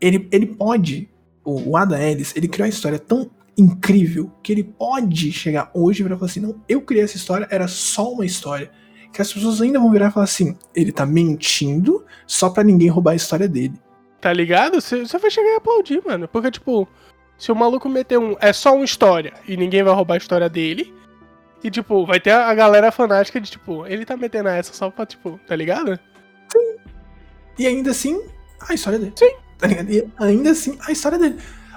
Ele, 0.02 0.28
ele 0.32 0.48
pode. 0.48 1.10
O, 1.44 1.72
o 1.72 1.78
Adam 1.78 1.98
Ellis, 1.98 2.36
ele 2.36 2.48
criou 2.48 2.66
uma 2.66 2.70
história 2.70 3.00
tão 3.00 3.30
incrível 3.58 4.32
que 4.42 4.52
ele 4.52 4.64
pode 4.64 5.32
chegar 5.32 5.70
hoje 5.74 6.02
e 6.02 6.04
virar 6.04 6.16
e 6.16 6.20
falar 6.20 6.32
assim: 6.32 6.40
não, 6.40 6.62
eu 6.68 6.82
criei 6.82 7.04
essa 7.04 7.18
história, 7.18 7.48
era 7.50 7.68
só 7.68 8.12
uma 8.12 8.26
história. 8.26 8.72
Que 9.12 9.22
as 9.22 9.34
pessoas 9.34 9.60
ainda 9.62 9.80
vão 9.80 9.92
virar 9.92 10.10
e 10.10 10.12
falar 10.12 10.26
assim: 10.26 10.58
ele 10.76 10.92
tá 10.92 11.06
mentindo 11.06 12.06
só 12.28 12.50
pra 12.50 12.64
ninguém 12.64 12.90
roubar 12.90 13.12
a 13.12 13.16
história 13.16 13.48
dele. 13.48 13.74
Tá 14.22 14.32
ligado? 14.34 14.80
Você 14.80 15.06
você 15.06 15.18
vai 15.18 15.32
chegar 15.32 15.50
e 15.50 15.56
aplaudir, 15.56 16.02
mano. 16.06 16.28
Porque, 16.28 16.52
tipo, 16.52 16.88
se 17.38 17.52
o 17.52 17.56
maluco 17.56 17.90
meter 17.90 18.20
um. 18.20 18.36
É 18.40 18.54
só 18.54 18.76
uma 18.76 18.86
história 18.86 19.34
e 19.48 19.58
ninguém 19.58 19.84
vai 19.84 19.94
roubar 19.94 20.16
a 20.16 20.18
história 20.18 20.50
dele. 20.50 20.94
E, 21.64 21.70
tipo, 21.70 22.06
vai 22.06 22.20
ter 22.20 22.32
a 22.32 22.54
galera 22.54 22.92
fanática 22.92 23.40
de, 23.40 23.52
tipo, 23.52 23.86
ele 23.86 24.06
tá 24.06 24.16
metendo 24.16 24.48
essa 24.48 24.72
só 24.72 24.90
pra, 24.90 25.06
tipo, 25.06 25.38
tá 25.46 25.56
ligado? 25.56 26.00
E 27.58 27.68
ainda 27.68 27.92
assim, 27.92 28.22
a 28.62 28.74
história 28.74 28.98
dele. 28.98 29.12
Sim. 29.16 29.36
Tá 29.60 29.68
ligado? 29.68 29.92
E 29.92 30.08
ainda 30.18 30.52
assim, 30.52 30.78
a 30.88 30.92
história 30.92 31.20
dele. 31.20 31.36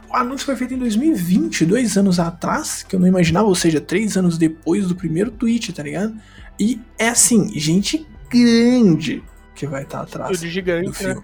O 0.08 0.16
anúncio 0.16 0.46
foi 0.46 0.56
feito 0.56 0.74
em 0.74 0.78
2020, 0.78 1.66
dois 1.66 1.96
anos 1.96 2.20
atrás, 2.20 2.82
que 2.82 2.94
eu 2.94 3.00
não 3.00 3.08
imaginava, 3.08 3.48
ou 3.48 3.54
seja, 3.54 3.80
três 3.80 4.16
anos 4.16 4.38
depois 4.38 4.86
do 4.86 4.94
primeiro 4.94 5.30
tweet, 5.30 5.72
tá 5.72 5.82
ligado? 5.82 6.14
E 6.60 6.80
é 6.98 7.08
assim, 7.08 7.50
gente 7.58 8.06
grande 8.30 9.24
que 9.54 9.66
vai 9.66 9.82
estar 9.82 10.04
Tudo 10.04 10.22
atrás 10.22 10.40
do 10.40 10.46
gigante, 10.46 10.88
né? 10.88 11.14
filme. 11.14 11.22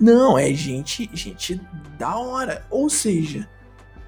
Não, 0.00 0.38
é 0.38 0.52
gente, 0.54 1.08
gente 1.12 1.60
da 1.98 2.16
hora. 2.16 2.64
Ou 2.70 2.88
seja, 2.88 3.48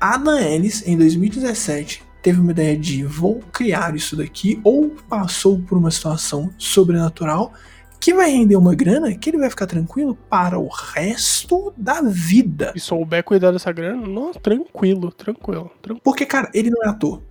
Adam 0.01 0.39
Ellis, 0.39 0.87
em 0.87 0.97
2017, 0.97 2.03
teve 2.23 2.41
uma 2.41 2.53
ideia 2.53 2.77
de 2.77 3.05
vou 3.05 3.41
criar 3.53 3.95
isso 3.95 4.17
daqui, 4.17 4.61
ou 4.65 4.91
passou 5.09 5.61
por 5.61 5.77
uma 5.77 5.91
situação 5.91 6.51
sobrenatural 6.59 7.53
que 8.01 8.13
vai 8.13 8.31
render 8.31 8.57
uma 8.57 8.75
grana 8.75 9.15
que 9.17 9.31
ele 9.31 9.39
vai 9.39 9.49
ficar 9.49 9.67
tranquilo 9.67 10.15
para 10.29 10.59
o 10.59 10.69
resto 10.69 11.73
da 11.77 12.03
vida. 12.03 12.73
E 12.75 12.81
souber 12.81 13.25
cuidar 13.25 13.51
dessa 13.51 13.73
grana, 13.73 14.07
nossa, 14.07 14.39
tranquilo, 14.39 15.11
tranquilo, 15.11 15.71
tranquilo. 15.81 16.01
Porque, 16.05 16.27
cara, 16.27 16.51
ele 16.53 16.71
não 16.71 16.83
é 16.85 16.89
ator. 16.89 17.23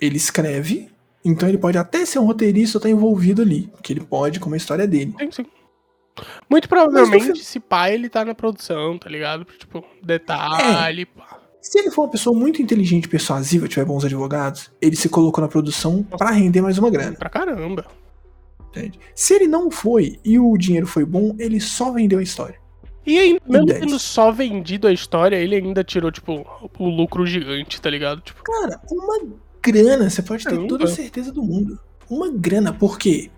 Ele 0.00 0.16
escreve, 0.16 0.90
então 1.24 1.48
ele 1.48 1.56
pode 1.58 1.78
até 1.78 2.04
ser 2.04 2.18
um 2.18 2.26
roteirista 2.26 2.76
ou 2.76 2.80
estar 2.80 2.90
envolvido 2.90 3.40
ali. 3.42 3.68
Porque 3.68 3.92
ele 3.92 4.04
pode, 4.04 4.40
como 4.40 4.54
a 4.54 4.58
história 4.58 4.86
dele. 4.86 5.14
Sim, 5.18 5.30
sim. 5.30 5.46
Muito 6.48 6.68
provavelmente, 6.68 7.24
filme- 7.24 7.40
se 7.42 7.58
pá, 7.58 7.90
ele 7.90 8.08
tá 8.08 8.24
na 8.24 8.34
produção, 8.34 8.98
tá 8.98 9.08
ligado? 9.08 9.44
Tipo, 9.44 9.84
detalhe, 10.02 11.06
pá. 11.06 11.40
Se 11.60 11.78
ele 11.78 11.90
for 11.90 12.02
uma 12.02 12.10
pessoa 12.10 12.38
muito 12.38 12.60
inteligente 12.60 13.06
e 13.06 13.08
persuasiva, 13.08 13.66
tiver 13.66 13.86
bons 13.86 14.04
advogados, 14.04 14.70
ele 14.82 14.94
se 14.94 15.08
colocou 15.08 15.40
na 15.42 15.48
produção 15.48 16.02
para 16.02 16.30
render 16.30 16.60
mais 16.60 16.76
uma 16.78 16.90
grana. 16.90 17.16
Pra 17.16 17.30
caramba. 17.30 17.86
Entende? 18.76 18.98
Se 19.14 19.34
ele 19.34 19.46
não 19.46 19.70
foi 19.70 20.18
e 20.24 20.38
o 20.38 20.56
dinheiro 20.56 20.86
foi 20.86 21.04
bom, 21.04 21.34
ele 21.38 21.60
só 21.60 21.92
vendeu 21.92 22.18
a 22.18 22.22
história. 22.22 22.58
E 23.06 23.38
mesmo 23.46 23.66
tendo 23.66 23.98
só 23.98 24.32
vendido 24.32 24.88
a 24.88 24.92
história, 24.92 25.36
ele 25.36 25.56
ainda 25.56 25.84
tirou, 25.84 26.10
tipo, 26.10 26.44
o 26.78 26.88
lucro 26.88 27.26
gigante, 27.26 27.80
tá 27.80 27.90
ligado? 27.90 28.22
Tipo, 28.22 28.42
Cara, 28.42 28.80
uma 28.90 29.20
grana, 29.62 30.08
você 30.08 30.22
pode 30.22 30.42
ter 30.42 30.50
Caramba. 30.50 30.68
toda 30.68 30.84
a 30.84 30.88
certeza 30.88 31.30
do 31.30 31.42
mundo. 31.42 31.78
Uma 32.08 32.30
grana, 32.30 32.72
porque 32.72 33.30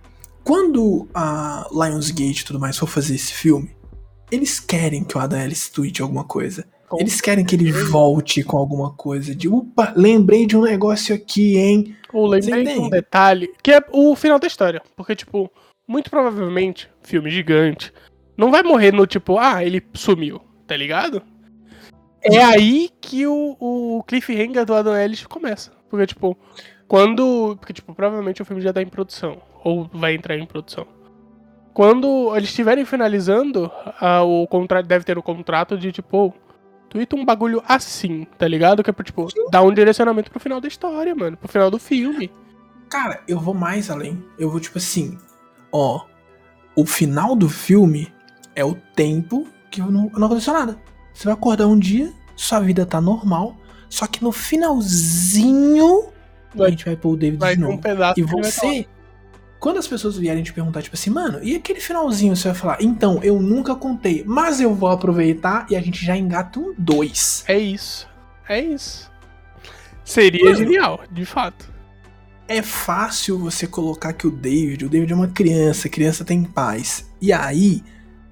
quando 0.44 1.09
a 1.12 1.66
Lionsgate 1.72 2.42
e 2.42 2.44
tudo 2.44 2.61
mais 2.61 2.79
for 2.79 2.87
fazer 2.87 3.16
esse 3.16 3.33
filme, 3.33 3.70
eles 4.31 4.61
querem 4.61 5.03
que 5.03 5.16
o 5.16 5.20
Adam 5.20 5.40
Ellis 5.40 5.68
tweete 5.68 6.01
alguma 6.01 6.25
coisa. 6.25 6.64
Com 6.88 7.01
Eles 7.01 7.20
querem 7.20 7.44
que 7.44 7.57
ele 7.57 7.72
volte 7.72 8.42
com 8.42 8.57
alguma 8.57 8.92
coisa 8.92 9.35
de, 9.35 9.49
opa, 9.49 9.92
lembrei 9.96 10.46
de 10.46 10.57
um 10.57 10.62
negócio 10.62 11.14
aqui, 11.14 11.57
hein? 11.57 11.96
ou 12.12 12.27
lembrei 12.27 12.64
de 12.64 12.79
um 12.79 12.88
detalhe, 12.88 13.53
que 13.62 13.72
é 13.72 13.81
o 13.92 14.14
final 14.14 14.38
da 14.38 14.46
história. 14.46 14.83
Porque, 14.96 15.14
tipo, 15.14 15.51
muito 15.87 16.09
provavelmente, 16.11 16.88
filme 17.03 17.31
gigante, 17.31 17.92
não 18.37 18.51
vai 18.51 18.62
morrer 18.62 18.92
no 18.92 19.07
tipo, 19.07 19.38
ah, 19.38 19.64
ele 19.64 19.83
sumiu, 19.94 20.40
tá 20.66 20.77
ligado? 20.77 21.22
é 22.22 22.42
aí 22.42 22.90
que 23.01 23.27
o, 23.27 23.57
o 23.61 24.03
cliffhanger 24.05 24.64
do 24.64 24.75
Adam 24.75 24.96
Ellis 24.96 25.25
começa. 25.27 25.72
Porque, 25.88 26.07
tipo, 26.07 26.37
quando. 26.88 27.57
Porque, 27.59 27.72
tipo, 27.72 27.94
provavelmente 27.94 28.42
o 28.42 28.44
filme 28.44 28.62
já 28.62 28.72
tá 28.72 28.83
em 28.83 28.88
produção. 28.88 29.40
Ou 29.62 29.88
vai 29.92 30.14
entrar 30.14 30.37
em 30.37 30.46
produção. 30.46 30.87
Quando 31.72 32.35
eles 32.35 32.49
estiverem 32.49 32.85
finalizando, 32.85 33.70
a, 34.01 34.22
o 34.22 34.46
contrato 34.46 34.87
deve 34.87 35.05
ter 35.05 35.18
o 35.18 35.22
contrato 35.22 35.77
de, 35.77 35.92
tipo, 35.92 36.35
Twitter 36.88 37.18
um 37.18 37.25
bagulho 37.25 37.62
assim, 37.68 38.27
tá 38.38 38.46
ligado? 38.49 38.83
Que 38.83 38.90
é 38.90 38.92
pra, 38.92 39.05
tipo, 39.05 39.27
dar 39.51 39.62
um 39.62 39.72
direcionamento 39.75 40.31
pro 40.31 40.40
final 40.40 40.61
da 40.61 40.68
história, 40.68 41.14
mano. 41.14 41.37
Pro 41.37 41.49
final 41.49 41.70
do 41.70 41.79
filme. 41.79 42.31
Cara, 42.88 43.20
eu 43.27 43.38
vou 43.40 43.53
mais 43.55 43.90
além. 43.90 44.22
Eu 44.38 44.51
vou, 44.51 44.61
tipo 44.61 44.79
assim, 44.79 45.18
ó. 45.72 46.05
O 46.77 46.85
final 46.87 47.35
do 47.35 47.49
filme 47.49 48.12
é 48.55 48.64
o 48.64 48.75
tempo 48.94 49.46
que 49.70 49.81
não, 49.81 50.11
não 50.14 50.27
aconteceu 50.27 50.53
nada. 50.55 50.79
Você 51.12 51.25
vai 51.25 51.35
acordar 51.35 51.66
um 51.66 51.79
dia, 51.79 52.12
sua 52.37 52.61
vida 52.61 52.85
tá 52.87 53.01
normal, 53.01 53.57
só 53.88 54.07
que 54.07 54.22
no 54.22 54.31
finalzinho 54.33 56.09
Vai- 56.55 56.68
a 56.68 56.70
gente 56.70 56.85
vai 56.85 56.96
pôr 56.96 57.11
o 57.12 57.16
David 57.16 57.38
Vai 57.40 57.57
de 57.57 57.64
um 57.64 57.68
novo. 57.68 57.83
pedaço 57.83 58.20
E 58.20 58.22
você, 58.22 58.87
quando 59.66 59.79
as 59.79 59.88
pessoas 59.88 60.16
vierem 60.16 60.44
te 60.44 60.52
perguntar, 60.52 60.81
tipo 60.81 60.94
assim, 60.94 61.11
mano, 61.11 61.42
e 61.42 61.57
aquele 61.57 61.81
finalzinho? 61.81 62.37
Você 62.37 62.46
vai 62.46 62.57
falar, 62.57 62.79
então, 62.81 63.18
eu 63.24 63.42
nunca 63.42 63.74
contei, 63.74 64.22
mas 64.24 64.61
eu 64.61 64.72
vou 64.72 64.88
aproveitar 64.88 65.66
e 65.68 65.74
a 65.74 65.81
gente 65.81 66.07
já 66.07 66.16
engata 66.16 66.61
um 66.61 66.72
dois. 66.79 67.42
É 67.48 67.59
isso. 67.59 68.09
É 68.48 68.61
isso. 68.61 69.11
Seria 70.05 70.44
Mano. 70.44 70.57
genial, 70.57 71.02
de 71.11 71.26
fato. 71.26 71.68
É 72.46 72.62
fácil 72.62 73.40
você 73.40 73.66
colocar 73.66 74.12
que 74.12 74.29
o 74.29 74.31
David, 74.31 74.85
o 74.85 74.88
David 74.88 75.12
é 75.12 75.16
uma 75.16 75.26
criança, 75.26 75.88
criança 75.88 76.24
tem 76.24 76.44
paz. 76.44 77.11
E 77.20 77.33
aí, 77.33 77.83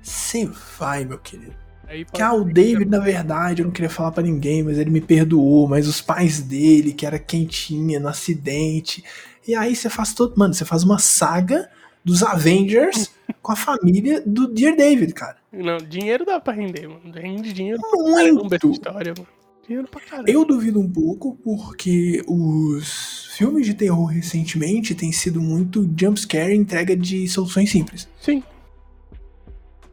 você 0.00 0.48
vai, 0.78 1.04
meu 1.04 1.18
querido. 1.18 1.56
Aí 1.88 2.04
Que 2.04 2.22
ah, 2.22 2.32
o 2.32 2.44
David, 2.44 2.88
na 2.88 3.00
verdade, 3.00 3.60
eu 3.60 3.66
não 3.66 3.72
queria 3.72 3.90
falar 3.90 4.12
pra 4.12 4.22
ninguém, 4.22 4.62
mas 4.62 4.78
ele 4.78 4.90
me 4.90 5.00
perdoou, 5.00 5.66
mas 5.66 5.88
os 5.88 6.00
pais 6.00 6.40
dele, 6.40 6.92
que 6.92 7.04
era 7.04 7.18
quem 7.18 7.44
tinha 7.44 7.98
no 7.98 8.06
acidente. 8.06 9.02
E 9.46 9.54
aí 9.54 9.74
você 9.74 9.90
faz 9.90 10.14
todo. 10.14 10.34
Mano, 10.36 10.54
você 10.54 10.64
faz 10.64 10.82
uma 10.82 10.98
saga 10.98 11.68
dos 12.04 12.22
Avengers 12.22 13.10
com 13.42 13.52
a 13.52 13.56
família 13.56 14.22
do 14.24 14.46
Dear 14.48 14.76
David, 14.76 15.12
cara. 15.12 15.36
Não, 15.52 15.78
dinheiro 15.78 16.24
dá 16.24 16.40
pra 16.40 16.52
render, 16.52 16.88
mano. 16.88 17.12
Rende 17.12 17.52
dinheiro 17.52 17.80
pra 17.80 18.00
Muito. 18.00 18.70
história, 18.70 19.14
mano. 19.16 19.28
Dinheiro 19.66 19.88
pra 19.88 20.00
caramba. 20.00 20.30
Eu 20.30 20.44
duvido 20.44 20.78
um 20.78 20.90
pouco 20.90 21.38
porque 21.42 22.22
os 22.26 23.28
filmes 23.34 23.64
de 23.64 23.72
terror 23.74 24.06
recentemente 24.06 24.94
têm 24.94 25.10
sido 25.10 25.40
muito 25.40 25.90
jumpscare 25.98 26.54
entrega 26.54 26.94
de 26.94 27.26
soluções 27.28 27.70
simples. 27.70 28.08
Sim. 28.20 28.42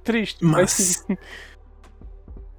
Triste, 0.04 0.44
mas. 0.44 1.06
Mas, 1.08 1.18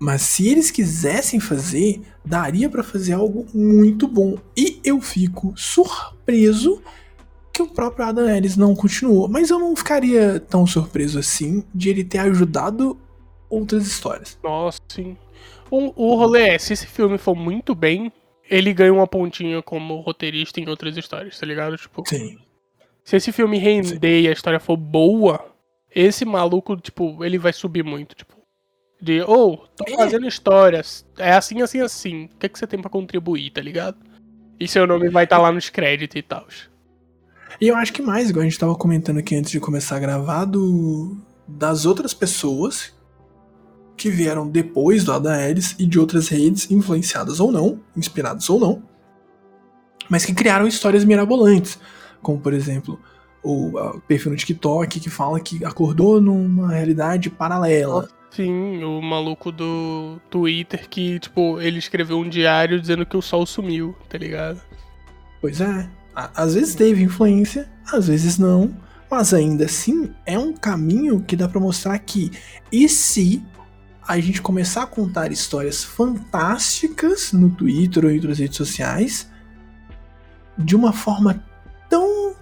mas 0.03 0.23
se 0.23 0.49
eles 0.49 0.73
quisessem 0.73 1.39
fazer, 1.39 2.03
daria 2.25 2.69
pra 2.69 2.83
fazer 2.83 3.13
algo 3.13 3.47
muito 3.55 4.09
bom. 4.09 4.37
E 4.57 4.81
eu 4.83 5.01
fico 5.01 5.55
surpreso 5.57 6.83
que 7.53 7.63
o 7.63 7.69
próprio 7.69 8.07
Adam 8.07 8.29
Ellis 8.29 8.57
não 8.57 8.75
continuou. 8.75 9.29
Mas 9.29 9.49
eu 9.49 9.61
não 9.61 9.77
ficaria 9.77 10.41
tão 10.41 10.67
surpreso 10.67 11.21
assim 11.21 11.63
de 11.73 11.89
ele 11.89 12.03
ter 12.03 12.19
ajudado 12.19 12.99
outras 13.49 13.87
histórias. 13.87 14.37
Nossa, 14.43 14.81
sim. 14.89 15.17
O, 15.71 15.93
o 15.95 16.17
rolê 16.17 16.49
é, 16.49 16.59
se 16.59 16.73
esse 16.73 16.87
filme 16.89 17.17
for 17.17 17.37
muito 17.37 17.73
bem, 17.73 18.11
ele 18.51 18.75
ganha 18.75 18.93
uma 18.93 19.07
pontinha 19.07 19.63
como 19.63 20.01
roteirista 20.01 20.59
em 20.59 20.69
outras 20.69 20.97
histórias, 20.97 21.39
tá 21.39 21.47
ligado? 21.47 21.77
Tipo, 21.77 22.03
Sim. 22.09 22.39
se 23.05 23.15
esse 23.15 23.31
filme 23.31 23.57
render 23.57 24.23
e 24.23 24.27
a 24.27 24.33
história 24.33 24.59
for 24.59 24.77
boa, 24.77 25.47
esse 25.95 26.25
maluco, 26.25 26.77
tipo, 26.77 27.25
ele 27.25 27.39
vai 27.39 27.53
subir 27.53 27.85
muito, 27.85 28.17
tipo. 28.17 28.42
De, 29.03 29.21
ô, 29.23 29.57
tô 29.77 29.85
É. 29.89 29.97
fazendo 29.97 30.29
histórias, 30.29 31.05
é 31.19 31.33
assim, 31.33 31.61
assim, 31.61 31.81
assim. 31.81 32.25
O 32.27 32.39
que, 32.39 32.47
é 32.47 32.49
que 32.49 32.57
você 32.57 32.69
tem 32.69 32.81
pra 32.81 32.89
contribuir, 32.89 33.51
tá 33.51 33.61
ligado? 33.61 33.97
E 34.61 34.69
seu 34.69 34.87
nome 34.87 35.09
vai 35.09 35.25
estar 35.25 35.39
lá 35.39 35.51
nos 35.51 35.69
créditos 35.69 36.17
e 36.17 36.23
tal. 36.23 36.47
E 37.61 37.67
eu 37.67 37.75
acho 37.75 37.93
que 37.93 38.01
mais, 38.01 38.31
igual 38.31 38.43
a 38.43 38.45
gente 38.45 38.59
tava 38.59 38.77
comentando 38.77 39.19
aqui 39.19 39.35
antes 39.35 39.51
de 39.51 39.59
começar 39.59 39.97
a 39.97 39.99
gravar, 39.99 40.45
do, 40.45 41.17
das 41.49 41.85
outras 41.85 42.15
pessoas 42.15 42.95
que 43.97 44.09
vieram 44.09 44.49
depois 44.49 45.03
do 45.03 45.13
Adam 45.13 45.35
Ellis 45.35 45.75
e 45.81 45.85
de 45.87 45.99
outras 45.99 46.29
redes, 46.29 46.71
influenciadas 46.71 47.41
ou 47.41 47.51
não, 47.51 47.81
inspiradas 47.97 48.49
ou 48.49 48.61
não, 48.61 48.83
mas 50.09 50.25
que 50.25 50.33
criaram 50.33 50.67
histórias 50.67 51.05
mirabolantes. 51.05 51.79
Como, 52.23 52.39
por 52.39 52.55
exemplo, 52.55 53.01
o 53.43 54.01
perfil 54.07 54.31
no 54.31 54.37
TikTok 54.39 55.01
que 55.01 55.11
fala 55.11 55.41
que 55.41 55.65
acordou 55.65 56.21
numa 56.21 56.69
realidade 56.71 57.29
paralela. 57.29 58.09
Sim, 58.35 58.83
o 58.83 59.03
maluco 59.03 59.53
do 59.53 60.19
Twitter 60.31 60.89
que, 60.89 61.19
tipo, 61.19 61.61
ele 61.61 61.79
escreveu 61.79 62.19
um 62.19 62.29
diário 62.29 62.81
dizendo 62.81 63.05
que 63.05 63.17
o 63.17 63.21
sol 63.21 63.45
sumiu, 63.45 63.95
tá 64.09 64.17
ligado? 64.17 64.59
Pois 65.39 65.61
é, 65.61 65.87
às 66.15 66.55
vezes 66.55 66.75
teve 66.75 67.03
influência, 67.03 67.71
às 67.93 68.09
vezes 68.09 68.39
não, 68.39 68.75
mas 69.11 69.35
ainda 69.35 69.67
assim 69.67 70.15
é 70.25 70.39
um 70.39 70.55
caminho 70.55 71.23
que 71.23 71.37
dá 71.37 71.47
pra 71.47 71.61
mostrar 71.61 71.99
que 71.99 72.31
e 72.73 72.89
se 72.89 73.45
a 74.09 74.19
gente 74.19 74.41
começar 74.41 74.85
a 74.85 74.87
contar 74.87 75.31
histórias 75.31 75.85
fantásticas 75.85 77.35
no 77.35 77.51
Twitter 77.51 78.07
ou 78.07 78.11
em 78.11 78.15
outras 78.15 78.39
redes 78.39 78.57
sociais 78.57 79.31
de 80.57 80.75
uma 80.75 80.93
forma 80.93 81.45
tão 81.91 82.35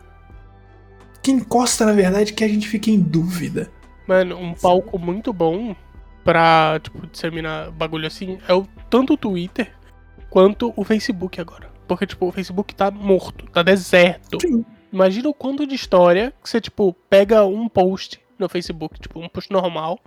que 1.20 1.32
encosta 1.32 1.84
na 1.84 1.92
verdade 1.92 2.32
que 2.32 2.44
a 2.44 2.48
gente 2.48 2.68
fica 2.68 2.90
em 2.90 3.00
dúvida. 3.00 3.70
Mano, 4.10 4.36
um 4.36 4.54
palco 4.54 4.98
muito 4.98 5.32
bom 5.32 5.76
pra, 6.24 6.80
tipo, 6.82 7.06
disseminar 7.06 7.70
bagulho 7.70 8.08
assim 8.08 8.40
é 8.48 8.52
o, 8.52 8.66
tanto 8.90 9.12
o 9.12 9.16
Twitter 9.16 9.72
quanto 10.28 10.74
o 10.76 10.82
Facebook 10.82 11.40
agora. 11.40 11.70
Porque, 11.86 12.08
tipo, 12.08 12.26
o 12.26 12.32
Facebook 12.32 12.74
tá 12.74 12.90
morto, 12.90 13.46
tá 13.52 13.62
deserto. 13.62 14.40
Sim. 14.40 14.64
Imagina 14.92 15.28
o 15.28 15.32
quanto 15.32 15.64
de 15.64 15.76
história 15.76 16.34
que 16.42 16.50
você, 16.50 16.60
tipo, 16.60 16.92
pega 17.08 17.44
um 17.44 17.68
post 17.68 18.20
no 18.36 18.48
Facebook, 18.48 18.98
tipo, 18.98 19.20
um 19.20 19.28
post 19.28 19.48
normal, 19.52 20.00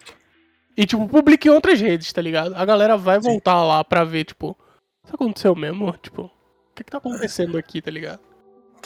e, 0.76 0.86
tipo, 0.86 1.08
publica 1.08 1.48
em 1.48 1.52
outras 1.52 1.80
redes, 1.80 2.12
tá 2.12 2.22
ligado? 2.22 2.56
A 2.58 2.66
galera 2.66 2.98
vai 2.98 3.22
Sim. 3.22 3.30
voltar 3.30 3.63
lá 3.63 3.86
pra 3.86 4.04
ver, 4.04 4.26
tipo, 4.26 4.58
isso 5.06 5.16
aconteceu 5.16 5.56
mesmo? 5.56 5.89
Tipo, 6.04 6.24
o 6.24 6.32
que 6.76 6.84
que 6.84 6.92
tá 6.92 6.98
acontecendo 6.98 7.58
aqui, 7.58 7.82
tá 7.82 7.89
ligado? 7.89 8.20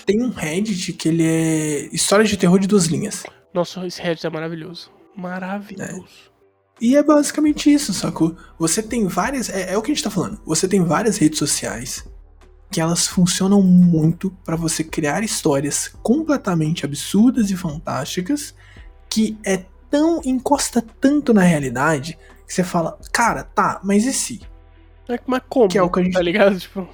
Tem 0.06 0.22
um 0.22 0.30
Reddit 0.30 0.94
que 0.94 1.10
ele 1.10 1.26
é 1.26 1.80
histórias 1.92 2.30
de 2.30 2.38
terror 2.38 2.60
de 2.60 2.68
duas 2.68 2.86
linhas. 2.86 3.24
Nossa, 3.52 3.84
esse 3.88 4.00
Reddit 4.00 4.28
é 4.28 4.30
maravilhoso. 4.30 4.96
Maravilhoso. 5.18 6.32
E 6.80 6.96
é 6.96 7.02
basicamente 7.02 7.74
isso, 7.74 7.92
sacou? 7.94 8.36
Você 8.60 8.84
tem 8.84 9.08
várias. 9.08 9.50
É, 9.50 9.74
é 9.74 9.78
o 9.78 9.82
que 9.82 9.92
a 9.92 9.94
gente 9.96 10.04
tá 10.04 10.12
falando. 10.12 10.40
Você 10.46 10.68
tem 10.68 10.84
várias 10.84 11.18
redes 11.18 11.40
sociais 11.40 12.08
que 12.70 12.80
elas 12.80 13.08
funcionam 13.08 13.62
muito 13.64 14.30
pra 14.46 14.56
você 14.56 14.84
criar 14.84 15.24
histórias 15.24 15.88
completamente 16.04 16.86
absurdas 16.86 17.50
e 17.50 17.56
fantásticas 17.58 18.54
que 19.10 19.38
é 19.46 19.66
tão. 19.90 20.22
encosta 20.26 20.82
tanto 21.02 21.34
na 21.34 21.42
realidade 21.42 22.18
que 22.46 22.54
você 22.54 22.64
fala, 22.64 23.00
cara, 23.12 23.44
tá, 23.44 23.80
mas 23.84 24.06
e 24.06 24.14
se? 24.14 24.42
É, 25.10 25.18
Mas 25.26 25.42
como? 25.50 25.70
Que 25.70 25.78
é 25.78 25.82
o 25.82 25.90
que 25.90 26.00
a 26.02 26.04
gente- 26.04 26.14
Tá 26.14 26.22
ligado? 26.22 26.60
Tipo, 26.60 26.88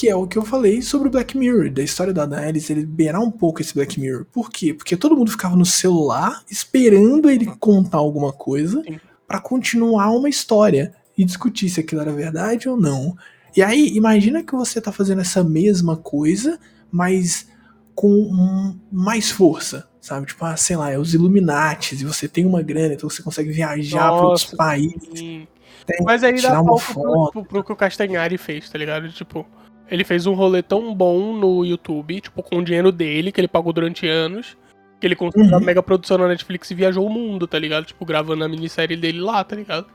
Que 0.00 0.08
é 0.08 0.14
o 0.16 0.26
que 0.26 0.38
eu 0.38 0.44
falei 0.44 0.80
sobre 0.80 1.08
o 1.08 1.10
Black 1.10 1.36
Mirror, 1.36 1.70
da 1.70 1.82
história 1.82 2.12
da 2.12 2.48
Ellis, 2.48 2.70
ele 2.70 2.86
beirar 2.86 3.20
um 3.20 3.30
pouco 3.30 3.60
esse 3.60 3.74
Black 3.74 4.00
Mirror. 4.00 4.24
Por 4.32 4.48
quê? 4.50 4.72
Porque 4.72 4.96
todo 4.96 5.14
mundo 5.16 5.30
ficava 5.30 5.54
no 5.56 5.66
celular 5.66 6.42
esperando 6.50 7.28
ele 7.28 7.44
contar 7.58 7.98
alguma 7.98 8.32
coisa 8.32 8.82
pra 9.28 9.38
continuar 9.40 10.10
uma 10.10 10.28
história 10.28 10.94
e 11.18 11.24
discutir 11.24 11.68
se 11.68 11.80
aquilo 11.80 12.00
era 12.00 12.12
verdade 12.12 12.68
ou 12.68 12.76
não. 12.78 13.14
E 13.54 13.62
aí, 13.62 13.88
imagina 13.94 14.42
que 14.42 14.54
você 14.54 14.80
tá 14.80 14.90
fazendo 14.90 15.20
essa 15.20 15.44
mesma 15.44 15.96
coisa, 15.96 16.58
mas 16.90 17.46
com 17.94 18.08
um- 18.10 18.78
mais 18.90 19.30
força, 19.30 19.86
sabe? 20.00 20.26
Tipo, 20.28 20.44
ah, 20.46 20.56
sei 20.56 20.76
lá, 20.76 20.90
é 20.90 20.98
os 20.98 21.12
Illuminates 21.12 22.00
e 22.00 22.04
você 22.06 22.26
tem 22.26 22.46
uma 22.46 22.62
grana, 22.62 22.94
então 22.94 23.10
você 23.10 23.22
consegue 23.22 23.50
viajar 23.50 24.08
pra 24.12 24.22
outros 24.28 24.54
países, 24.54 25.08
sim. 25.14 25.46
tem- 25.86 25.98
Mas 26.04 26.22
aí 26.24 26.40
dá 26.40 26.62
palco 26.64 26.92
pro, 26.94 27.30
pro, 27.32 27.44
pro 27.44 27.64
que 27.64 27.72
o 27.72 27.76
Castanhari 27.76 28.38
fez, 28.38 28.70
tá 28.70 28.78
ligado? 28.78 29.10
Tipo, 29.12 29.44
ele 29.90 30.04
fez 30.04 30.26
um 30.26 30.34
rolê 30.34 30.62
tão 30.62 30.94
bom 30.94 31.34
no 31.36 31.64
YouTube, 31.64 32.20
tipo, 32.20 32.42
com 32.42 32.58
o 32.58 32.64
dinheiro 32.64 32.92
dele, 32.92 33.32
que 33.32 33.40
ele 33.40 33.48
pagou 33.48 33.72
durante 33.72 34.06
anos, 34.06 34.56
que 35.00 35.06
ele 35.06 35.16
conseguiu 35.16 35.48
uma 35.48 35.58
Uhum. 35.58 35.64
mega 35.64 35.82
produção 35.82 36.16
na 36.18 36.28
Netflix 36.28 36.70
e 36.70 36.74
viajou 36.74 37.06
o 37.06 37.10
mundo, 37.10 37.46
tá 37.46 37.58
ligado? 37.58 37.84
Tipo, 37.86 38.04
gravando 38.04 38.44
a 38.44 38.48
minissérie 38.48 38.96
dele 38.96 39.20
lá, 39.20 39.42
tá 39.42 39.56
ligado? 39.56 39.86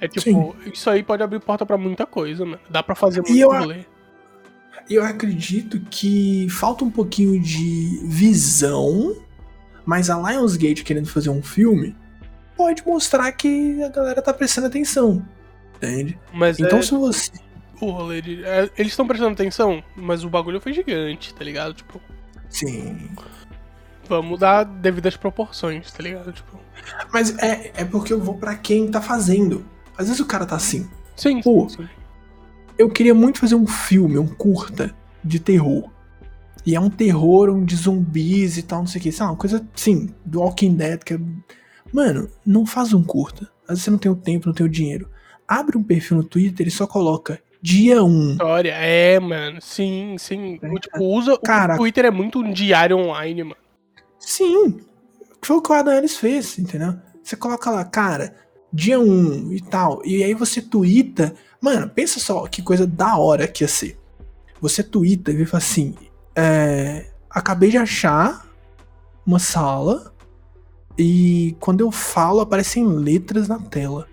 É 0.00 0.08
tipo, 0.08 0.56
isso 0.72 0.88
aí 0.88 1.02
pode 1.02 1.22
abrir 1.22 1.40
porta 1.40 1.66
pra 1.66 1.76
muita 1.76 2.06
coisa, 2.06 2.44
mano. 2.44 2.60
Dá 2.70 2.82
pra 2.82 2.94
fazer 2.94 3.20
muito 3.20 3.36
eu- 3.36 3.50
rolê. 3.50 3.84
E 4.88 4.94
eu 4.94 5.04
acredito 5.04 5.78
que 5.90 6.48
falta 6.48 6.84
um 6.84 6.90
pouquinho 6.90 7.38
de 7.40 8.00
visão, 8.04 9.14
mas 9.84 10.08
a 10.08 10.16
Lionsgate 10.18 10.82
querendo 10.84 11.06
fazer 11.08 11.28
um 11.30 11.42
filme 11.42 11.94
pode 12.56 12.82
mostrar 12.86 13.30
que 13.32 13.82
a 13.82 13.88
galera 13.88 14.22
tá 14.22 14.32
prestando 14.32 14.68
atenção. 14.68 15.22
Entende? 15.76 16.18
Mas 16.32 16.58
Então 16.58 16.78
é 16.78 16.82
se 16.82 16.92
você. 16.94 17.30
O 17.80 17.90
rolê 17.90 18.20
de... 18.20 18.44
é, 18.44 18.70
eles 18.76 18.92
estão 18.92 19.06
prestando 19.06 19.32
atenção, 19.32 19.82
mas 19.96 20.24
o 20.24 20.30
bagulho 20.30 20.60
foi 20.60 20.72
gigante, 20.72 21.34
tá 21.34 21.44
ligado? 21.44 21.74
Tipo, 21.74 22.00
Sim. 22.48 23.08
vamos 24.08 24.38
dar 24.38 24.64
devidas 24.64 25.16
proporções, 25.16 25.90
tá 25.92 26.02
ligado? 26.02 26.32
Tipo, 26.32 26.58
Mas 27.12 27.36
é, 27.38 27.72
é 27.74 27.84
porque 27.84 28.12
eu 28.12 28.20
vou 28.20 28.34
pra 28.34 28.56
quem 28.56 28.90
tá 28.90 29.00
fazendo. 29.00 29.64
Às 29.96 30.06
vezes 30.06 30.20
o 30.20 30.26
cara 30.26 30.46
tá 30.46 30.56
assim. 30.56 30.88
Sim, 31.16 31.40
Pô, 31.42 31.68
sim, 31.68 31.78
sim. 31.78 31.88
Eu 32.78 32.88
queria 32.88 33.14
muito 33.14 33.38
fazer 33.38 33.54
um 33.54 33.66
filme, 33.66 34.18
um 34.18 34.26
curta 34.26 34.94
de 35.22 35.38
terror. 35.38 35.90
E 36.64 36.74
é 36.74 36.80
um 36.80 36.90
terror 36.90 37.50
um 37.50 37.64
de 37.64 37.76
zumbis 37.76 38.56
e 38.56 38.62
tal, 38.62 38.80
não 38.80 38.86
sei 38.86 39.00
o 39.00 39.02
que. 39.02 39.12
Sabe, 39.12 39.30
uma 39.30 39.36
coisa 39.36 39.66
assim, 39.74 40.14
do 40.24 40.40
Walking 40.40 40.74
Dead, 40.74 41.02
que 41.02 41.14
é. 41.14 41.20
Mano, 41.92 42.28
não 42.46 42.64
faz 42.64 42.92
um 42.92 43.02
curta. 43.02 43.50
Às 43.64 43.70
vezes 43.78 43.84
você 43.84 43.90
não 43.90 43.98
tem 43.98 44.10
o 44.10 44.16
tempo, 44.16 44.46
não 44.46 44.54
tem 44.54 44.64
o 44.64 44.70
dinheiro. 44.70 45.10
Abre 45.46 45.76
um 45.76 45.82
perfil 45.82 46.18
no 46.18 46.24
Twitter 46.24 46.66
e 46.66 46.70
só 46.70 46.86
coloca 46.86 47.40
dia 47.62 48.02
1. 48.02 48.32
História, 48.32 48.72
é, 48.72 49.18
mano. 49.20 49.60
Sim, 49.60 50.16
sim. 50.18 50.58
É, 50.62 50.68
O, 50.68 50.74
tipo, 50.78 51.04
usa. 51.04 51.38
Cara- 51.38 51.74
o 51.74 51.78
Twitter 51.78 52.04
é 52.06 52.10
muito 52.10 52.40
um 52.40 52.52
diário 52.52 52.96
online, 52.98 53.42
mano. 53.44 53.56
Sim. 54.18 54.80
Foi 55.42 55.56
o 55.56 55.62
que 55.62 55.70
o 55.70 55.74
Adam 55.74 55.94
Ellis 55.94 56.16
fez, 56.16 56.58
entendeu? 56.58 56.94
Você 57.22 57.36
coloca 57.36 57.70
lá, 57.70 57.84
cara, 57.84 58.34
dia 58.72 58.98
1 59.00 59.52
e 59.52 59.60
tal. 59.60 60.00
E 60.04 60.22
aí 60.22 60.34
você 60.34 60.60
twitta. 60.60 61.34
Mano, 61.60 61.88
pensa 61.88 62.18
só 62.20 62.46
que 62.46 62.62
coisa 62.62 62.86
da 62.86 63.16
hora 63.16 63.46
que 63.48 63.64
ia 63.64 63.68
ser. 63.68 63.98
Você 64.60 64.82
twitta 64.82 65.30
e 65.30 65.46
fala 65.46 65.58
assim: 65.62 65.94
é, 66.36 67.10
Acabei 67.30 67.70
de 67.70 67.78
achar 67.78 68.46
uma 69.26 69.38
sala. 69.38 70.12
E 70.98 71.56
quando 71.60 71.80
eu 71.80 71.90
falo, 71.90 72.40
aparecem 72.40 72.84
letras 72.86 73.48
na 73.48 73.58
tela. 73.58 74.06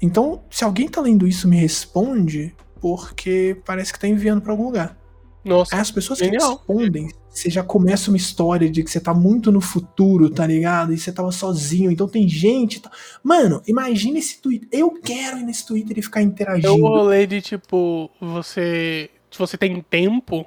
Então, 0.00 0.42
se 0.50 0.64
alguém 0.64 0.88
tá 0.88 1.00
lendo 1.00 1.26
isso, 1.26 1.46
me 1.48 1.56
responde, 1.56 2.54
porque 2.80 3.56
parece 3.64 3.92
que 3.92 3.98
tá 4.00 4.08
enviando 4.08 4.40
pra 4.40 4.52
algum 4.52 4.64
lugar. 4.64 4.96
Nossa. 5.44 5.74
Aí 5.74 5.80
as 5.80 5.90
pessoas 5.90 6.18
que 6.18 6.26
Genial. 6.26 6.56
respondem, 6.56 7.08
você 7.30 7.48
já 7.48 7.62
começa 7.62 8.10
uma 8.10 8.16
história 8.16 8.68
de 8.70 8.82
que 8.82 8.90
você 8.90 9.00
tá 9.00 9.14
muito 9.14 9.50
no 9.50 9.60
futuro, 9.60 10.28
tá 10.28 10.46
ligado? 10.46 10.92
E 10.92 10.98
você 10.98 11.10
tava 11.10 11.32
sozinho, 11.32 11.90
então 11.90 12.06
tem 12.06 12.28
gente. 12.28 12.80
tá- 12.80 12.90
Mano, 13.22 13.62
imagina 13.66 14.18
esse 14.18 14.40
Twitter. 14.40 14.68
Eu 14.70 14.90
quero 15.02 15.38
ir 15.38 15.44
nesse 15.44 15.66
Twitter 15.66 15.98
e 15.98 16.02
ficar 16.02 16.20
É 16.20 16.24
interagindo. 16.24 16.76
rolê 16.76 17.26
de, 17.26 17.40
tipo, 17.40 18.10
você. 18.20 19.08
Se 19.30 19.38
você 19.38 19.56
tem 19.56 19.80
tempo, 19.88 20.44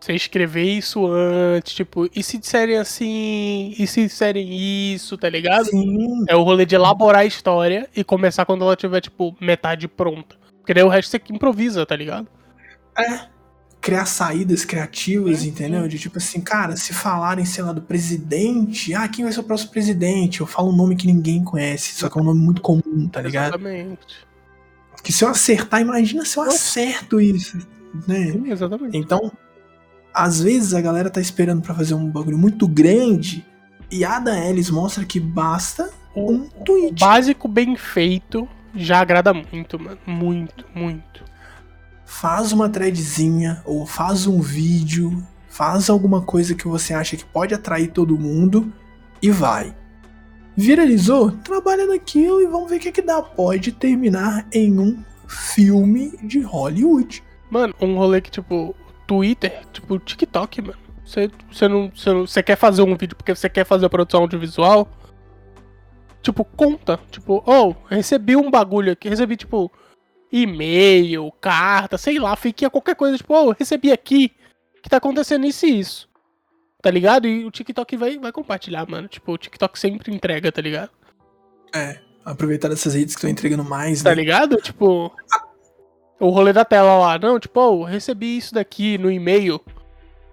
você 0.00 0.14
escrever 0.14 0.64
isso 0.64 1.06
antes, 1.06 1.74
tipo, 1.74 2.08
e 2.14 2.22
se 2.22 2.38
disserem 2.38 2.78
assim, 2.78 3.74
e 3.78 3.86
se 3.86 4.02
disserem 4.02 4.94
isso, 4.94 5.16
tá 5.18 5.28
ligado? 5.28 5.66
Sim, 5.66 6.24
É 6.28 6.34
o 6.34 6.42
rolê 6.42 6.64
de 6.64 6.74
elaborar 6.74 7.22
a 7.22 7.26
história 7.26 7.88
e 7.94 8.02
começar 8.02 8.44
quando 8.44 8.64
ela 8.64 8.76
tiver, 8.76 9.00
tipo, 9.00 9.36
metade 9.40 9.86
pronta. 9.86 10.36
Porque 10.58 10.74
daí 10.74 10.82
o 10.82 10.88
resto 10.88 11.10
você 11.10 11.18
que 11.18 11.32
improvisa, 11.32 11.84
tá 11.84 11.96
ligado? 11.96 12.28
criar 13.80 14.04
saídas 14.04 14.64
criativas, 14.64 15.42
entendeu? 15.44 15.88
De 15.88 15.98
tipo 15.98 16.18
assim, 16.18 16.40
cara, 16.40 16.76
se 16.76 16.92
falarem, 16.92 17.44
sei 17.44 17.64
lá, 17.64 17.72
do 17.72 17.80
presidente, 17.80 18.94
ah, 18.94 19.08
quem 19.08 19.24
vai 19.24 19.32
ser 19.32 19.40
o 19.40 19.44
próximo 19.44 19.70
presidente? 19.70 20.40
Eu 20.40 20.46
falo 20.46 20.70
um 20.70 20.76
nome 20.76 20.96
que 20.96 21.06
ninguém 21.06 21.42
conhece, 21.42 21.94
só 21.94 22.08
que 22.08 22.18
é 22.18 22.20
um 22.20 22.24
nome 22.24 22.40
muito 22.40 22.60
comum, 22.60 23.08
tá 23.10 23.22
ligado? 23.22 23.54
Exatamente. 23.54 24.28
Que 25.02 25.12
se 25.12 25.24
eu 25.24 25.28
acertar, 25.28 25.80
imagina 25.80 26.24
se 26.26 26.36
eu 26.36 26.42
acerto 26.42 27.20
isso, 27.20 27.56
né? 28.06 28.32
Sim, 28.32 28.50
exatamente. 28.50 28.96
Então, 28.96 29.32
às 30.12 30.40
vezes 30.40 30.74
a 30.74 30.80
galera 30.80 31.10
tá 31.10 31.20
esperando 31.20 31.62
pra 31.62 31.74
fazer 31.74 31.94
um 31.94 32.08
bagulho 32.08 32.38
muito 32.38 32.66
grande 32.68 33.46
e 33.90 34.04
a 34.04 34.16
Ada 34.16 34.38
Ellis 34.38 34.70
mostra 34.70 35.04
que 35.04 35.18
basta 35.20 35.90
O, 36.14 36.32
um 36.32 36.48
tweet. 36.64 37.00
básico 37.00 37.48
bem 37.48 37.76
feito 37.76 38.48
já 38.74 39.00
agrada 39.00 39.32
muito, 39.34 39.78
mano. 39.78 39.98
Muito, 40.06 40.64
muito. 40.74 41.24
Faz 42.04 42.52
uma 42.52 42.68
threadzinha 42.68 43.62
ou 43.64 43.86
faz 43.86 44.26
um 44.26 44.40
vídeo, 44.40 45.26
faz 45.48 45.90
alguma 45.90 46.22
coisa 46.22 46.54
que 46.54 46.68
você 46.68 46.94
acha 46.94 47.16
que 47.16 47.24
pode 47.24 47.52
atrair 47.54 47.88
todo 47.88 48.18
mundo 48.18 48.72
e 49.20 49.30
vai. 49.30 49.74
Viralizou? 50.56 51.30
Trabalha 51.32 51.86
naquilo 51.86 52.40
e 52.40 52.46
vamos 52.46 52.68
ver 52.70 52.76
o 52.76 52.80
que, 52.80 52.92
que 52.92 53.02
dá. 53.02 53.22
Pode 53.22 53.72
terminar 53.72 54.46
em 54.52 54.78
um 54.78 55.02
filme 55.26 56.12
de 56.22 56.40
Hollywood. 56.40 57.22
Mano, 57.50 57.74
um 57.80 57.96
rolê 57.96 58.20
que, 58.20 58.30
tipo, 58.30 58.74
Twitter, 59.10 59.60
tipo, 59.72 59.98
TikTok, 59.98 60.62
mano. 60.62 60.78
Você, 61.04 61.28
você, 61.50 61.66
não, 61.66 61.90
você, 61.92 62.12
não, 62.12 62.26
você 62.28 62.40
quer 62.44 62.54
fazer 62.54 62.82
um 62.82 62.96
vídeo 62.96 63.16
porque 63.16 63.34
você 63.34 63.48
quer 63.50 63.66
fazer 63.66 63.86
a 63.86 63.90
produção 63.90 64.20
audiovisual? 64.20 64.88
Tipo, 66.22 66.44
conta. 66.44 67.00
Tipo, 67.10 67.42
oh, 67.44 67.74
recebi 67.88 68.36
um 68.36 68.48
bagulho 68.48 68.92
aqui. 68.92 69.08
Recebi, 69.08 69.36
tipo, 69.36 69.68
e-mail, 70.30 71.28
carta, 71.40 71.98
sei 71.98 72.20
lá, 72.20 72.36
fiquei 72.36 72.70
qualquer 72.70 72.94
coisa. 72.94 73.16
Tipo, 73.16 73.34
oh, 73.34 73.50
recebi 73.50 73.90
aqui 73.90 74.30
que 74.80 74.88
tá 74.88 74.98
acontecendo 74.98 75.44
isso 75.44 75.66
e 75.66 75.80
isso. 75.80 76.08
Tá 76.80 76.88
ligado? 76.88 77.26
E 77.26 77.44
o 77.44 77.50
TikTok 77.50 77.96
vai, 77.96 78.16
vai 78.16 78.30
compartilhar, 78.30 78.88
mano. 78.88 79.08
Tipo, 79.08 79.32
o 79.32 79.38
TikTok 79.38 79.76
sempre 79.76 80.14
entrega, 80.14 80.52
tá 80.52 80.62
ligado? 80.62 80.90
É, 81.74 81.98
aproveitar 82.24 82.68
dessas 82.68 82.94
redes 82.94 83.16
que 83.16 83.18
estão 83.18 83.30
entregando 83.30 83.64
mais, 83.64 84.04
Tá 84.04 84.10
né? 84.10 84.14
ligado? 84.14 84.56
Tipo. 84.58 85.12
O 86.20 86.28
rolê 86.28 86.52
da 86.52 86.64
tela 86.64 86.98
lá. 86.98 87.18
Não, 87.18 87.40
tipo, 87.40 87.58
oh, 87.58 87.82
recebi 87.82 88.36
isso 88.36 88.54
daqui 88.54 88.98
no 88.98 89.10
e-mail. 89.10 89.60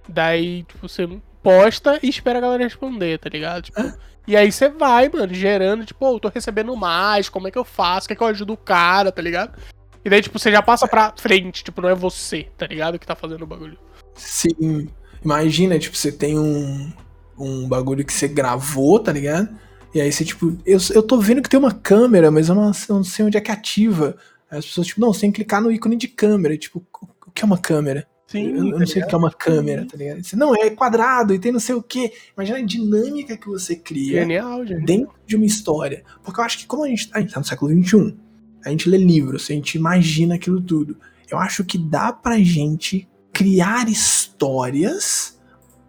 Daí, 0.07 0.63
tipo, 0.63 0.87
você 0.87 1.07
posta 1.41 1.97
e 2.03 2.09
espera 2.09 2.39
a 2.39 2.41
galera 2.41 2.63
responder, 2.63 3.17
tá 3.17 3.29
ligado? 3.29 3.63
Tipo, 3.63 3.79
É. 3.79 3.93
E 4.27 4.35
aí 4.35 4.51
você 4.51 4.67
vai, 4.67 5.07
mano, 5.07 5.33
gerando, 5.33 5.85
tipo, 5.85 6.05
oh, 6.05 6.15
eu 6.15 6.19
tô 6.19 6.27
recebendo 6.27 6.75
mais, 6.75 7.29
como 7.29 7.47
é 7.47 7.51
que 7.51 7.57
eu 7.57 7.63
faço? 7.63 8.09
Quer 8.09 8.15
que 8.15 8.21
eu 8.21 8.27
ajudo 8.27 8.51
o 8.53 8.57
cara, 8.57 9.09
tá 9.09 9.21
ligado? 9.21 9.57
E 10.03 10.09
daí, 10.09 10.21
tipo, 10.21 10.37
você 10.37 10.51
já 10.51 10.61
passa 10.61 10.85
pra 10.85 11.13
frente, 11.17 11.63
tipo, 11.63 11.81
não 11.81 11.87
é 11.87 11.95
você, 11.95 12.47
tá 12.57 12.67
ligado? 12.67 12.99
Que 12.99 13.07
tá 13.07 13.15
fazendo 13.15 13.43
o 13.43 13.47
bagulho. 13.47 13.77
Sim. 14.13 14.89
Imagina, 15.23 15.79
tipo, 15.79 15.95
você 15.95 16.11
tem 16.11 16.37
um, 16.37 16.91
um 17.39 17.67
bagulho 17.69 18.03
que 18.03 18.11
você 18.11 18.27
gravou, 18.27 18.99
tá 18.99 19.13
ligado? 19.13 19.49
E 19.93 20.01
aí 20.01 20.11
você, 20.11 20.25
tipo, 20.25 20.57
eu, 20.65 20.77
eu 20.93 21.01
tô 21.01 21.19
vendo 21.19 21.41
que 21.41 21.49
tem 21.49 21.59
uma 21.59 21.73
câmera, 21.73 22.29
mas 22.29 22.49
eu 22.49 22.55
não, 22.55 22.71
eu 22.89 22.95
não 22.95 23.03
sei 23.05 23.25
onde 23.25 23.37
é 23.37 23.41
que 23.41 23.51
ativa. 23.51 24.17
As 24.49 24.65
pessoas, 24.65 24.87
tipo, 24.87 25.01
não, 25.01 25.13
você 25.13 25.21
tem 25.21 25.31
que 25.31 25.35
clicar 25.35 25.61
no 25.61 25.71
ícone 25.71 25.95
de 25.95 26.07
câmera. 26.07 26.57
Tipo, 26.57 26.85
o 27.25 27.31
que 27.31 27.43
é 27.43 27.45
uma 27.45 27.57
câmera? 27.57 28.07
Sim, 28.27 28.49
eu, 28.49 28.71
eu 28.71 28.79
não 28.79 28.85
sei 28.85 29.01
o 29.01 29.07
que 29.07 29.15
é 29.15 29.17
uma 29.17 29.31
câmera, 29.31 29.85
tá 29.85 29.95
ligado? 29.95 30.21
Você, 30.21 30.35
não, 30.35 30.53
é 30.53 30.69
quadrado 30.69 31.33
e 31.33 31.39
tem 31.39 31.51
não 31.51 31.61
sei 31.61 31.75
o 31.75 31.81
que. 31.81 32.11
Imagina 32.35 32.57
a 32.59 32.61
dinâmica 32.61 33.37
que 33.37 33.47
você 33.47 33.75
cria 33.75 34.21
Genial, 34.21 34.65
dentro 34.65 35.13
de 35.25 35.35
uma 35.37 35.45
história. 35.45 36.03
Porque 36.21 36.39
eu 36.39 36.43
acho 36.43 36.57
que 36.57 36.65
como 36.65 36.83
a 36.83 36.89
gente, 36.89 37.09
a 37.13 37.21
gente 37.21 37.33
tá 37.33 37.39
no 37.39 37.45
século 37.45 37.71
XXI, 37.71 38.17
a 38.65 38.69
gente 38.69 38.89
lê 38.89 38.97
livros, 38.97 39.49
a 39.49 39.53
gente 39.53 39.77
imagina 39.77 40.35
aquilo 40.35 40.61
tudo. 40.61 40.97
Eu 41.29 41.37
acho 41.37 41.63
que 41.63 41.77
dá 41.77 42.11
pra 42.11 42.37
gente 42.39 43.07
criar 43.31 43.87
histórias 43.87 45.39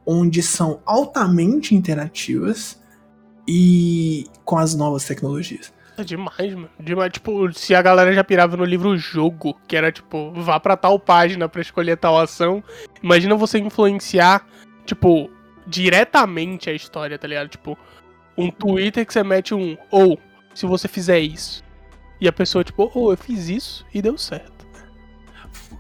onde 0.07 0.43
são 0.43 0.81
altamente 0.87 1.75
interativas 1.75 2.81
e 3.49 4.27
com 4.45 4.57
as 4.59 4.75
novas 4.77 5.05
tecnologias. 5.05 5.73
É 5.99 6.05
demais, 6.05 6.55
mano. 6.55 6.71
Demais. 6.79 7.13
Tipo, 7.13 7.53
se 7.53 7.75
a 7.75 7.83
galera 7.83 8.13
já 8.13 8.23
pirava 8.23 8.57
no 8.57 8.65
livro 8.65 8.97
jogo, 8.97 9.59
que 9.67 9.77
era 9.77 9.91
tipo, 9.91 10.33
vá 10.33 10.61
pra 10.61 10.77
tal 10.77 10.99
página 10.99 11.49
pra 11.49 11.61
escolher 11.61 11.97
tal 11.97 12.19
ação. 12.19 12.63
Imagina 13.03 13.35
você 13.35 13.59
influenciar, 13.59 14.47
tipo, 14.87 15.29
diretamente 15.67 16.71
a 16.71 16.73
história, 16.73 17.19
tá 17.19 17.27
ligado? 17.27 17.49
Tipo, 17.49 17.77
um 18.37 18.51
Twitter 18.51 19.05
que 19.05 19.13
você 19.13 19.25
mete 19.25 19.55
um 19.55 19.77
ou 19.91 20.19
se 20.55 20.67
você 20.67 20.87
fizer 20.87 21.19
isso. 21.19 21.65
E 22.21 22.29
a 22.29 22.33
pessoa, 22.33 22.63
tipo, 22.63 22.91
ou 22.95 23.11
eu 23.11 23.17
fiz 23.17 23.49
isso 23.49 23.85
e 23.93 24.01
deu 24.01 24.17
certo. 24.17 24.59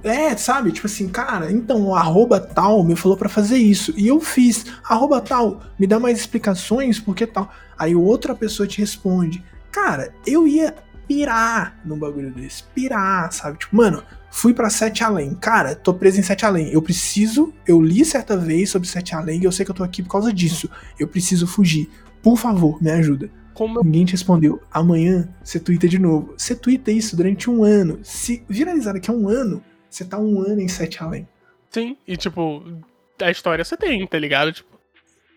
É, 0.03 0.37
sabe? 0.37 0.71
Tipo 0.71 0.87
assim, 0.87 1.09
cara, 1.09 1.51
então 1.51 1.95
arroba 1.95 2.39
tal 2.39 2.85
me 2.85 2.95
falou 2.95 3.16
pra 3.16 3.29
fazer 3.29 3.57
isso. 3.57 3.93
E 3.97 4.07
eu 4.07 4.21
fiz. 4.21 4.66
Arroba 4.85 5.21
tal, 5.21 5.61
me 5.79 5.87
dá 5.87 5.99
mais 5.99 6.19
explicações, 6.19 7.01
porque 7.01 7.27
tal. 7.27 7.51
Aí 7.77 7.95
outra 7.95 8.35
pessoa 8.35 8.66
te 8.66 8.79
responde. 8.79 9.43
Cara, 9.81 10.12
eu 10.26 10.47
ia 10.47 10.74
pirar 11.07 11.81
num 11.85 11.97
bagulho 11.97 12.33
desse. 12.33 12.64
Pirar, 12.64 13.33
sabe? 13.33 13.59
Tipo, 13.59 13.76
mano, 13.76 14.03
fui 14.29 14.53
pra 14.53 14.68
Sete 14.68 15.05
Além. 15.05 15.35
Cara, 15.37 15.76
tô 15.76 15.95
preso 15.95 16.18
em 16.18 16.22
Sete 16.22 16.45
Além. 16.45 16.70
Eu 16.72 16.83
preciso. 16.83 17.55
Eu 17.64 17.81
li 17.81 18.05
certa 18.05 18.37
vez 18.37 18.70
sobre 18.70 18.89
Sete 18.89 19.14
Além 19.14 19.41
e 19.41 19.45
eu 19.45 19.53
sei 19.53 19.64
que 19.64 19.70
eu 19.70 19.74
tô 19.74 19.85
aqui 19.85 20.03
por 20.03 20.11
causa 20.11 20.33
disso. 20.33 20.68
Eu 20.99 21.07
preciso 21.07 21.47
fugir. 21.47 21.89
Por 22.20 22.37
favor, 22.37 22.83
me 22.83 22.91
ajuda. 22.91 23.31
Como 23.55 23.79
eu. 23.79 23.85
Ninguém 23.85 24.05
te 24.05 24.12
respondeu. 24.12 24.61
Amanhã 24.70 25.29
você 25.45 25.61
twitta 25.61 25.89
de 25.89 25.99
novo. 25.99 26.35
Você 26.37 26.57
twitta 26.57 26.91
isso 26.91 27.16
durante 27.16 27.49
um 27.49 27.62
ano. 27.62 28.01
Se 28.03 28.45
viralizar 28.49 28.95
daqui 28.95 29.11
a 29.11 29.14
um 29.14 29.29
ano, 29.29 29.62
você 29.89 30.05
tá 30.05 30.18
um 30.18 30.41
ano 30.41 30.61
em 30.61 30.68
Sete 30.68 31.03
Além. 31.05 31.26
Sim, 31.70 31.97
e 32.07 32.16
tipo, 32.16 32.64
a 33.22 33.31
história 33.31 33.64
você 33.64 33.76
tem, 33.76 34.05
tá 34.09 34.18
ligado? 34.18 34.53
Tipo. 34.53 34.76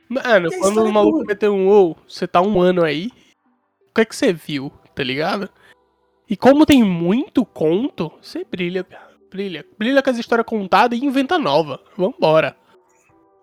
Mano, 0.10 0.50
quando 0.60 0.84
o 0.84 0.88
é 0.88 0.92
maluco 0.92 1.26
meteu 1.26 1.54
um 1.54 1.68
ou, 1.68 1.96
você 2.10 2.28
tá 2.28 2.42
um 2.42 2.60
ano 2.60 2.84
aí. 2.84 3.12
O 3.92 3.94
que 3.94 4.02
é 4.02 4.06
que 4.06 4.16
você 4.16 4.32
viu, 4.32 4.72
tá 4.96 5.04
ligado? 5.04 5.50
E 6.30 6.38
como 6.38 6.66
tem 6.66 6.82
muito 6.82 7.46
conto, 7.46 8.10
você 8.22 8.46
brilha, 8.50 8.88
brilha. 9.30 9.66
Brilha 9.78 10.02
com 10.02 10.10
as 10.10 10.18
histórias 10.18 10.48
contadas 10.48 10.98
e 10.98 11.04
inventa 11.04 11.38
nova. 11.38 11.82
Vambora. 11.98 12.56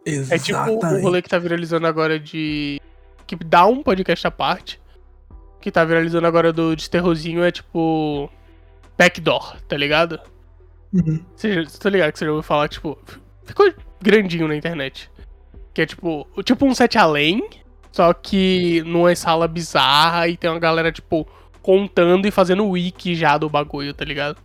É 0.07 0.39
tipo 0.39 0.59
o 0.59 0.79
Exatamente. 0.79 1.03
rolê 1.03 1.21
que 1.21 1.29
tá 1.29 1.39
viralizando 1.39 1.87
agora 1.87 2.19
de. 2.19 2.81
Que 3.27 3.37
dá 3.37 3.67
um 3.67 3.83
podcast 3.83 4.27
à 4.27 4.31
parte. 4.31 4.81
Que 5.61 5.71
tá 5.71 5.85
viralizando 5.85 6.27
agora 6.27 6.51
do 6.51 6.75
de 6.75 6.89
terrorzinho 6.89 7.45
é 7.45 7.53
tipo. 7.53 8.31
Backdoor, 8.97 9.61
tá 9.69 9.77
ligado? 9.77 10.19
Uhum. 10.93 11.23
Você 11.37 11.67
tá 11.79 11.91
ligado 11.91 12.13
que 12.13 12.19
você 12.19 12.25
já 12.25 12.31
ouviu 12.31 12.43
falar, 12.43 12.69
tipo. 12.69 12.99
Ficou 13.45 13.71
grandinho 14.01 14.49
na 14.49 14.57
internet. 14.57 15.11
Que 15.75 15.83
é 15.83 15.87
tipo. 15.87 16.27
Tipo 16.43 16.65
um 16.65 16.75
set 16.75 16.97
além. 16.97 17.47
Só 17.93 18.13
que 18.13 18.83
numa 18.87 19.15
sala 19.17 19.49
bizarra 19.49 20.29
e 20.29 20.37
tem 20.37 20.51
uma 20.51 20.59
galera, 20.61 20.93
tipo, 20.93 21.27
contando 21.63 22.27
e 22.27 22.31
fazendo 22.31 22.67
wiki 22.69 23.15
já 23.15 23.37
do 23.39 23.49
bagulho, 23.49 23.93
tá 23.95 24.05
ligado? 24.05 24.39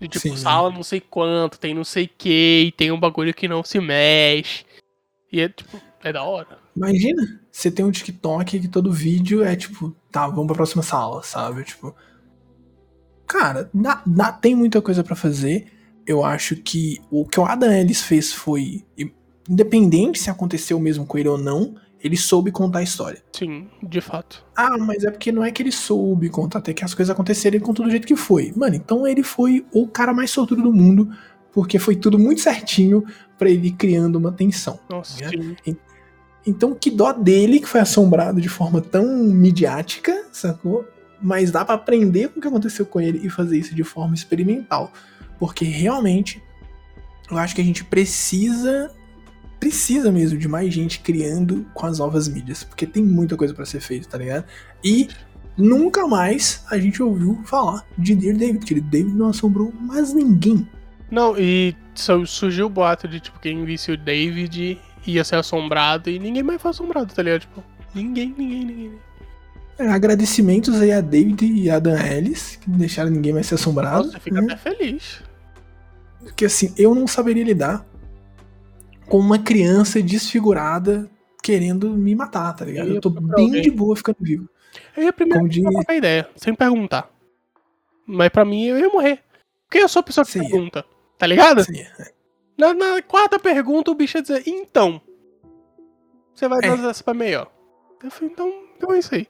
De 0.00 0.08
tipo, 0.08 0.28
Sim. 0.28 0.36
sala 0.36 0.70
não 0.70 0.82
sei 0.82 1.00
quanto, 1.00 1.58
tem 1.58 1.72
não 1.74 1.84
sei 1.84 2.06
que, 2.06 2.64
e 2.66 2.72
tem 2.72 2.90
um 2.92 3.00
bagulho 3.00 3.32
que 3.34 3.48
não 3.48 3.62
se 3.64 3.80
mexe. 3.80 4.64
E 5.32 5.40
é 5.40 5.48
tipo, 5.48 5.80
é 6.02 6.12
da 6.12 6.22
hora. 6.22 6.58
Imagina, 6.76 7.40
você 7.50 7.70
tem 7.70 7.84
um 7.84 7.90
TikTok 7.90 8.58
que 8.60 8.68
todo 8.68 8.92
vídeo 8.92 9.42
é 9.44 9.56
tipo, 9.56 9.94
tá, 10.12 10.26
vamos 10.26 10.46
pra 10.46 10.56
próxima 10.56 10.82
sala, 10.82 11.22
sabe? 11.22 11.64
Tipo. 11.64 11.94
Cara, 13.26 13.70
dá, 13.72 14.02
dá- 14.06 14.32
tem 14.32 14.54
muita 14.54 14.82
coisa 14.82 15.02
pra 15.02 15.16
fazer. 15.16 15.66
Eu 16.06 16.22
acho 16.24 16.56
que 16.56 17.00
o 17.10 17.26
que 17.26 17.40
o 17.40 17.44
Adam 17.44 17.72
Ellis 17.72 18.02
fez 18.02 18.32
foi. 18.32 18.84
Independente 19.48 20.18
se 20.18 20.28
aconteceu 20.30 20.78
mesmo 20.78 21.06
com 21.06 21.16
ele 21.18 21.28
ou 21.28 21.38
não, 21.38 21.74
ele 22.04 22.16
soube 22.18 22.52
contar 22.52 22.80
a 22.80 22.82
história. 22.82 23.22
Sim, 23.32 23.66
de 23.82 24.00
fato. 24.02 24.44
Ah, 24.54 24.76
mas 24.78 25.02
é 25.04 25.10
porque 25.10 25.32
não 25.32 25.42
é 25.42 25.50
que 25.50 25.62
ele 25.62 25.72
soube 25.72 26.28
contar, 26.28 26.58
até 26.58 26.74
que 26.74 26.84
as 26.84 26.92
coisas 26.92 27.10
aconteceram 27.10 27.58
com 27.60 27.72
tudo 27.72 27.86
do 27.86 27.90
jeito 27.90 28.06
que 28.06 28.14
foi. 28.14 28.52
Mano, 28.54 28.76
então 28.76 29.06
ele 29.06 29.22
foi 29.22 29.64
o 29.72 29.88
cara 29.88 30.12
mais 30.12 30.30
sortudo 30.30 30.62
do 30.62 30.72
mundo, 30.72 31.10
porque 31.50 31.78
foi 31.78 31.96
tudo 31.96 32.18
muito 32.18 32.42
certinho 32.42 33.02
pra 33.38 33.48
ele 33.48 33.68
ir 33.68 33.72
criando 33.72 34.16
uma 34.16 34.30
tensão. 34.30 34.78
Nossa, 34.90 35.24
É. 35.24 35.28
sim. 35.30 35.56
Então, 36.46 36.74
que 36.74 36.90
dó 36.90 37.10
dele 37.10 37.58
que 37.58 37.66
foi 37.66 37.80
assombrado 37.80 38.38
de 38.38 38.50
forma 38.50 38.78
tão 38.82 39.06
midiática, 39.24 40.26
sacou? 40.30 40.84
Mas 41.22 41.50
dá 41.50 41.64
pra 41.64 41.74
aprender 41.74 42.28
com 42.28 42.38
o 42.38 42.42
que 42.42 42.48
aconteceu 42.48 42.84
com 42.84 43.00
ele 43.00 43.26
e 43.26 43.30
fazer 43.30 43.56
isso 43.58 43.74
de 43.74 43.82
forma 43.82 44.14
experimental. 44.14 44.92
Porque 45.38 45.64
realmente, 45.64 46.42
eu 47.30 47.38
acho 47.38 47.54
que 47.54 47.62
a 47.62 47.64
gente 47.64 47.82
precisa, 47.82 48.90
precisa 49.58 50.10
mesmo 50.12 50.38
de 50.38 50.48
mais 50.48 50.72
gente 50.72 51.00
criando 51.00 51.66
com 51.74 51.86
as 51.86 51.98
novas 51.98 52.28
mídias. 52.28 52.64
Porque 52.64 52.86
tem 52.86 53.02
muita 53.02 53.36
coisa 53.36 53.54
pra 53.54 53.64
ser 53.64 53.80
feita, 53.80 54.08
tá 54.08 54.18
ligado? 54.18 54.44
E 54.82 55.08
nunca 55.56 56.06
mais 56.06 56.64
a 56.70 56.78
gente 56.78 57.02
ouviu 57.02 57.40
falar 57.44 57.86
de 57.96 58.14
Dear 58.14 58.36
David, 58.36 58.58
porque 58.58 58.80
David 58.80 59.14
não 59.14 59.28
assombrou 59.28 59.72
mais 59.80 60.12
ninguém. 60.12 60.68
Não, 61.10 61.38
e 61.38 61.74
su- 61.94 62.26
surgiu 62.26 62.66
o 62.66 62.70
boato 62.70 63.06
de, 63.06 63.20
tipo, 63.20 63.38
quem 63.38 63.64
visse 63.64 63.92
o 63.92 63.96
David 63.96 64.80
ia 65.06 65.22
ser 65.22 65.36
assombrado 65.36 66.10
e 66.10 66.18
ninguém 66.18 66.42
mais 66.42 66.60
foi 66.60 66.70
assombrado, 66.70 67.14
tá 67.14 67.22
ligado? 67.22 67.42
Tipo, 67.42 67.62
ninguém, 67.94 68.34
ninguém, 68.36 68.64
ninguém. 68.64 68.92
É, 69.78 69.88
agradecimentos 69.88 70.80
aí 70.80 70.92
a 70.92 71.00
David 71.00 71.44
e 71.44 71.68
a 71.68 71.78
Dan 71.78 72.00
Ellis, 72.00 72.56
que 72.56 72.70
não 72.70 72.78
deixaram 72.78 73.10
ninguém 73.10 73.32
mais 73.32 73.46
ser 73.46 73.56
assombrado. 73.56 74.06
Nossa, 74.06 74.20
fica 74.20 74.40
né? 74.40 74.52
até 74.52 74.56
feliz. 74.56 75.22
Porque 76.20 76.46
assim, 76.46 76.72
eu 76.78 76.94
não 76.94 77.06
saberia 77.06 77.44
lidar 77.44 77.84
com 79.08 79.18
uma 79.18 79.38
criança 79.38 80.02
desfigurada 80.02 81.08
querendo 81.42 81.90
me 81.90 82.14
matar, 82.14 82.52
tá 82.54 82.64
ligado? 82.64 82.88
Eu 82.88 83.00
tô 83.00 83.10
procurar 83.10 83.36
bem 83.36 83.46
alguém. 83.46 83.62
de 83.62 83.70
boa 83.70 83.94
ficando 83.96 84.16
vivo. 84.20 84.48
Eu 84.96 85.04
ia 85.04 85.12
primeiro 85.12 85.48
diz- 85.48 85.62
trocar 85.62 85.94
ideia, 85.94 86.28
sem 86.36 86.54
perguntar. 86.54 87.10
Mas 88.06 88.28
pra 88.30 88.44
mim, 88.44 88.64
eu 88.66 88.78
ia 88.78 88.88
morrer. 88.88 89.20
Porque 89.66 89.78
eu 89.78 89.88
sou 89.88 90.00
a 90.00 90.02
pessoa 90.02 90.24
que 90.24 90.32
Sim. 90.32 90.40
pergunta, 90.40 90.84
tá 91.18 91.26
ligado? 91.26 91.60
Assim, 91.60 91.84
Na, 92.56 92.72
na 92.72 93.02
quarta 93.02 93.38
pergunta, 93.38 93.90
o 93.90 93.94
bicho 93.94 94.16
ia 94.18 94.22
dizer, 94.22 94.42
então. 94.46 95.00
Você 96.34 96.48
vai 96.48 96.58
É. 96.62 96.76
dar 96.76 96.90
essa 96.90 97.02
pra 97.04 97.14
melhor. 97.14 97.50
Eu 98.02 98.10
falei, 98.10 98.30
então, 98.32 98.52
então 98.76 98.92
é 98.92 98.98
isso 98.98 99.14
aí. 99.14 99.26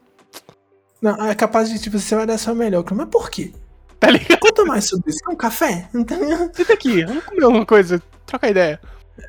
não, 1.01 1.27
é 1.27 1.35
capaz 1.35 1.69
de, 1.71 1.79
tipo, 1.79 1.99
você 1.99 2.15
vai 2.17 2.27
dar 2.27 2.39
sua 2.39 2.55
melhor. 2.55 2.85
Mas 2.93 3.09
por 3.09 3.31
quê? 3.31 3.53
Tá 4.01 4.11
ligado? 4.11 4.39
Conta 4.41 4.65
mais 4.65 4.85
sobre 4.89 5.11
isso. 5.11 5.21
Quer 5.25 5.33
um 5.33 5.37
café? 5.37 5.89
Então, 5.95 6.19
Senta 6.53 6.73
aqui, 6.75 7.05
vamos 7.05 7.25
comer 7.25 7.45
alguma 7.45 7.65
coisa, 7.67 8.03
troca 8.27 8.49
ideia. 8.51 8.81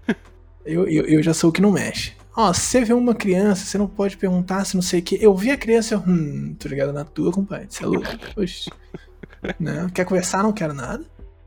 Eu, 0.65 0.87
eu, 0.87 1.05
eu 1.05 1.23
já 1.23 1.33
sou 1.33 1.49
o 1.49 1.53
que 1.53 1.61
não 1.61 1.71
mexe. 1.71 2.13
Ó, 2.35 2.51
se 2.51 2.61
você 2.61 2.83
vê 2.83 2.93
uma 2.93 3.15
criança, 3.15 3.65
você 3.65 3.77
não 3.77 3.87
pode 3.87 4.17
perguntar 4.17 4.65
se 4.65 4.75
não 4.75 4.81
sei 4.81 4.99
o 4.99 5.03
que. 5.03 5.23
Eu 5.23 5.33
vi 5.35 5.51
a 5.51 5.57
criança, 5.57 5.95
eu, 5.95 5.99
hum, 5.99 6.55
tô 6.59 6.67
ligado 6.67 6.91
na 6.91 7.05
tua, 7.05 7.31
compadre. 7.31 7.67
Você 7.69 7.83
é 7.83 7.87
louco? 7.87 8.07
Oxi. 8.35 8.69
Não, 9.59 9.87
quer 9.89 10.05
conversar? 10.05 10.41
Não 10.41 10.51
quero 10.51 10.73
nada. 10.73 11.05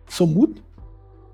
Sou 0.08 0.24
mudo? 0.24 0.62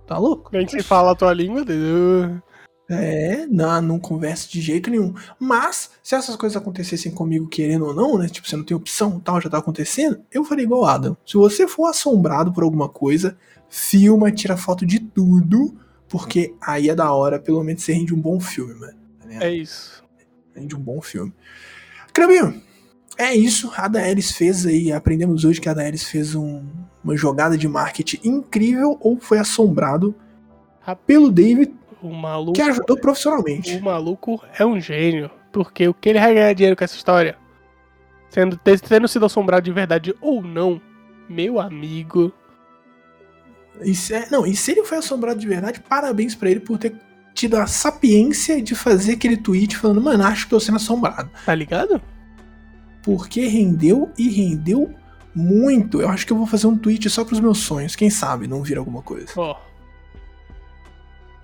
Tá 0.06 0.16
louco? 0.16 0.50
Nem 0.50 0.66
se 0.66 0.82
fala 0.82 1.12
a 1.12 1.14
tua 1.14 1.32
língua. 1.34 1.60
entendeu? 1.60 2.40
É, 2.88 3.46
não, 3.46 3.80
não 3.80 3.98
converso 3.98 4.50
de 4.50 4.60
jeito 4.60 4.90
nenhum. 4.90 5.14
Mas, 5.38 5.90
se 6.02 6.14
essas 6.14 6.36
coisas 6.36 6.56
acontecessem 6.56 7.12
comigo 7.12 7.48
querendo 7.48 7.86
ou 7.86 7.94
não, 7.94 8.18
né? 8.18 8.28
Tipo, 8.28 8.48
você 8.48 8.56
não 8.56 8.64
tem 8.64 8.76
opção, 8.76 9.18
tal, 9.20 9.40
já 9.40 9.48
tá 9.48 9.58
acontecendo, 9.58 10.20
eu 10.30 10.44
faria 10.44 10.64
igual 10.64 10.82
o 10.82 10.86
Adam. 10.86 11.16
Se 11.24 11.36
você 11.36 11.66
for 11.66 11.86
assombrado 11.86 12.52
por 12.52 12.62
alguma 12.62 12.88
coisa, 12.88 13.36
filma, 13.68 14.30
tira 14.30 14.56
foto 14.56 14.84
de 14.84 15.00
tudo, 15.00 15.74
porque 16.14 16.54
aí 16.60 16.88
é 16.88 16.94
da 16.94 17.12
hora, 17.12 17.40
pelo 17.40 17.64
menos 17.64 17.82
você 17.82 17.92
rende 17.92 18.14
um 18.14 18.20
bom 18.20 18.38
filme, 18.38 18.72
mano. 18.74 18.94
Tá? 19.20 19.44
É 19.44 19.50
isso. 19.52 20.04
Rende 20.54 20.76
um 20.76 20.78
bom 20.80 21.02
filme. 21.02 21.32
Crabinho, 22.12 22.62
é 23.18 23.34
isso. 23.34 23.72
A 23.76 23.88
Daelis 23.88 24.30
fez 24.30 24.64
aí, 24.64 24.92
aprendemos 24.92 25.44
hoje 25.44 25.60
que 25.60 25.68
a 25.68 25.74
Daelis 25.74 26.04
fez 26.04 26.36
um- 26.36 26.62
uma 27.02 27.16
jogada 27.16 27.58
de 27.58 27.66
marketing 27.66 28.20
incrível 28.22 28.96
ou 29.00 29.18
foi 29.18 29.38
assombrado 29.38 30.14
pelo 31.04 31.32
David, 31.32 31.74
O 32.00 32.12
maluco, 32.14 32.52
que 32.52 32.62
ajudou 32.62 32.96
profissionalmente. 32.96 33.74
o 33.76 33.82
maluco 33.82 34.40
é 34.56 34.64
um 34.64 34.80
gênio. 34.80 35.28
Porque 35.50 35.88
o 35.88 35.94
que 35.94 36.10
ele 36.10 36.20
vai 36.20 36.32
ganhar 36.32 36.52
dinheiro 36.52 36.76
com 36.76 36.84
essa 36.84 36.94
história, 36.96 37.36
sendo, 38.28 38.56
tendo 38.56 39.08
sido 39.08 39.26
assombrado 39.26 39.64
de 39.64 39.72
verdade 39.72 40.14
ou 40.20 40.40
não, 40.42 40.80
meu 41.28 41.58
amigo. 41.60 42.32
E 43.82 43.94
se, 43.94 44.14
é- 44.14 44.28
não, 44.30 44.46
e 44.46 44.54
se 44.54 44.70
ele 44.72 44.84
foi 44.84 44.98
assombrado 44.98 45.38
de 45.40 45.46
verdade, 45.46 45.80
parabéns 45.80 46.34
pra 46.34 46.50
ele 46.50 46.60
por 46.60 46.78
ter 46.78 46.94
tido 47.34 47.56
a 47.56 47.66
sapiência 47.66 48.62
de 48.62 48.74
fazer 48.74 49.12
aquele 49.14 49.36
tweet 49.36 49.76
falando, 49.76 50.00
mano, 50.00 50.22
acho 50.24 50.44
que 50.44 50.50
tô 50.50 50.60
sendo 50.60 50.76
assombrado. 50.76 51.28
Tá 51.44 51.54
ligado? 51.54 52.00
Porque 53.02 53.46
rendeu 53.46 54.10
e 54.16 54.28
rendeu 54.30 54.94
muito. 55.34 56.00
Eu 56.00 56.08
acho 56.08 56.24
que 56.26 56.32
eu 56.32 56.36
vou 56.36 56.46
fazer 56.46 56.66
um 56.68 56.76
tweet 56.78 57.10
só 57.10 57.24
pros 57.24 57.40
meus 57.40 57.58
sonhos. 57.58 57.96
Quem 57.96 58.08
sabe 58.08 58.46
não 58.46 58.62
vira 58.62 58.78
alguma 58.80 59.02
coisa. 59.02 59.26
Ó, 59.36 59.56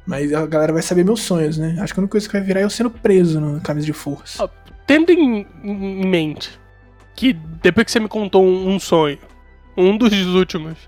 Mas 0.07 0.33
a 0.33 0.47
galera 0.47 0.73
vai 0.73 0.83
saber 0.83 1.05
meus 1.05 1.21
sonhos, 1.21 1.59
né? 1.59 1.77
Acho 1.81 1.93
que 1.93 2.01
a 2.01 2.03
única 2.03 2.13
coisa 2.13 2.27
que 2.27 2.33
vai 2.33 2.43
virar 2.43 2.61
é 2.61 2.65
eu 2.65 2.71
sendo 2.71 2.91
preso 2.91 3.41
na 3.41 3.61
camisa 3.61 3.87
de 3.87 3.93
força. 3.93 4.43
Ó. 4.45 4.49
tendo 4.87 5.11
em, 5.13 5.47
em 5.63 6.07
mente 6.07 6.59
que 7.15 7.33
depois 7.33 7.85
que 7.85 7.93
você 7.93 8.01
me 8.01 8.09
contou 8.09 8.45
um, 8.45 8.75
um 8.75 8.81
sonho, 8.81 9.19
um 9.77 9.97
dos 9.99 10.13
últimos, 10.27 10.79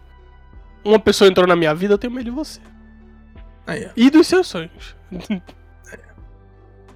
uma 0.84 0.98
pessoa 0.98 1.28
entrou 1.28 1.46
na 1.46 1.56
minha 1.56 1.74
vida, 1.74 1.94
eu 1.94 1.98
tenho 1.98 2.12
medo 2.12 2.24
de 2.24 2.30
você. 2.30 2.60
Aí, 3.66 3.86
ó. 3.86 3.90
E 3.96 4.10
dos 4.10 4.26
seus 4.26 4.46
sonhos. 4.46 4.96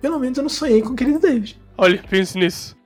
Pelo 0.00 0.18
menos 0.18 0.36
eu 0.38 0.42
não 0.42 0.50
sonhei 0.50 0.82
com 0.82 0.90
o 0.90 0.96
querido 0.96 1.18
David. 1.18 1.60
Olha, 1.78 2.02
pense 2.08 2.38
nisso. 2.38 2.76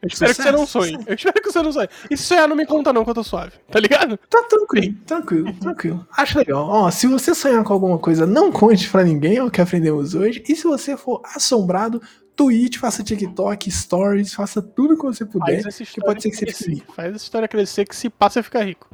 Eu 0.00 0.06
espero 0.06 0.34
que 0.34 0.42
você 0.42 0.52
não 0.52 0.64
Sucesso, 0.64 0.92
sonhe. 0.92 1.04
Eu 1.08 1.14
espero 1.14 1.42
que 1.42 1.50
você 1.50 1.62
não 1.62 1.72
sonhe. 1.72 1.88
E 2.08 2.16
se 2.16 2.22
sonhar, 2.22 2.48
não 2.48 2.54
me 2.54 2.64
conta 2.64 2.92
não, 2.92 3.02
que 3.02 3.10
eu 3.10 3.14
tô 3.14 3.24
suave. 3.24 3.52
Tá 3.68 3.80
ligado? 3.80 4.16
Tá 4.30 4.44
tranquilo, 4.44 4.94
tranquilo, 5.04 5.52
tranquilo. 5.54 6.06
Acho 6.16 6.38
legal. 6.38 6.68
Ó, 6.68 6.90
se 6.90 7.08
você 7.08 7.34
sonhar 7.34 7.64
com 7.64 7.72
alguma 7.72 7.98
coisa, 7.98 8.24
não 8.24 8.52
conte 8.52 8.88
pra 8.88 9.02
ninguém, 9.02 9.36
é 9.36 9.42
o 9.42 9.50
que 9.50 9.60
aprendemos 9.60 10.14
hoje. 10.14 10.42
E 10.48 10.54
se 10.54 10.64
você 10.64 10.96
for 10.96 11.20
assombrado, 11.34 12.00
tweet, 12.36 12.78
faça 12.78 13.02
TikTok, 13.02 13.68
stories, 13.72 14.32
faça 14.32 14.62
tudo 14.62 14.96
que 14.96 15.02
você 15.02 15.24
puder. 15.24 15.64
Que 15.64 16.00
pode 16.00 16.22
ser 16.22 16.30
que 16.30 16.36
você 16.36 16.44
crescer. 16.44 16.64
fique 16.64 16.74
rico. 16.76 16.92
Faz 16.92 17.14
essa 17.14 17.24
história 17.24 17.48
crescer 17.48 17.84
que 17.84 17.96
se 17.96 18.08
passa, 18.08 18.40
fica 18.40 18.62
rico. 18.62 18.88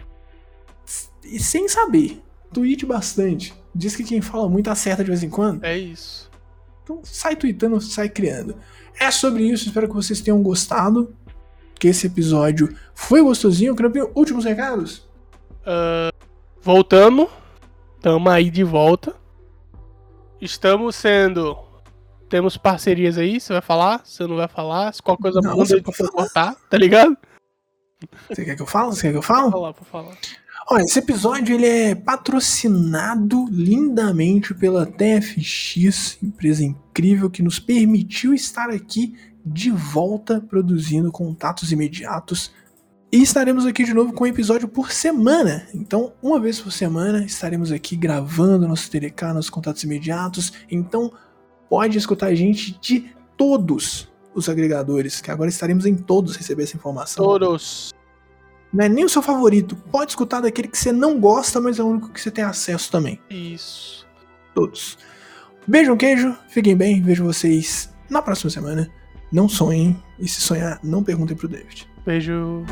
E 1.25 1.39
sem 1.41 1.69
saber, 1.69 2.23
tweet 2.53 2.85
bastante. 2.87 3.55
Diz 3.75 3.97
que 3.97 4.05
quem 4.05 4.21
fala 4.21 4.49
muito 4.49 4.71
acerta 4.71 5.03
de 5.03 5.11
vez 5.11 5.23
em 5.23 5.31
quando. 5.31 5.65
É 5.65 5.77
isso. 5.77 6.31
Então 6.83 7.01
sai 7.03 7.35
tweetando, 7.35 7.81
sai 7.81 8.09
criando. 8.09 8.57
É 9.01 9.11
sobre 9.11 9.45
isso, 9.45 9.67
espero 9.67 9.89
que 9.89 9.95
vocês 9.95 10.21
tenham 10.21 10.43
gostado. 10.43 11.15
Que 11.79 11.89
esse 11.89 12.07
episódio 12.07 12.75
foi 12.95 13.21
gostosinho. 13.21 13.75
Crampinho, 13.75 14.11
últimos 14.15 14.45
recados? 14.45 15.09
Voltamos. 16.63 17.29
Tamo 18.01 18.29
aí 18.29 18.51
de 18.51 18.63
volta. 18.63 19.15
Estamos 20.41 20.95
sendo. 20.95 21.59
Temos 22.29 22.57
parcerias 22.57 23.19
aí, 23.19 23.41
você 23.41 23.53
vai 23.53 23.63
falar? 23.63 24.03
Você 24.05 24.27
não 24.27 24.37
vai 24.37 24.49
falar? 24.49 24.93
Se 24.93 25.03
qualquer 25.03 25.23
coisa 25.23 25.41
Não, 25.41 25.53
muda, 25.53 25.65
você 25.67 25.75
a 25.75 25.77
gente 25.79 26.11
cortar, 26.11 26.55
tá 26.69 26.77
ligado? 26.77 27.17
Você 28.29 28.45
quer 28.45 28.57
que 28.57 28.63
eu 28.63 28.67
fale? 28.67 28.89
Você 28.93 29.03
quer 29.03 29.11
que 29.13 29.19
eu 29.19 29.23
Vou 29.23 29.37
fale? 29.37 29.51
falar, 29.51 29.73
vou 29.73 29.85
falar. 29.85 30.17
Olha, 30.67 30.83
esse 30.83 30.99
episódio 30.99 31.55
ele 31.55 31.67
é 31.67 31.95
patrocinado 31.95 33.45
lindamente 33.51 34.55
pela 34.55 34.87
TFX, 34.87 36.17
empresa 36.23 36.65
incrível 36.65 37.29
que 37.29 37.43
nos 37.43 37.59
permitiu 37.59 38.33
estar 38.33 38.71
aqui 38.71 39.15
de 39.45 39.71
volta 39.71 40.41
produzindo 40.41 41.13
contatos 41.13 41.71
imediatos. 41.71 42.51
E 43.13 43.23
estaremos 43.23 43.67
aqui 43.67 43.85
de 43.85 43.93
novo 43.93 44.15
com 44.15 44.25
um 44.25 44.27
episódio 44.27 44.67
por 44.67 44.91
semana. 44.91 45.69
Então, 45.75 46.15
uma 46.23 46.41
vez 46.41 46.59
por 46.59 46.73
semana, 46.73 47.23
estaremos 47.27 47.71
aqui 47.71 47.95
gravando 47.95 48.67
nosso 48.67 48.91
TDK, 48.91 49.35
nossos 49.35 49.51
contatos 49.51 49.85
imediatos. 49.85 50.55
Então, 50.71 51.13
pode 51.69 51.99
escutar 51.99 52.29
a 52.29 52.35
gente 52.35 52.81
de 52.81 53.15
todos 53.37 54.11
os 54.35 54.49
agregadores, 54.49 55.21
que 55.21 55.31
agora 55.31 55.51
estaremos 55.51 55.85
em 55.85 55.95
todos 55.95 56.37
receber 56.37 56.63
essa 56.63 56.77
informação. 56.77 57.23
Todos. 57.23 57.93
Não 58.75 58.85
é 58.85 58.89
nem 58.89 59.05
o 59.05 59.09
seu 59.09 59.23
favorito. 59.23 59.77
Pode 59.93 60.11
escutar 60.11 60.41
daquele 60.41 60.67
que 60.67 60.77
você 60.77 60.91
não 60.91 61.21
gosta, 61.21 61.61
mas 61.61 61.79
é 61.79 61.83
o 61.83 61.87
único 61.87 62.13
que 62.13 62.21
você 62.21 62.29
tem 62.29 62.43
acesso 62.43 62.91
também. 62.91 63.21
Isso. 63.31 64.05
Todos. 64.53 64.99
Beijo, 65.65 65.93
um 65.93 65.97
queijo. 65.97 66.37
Fiquem 66.49 66.77
bem. 66.77 67.01
Vejo 67.01 67.23
vocês 67.23 67.95
na 68.11 68.21
próxima 68.21 68.51
semana. 68.51 68.91
Não 69.31 69.49
sonhem. 69.49 69.97
E 70.19 70.27
se 70.27 70.41
sonhar, 70.41 70.81
não 70.83 71.05
perguntem 71.05 71.37
pro 71.37 71.47
David. 71.47 71.89
Beijo. 72.05 72.65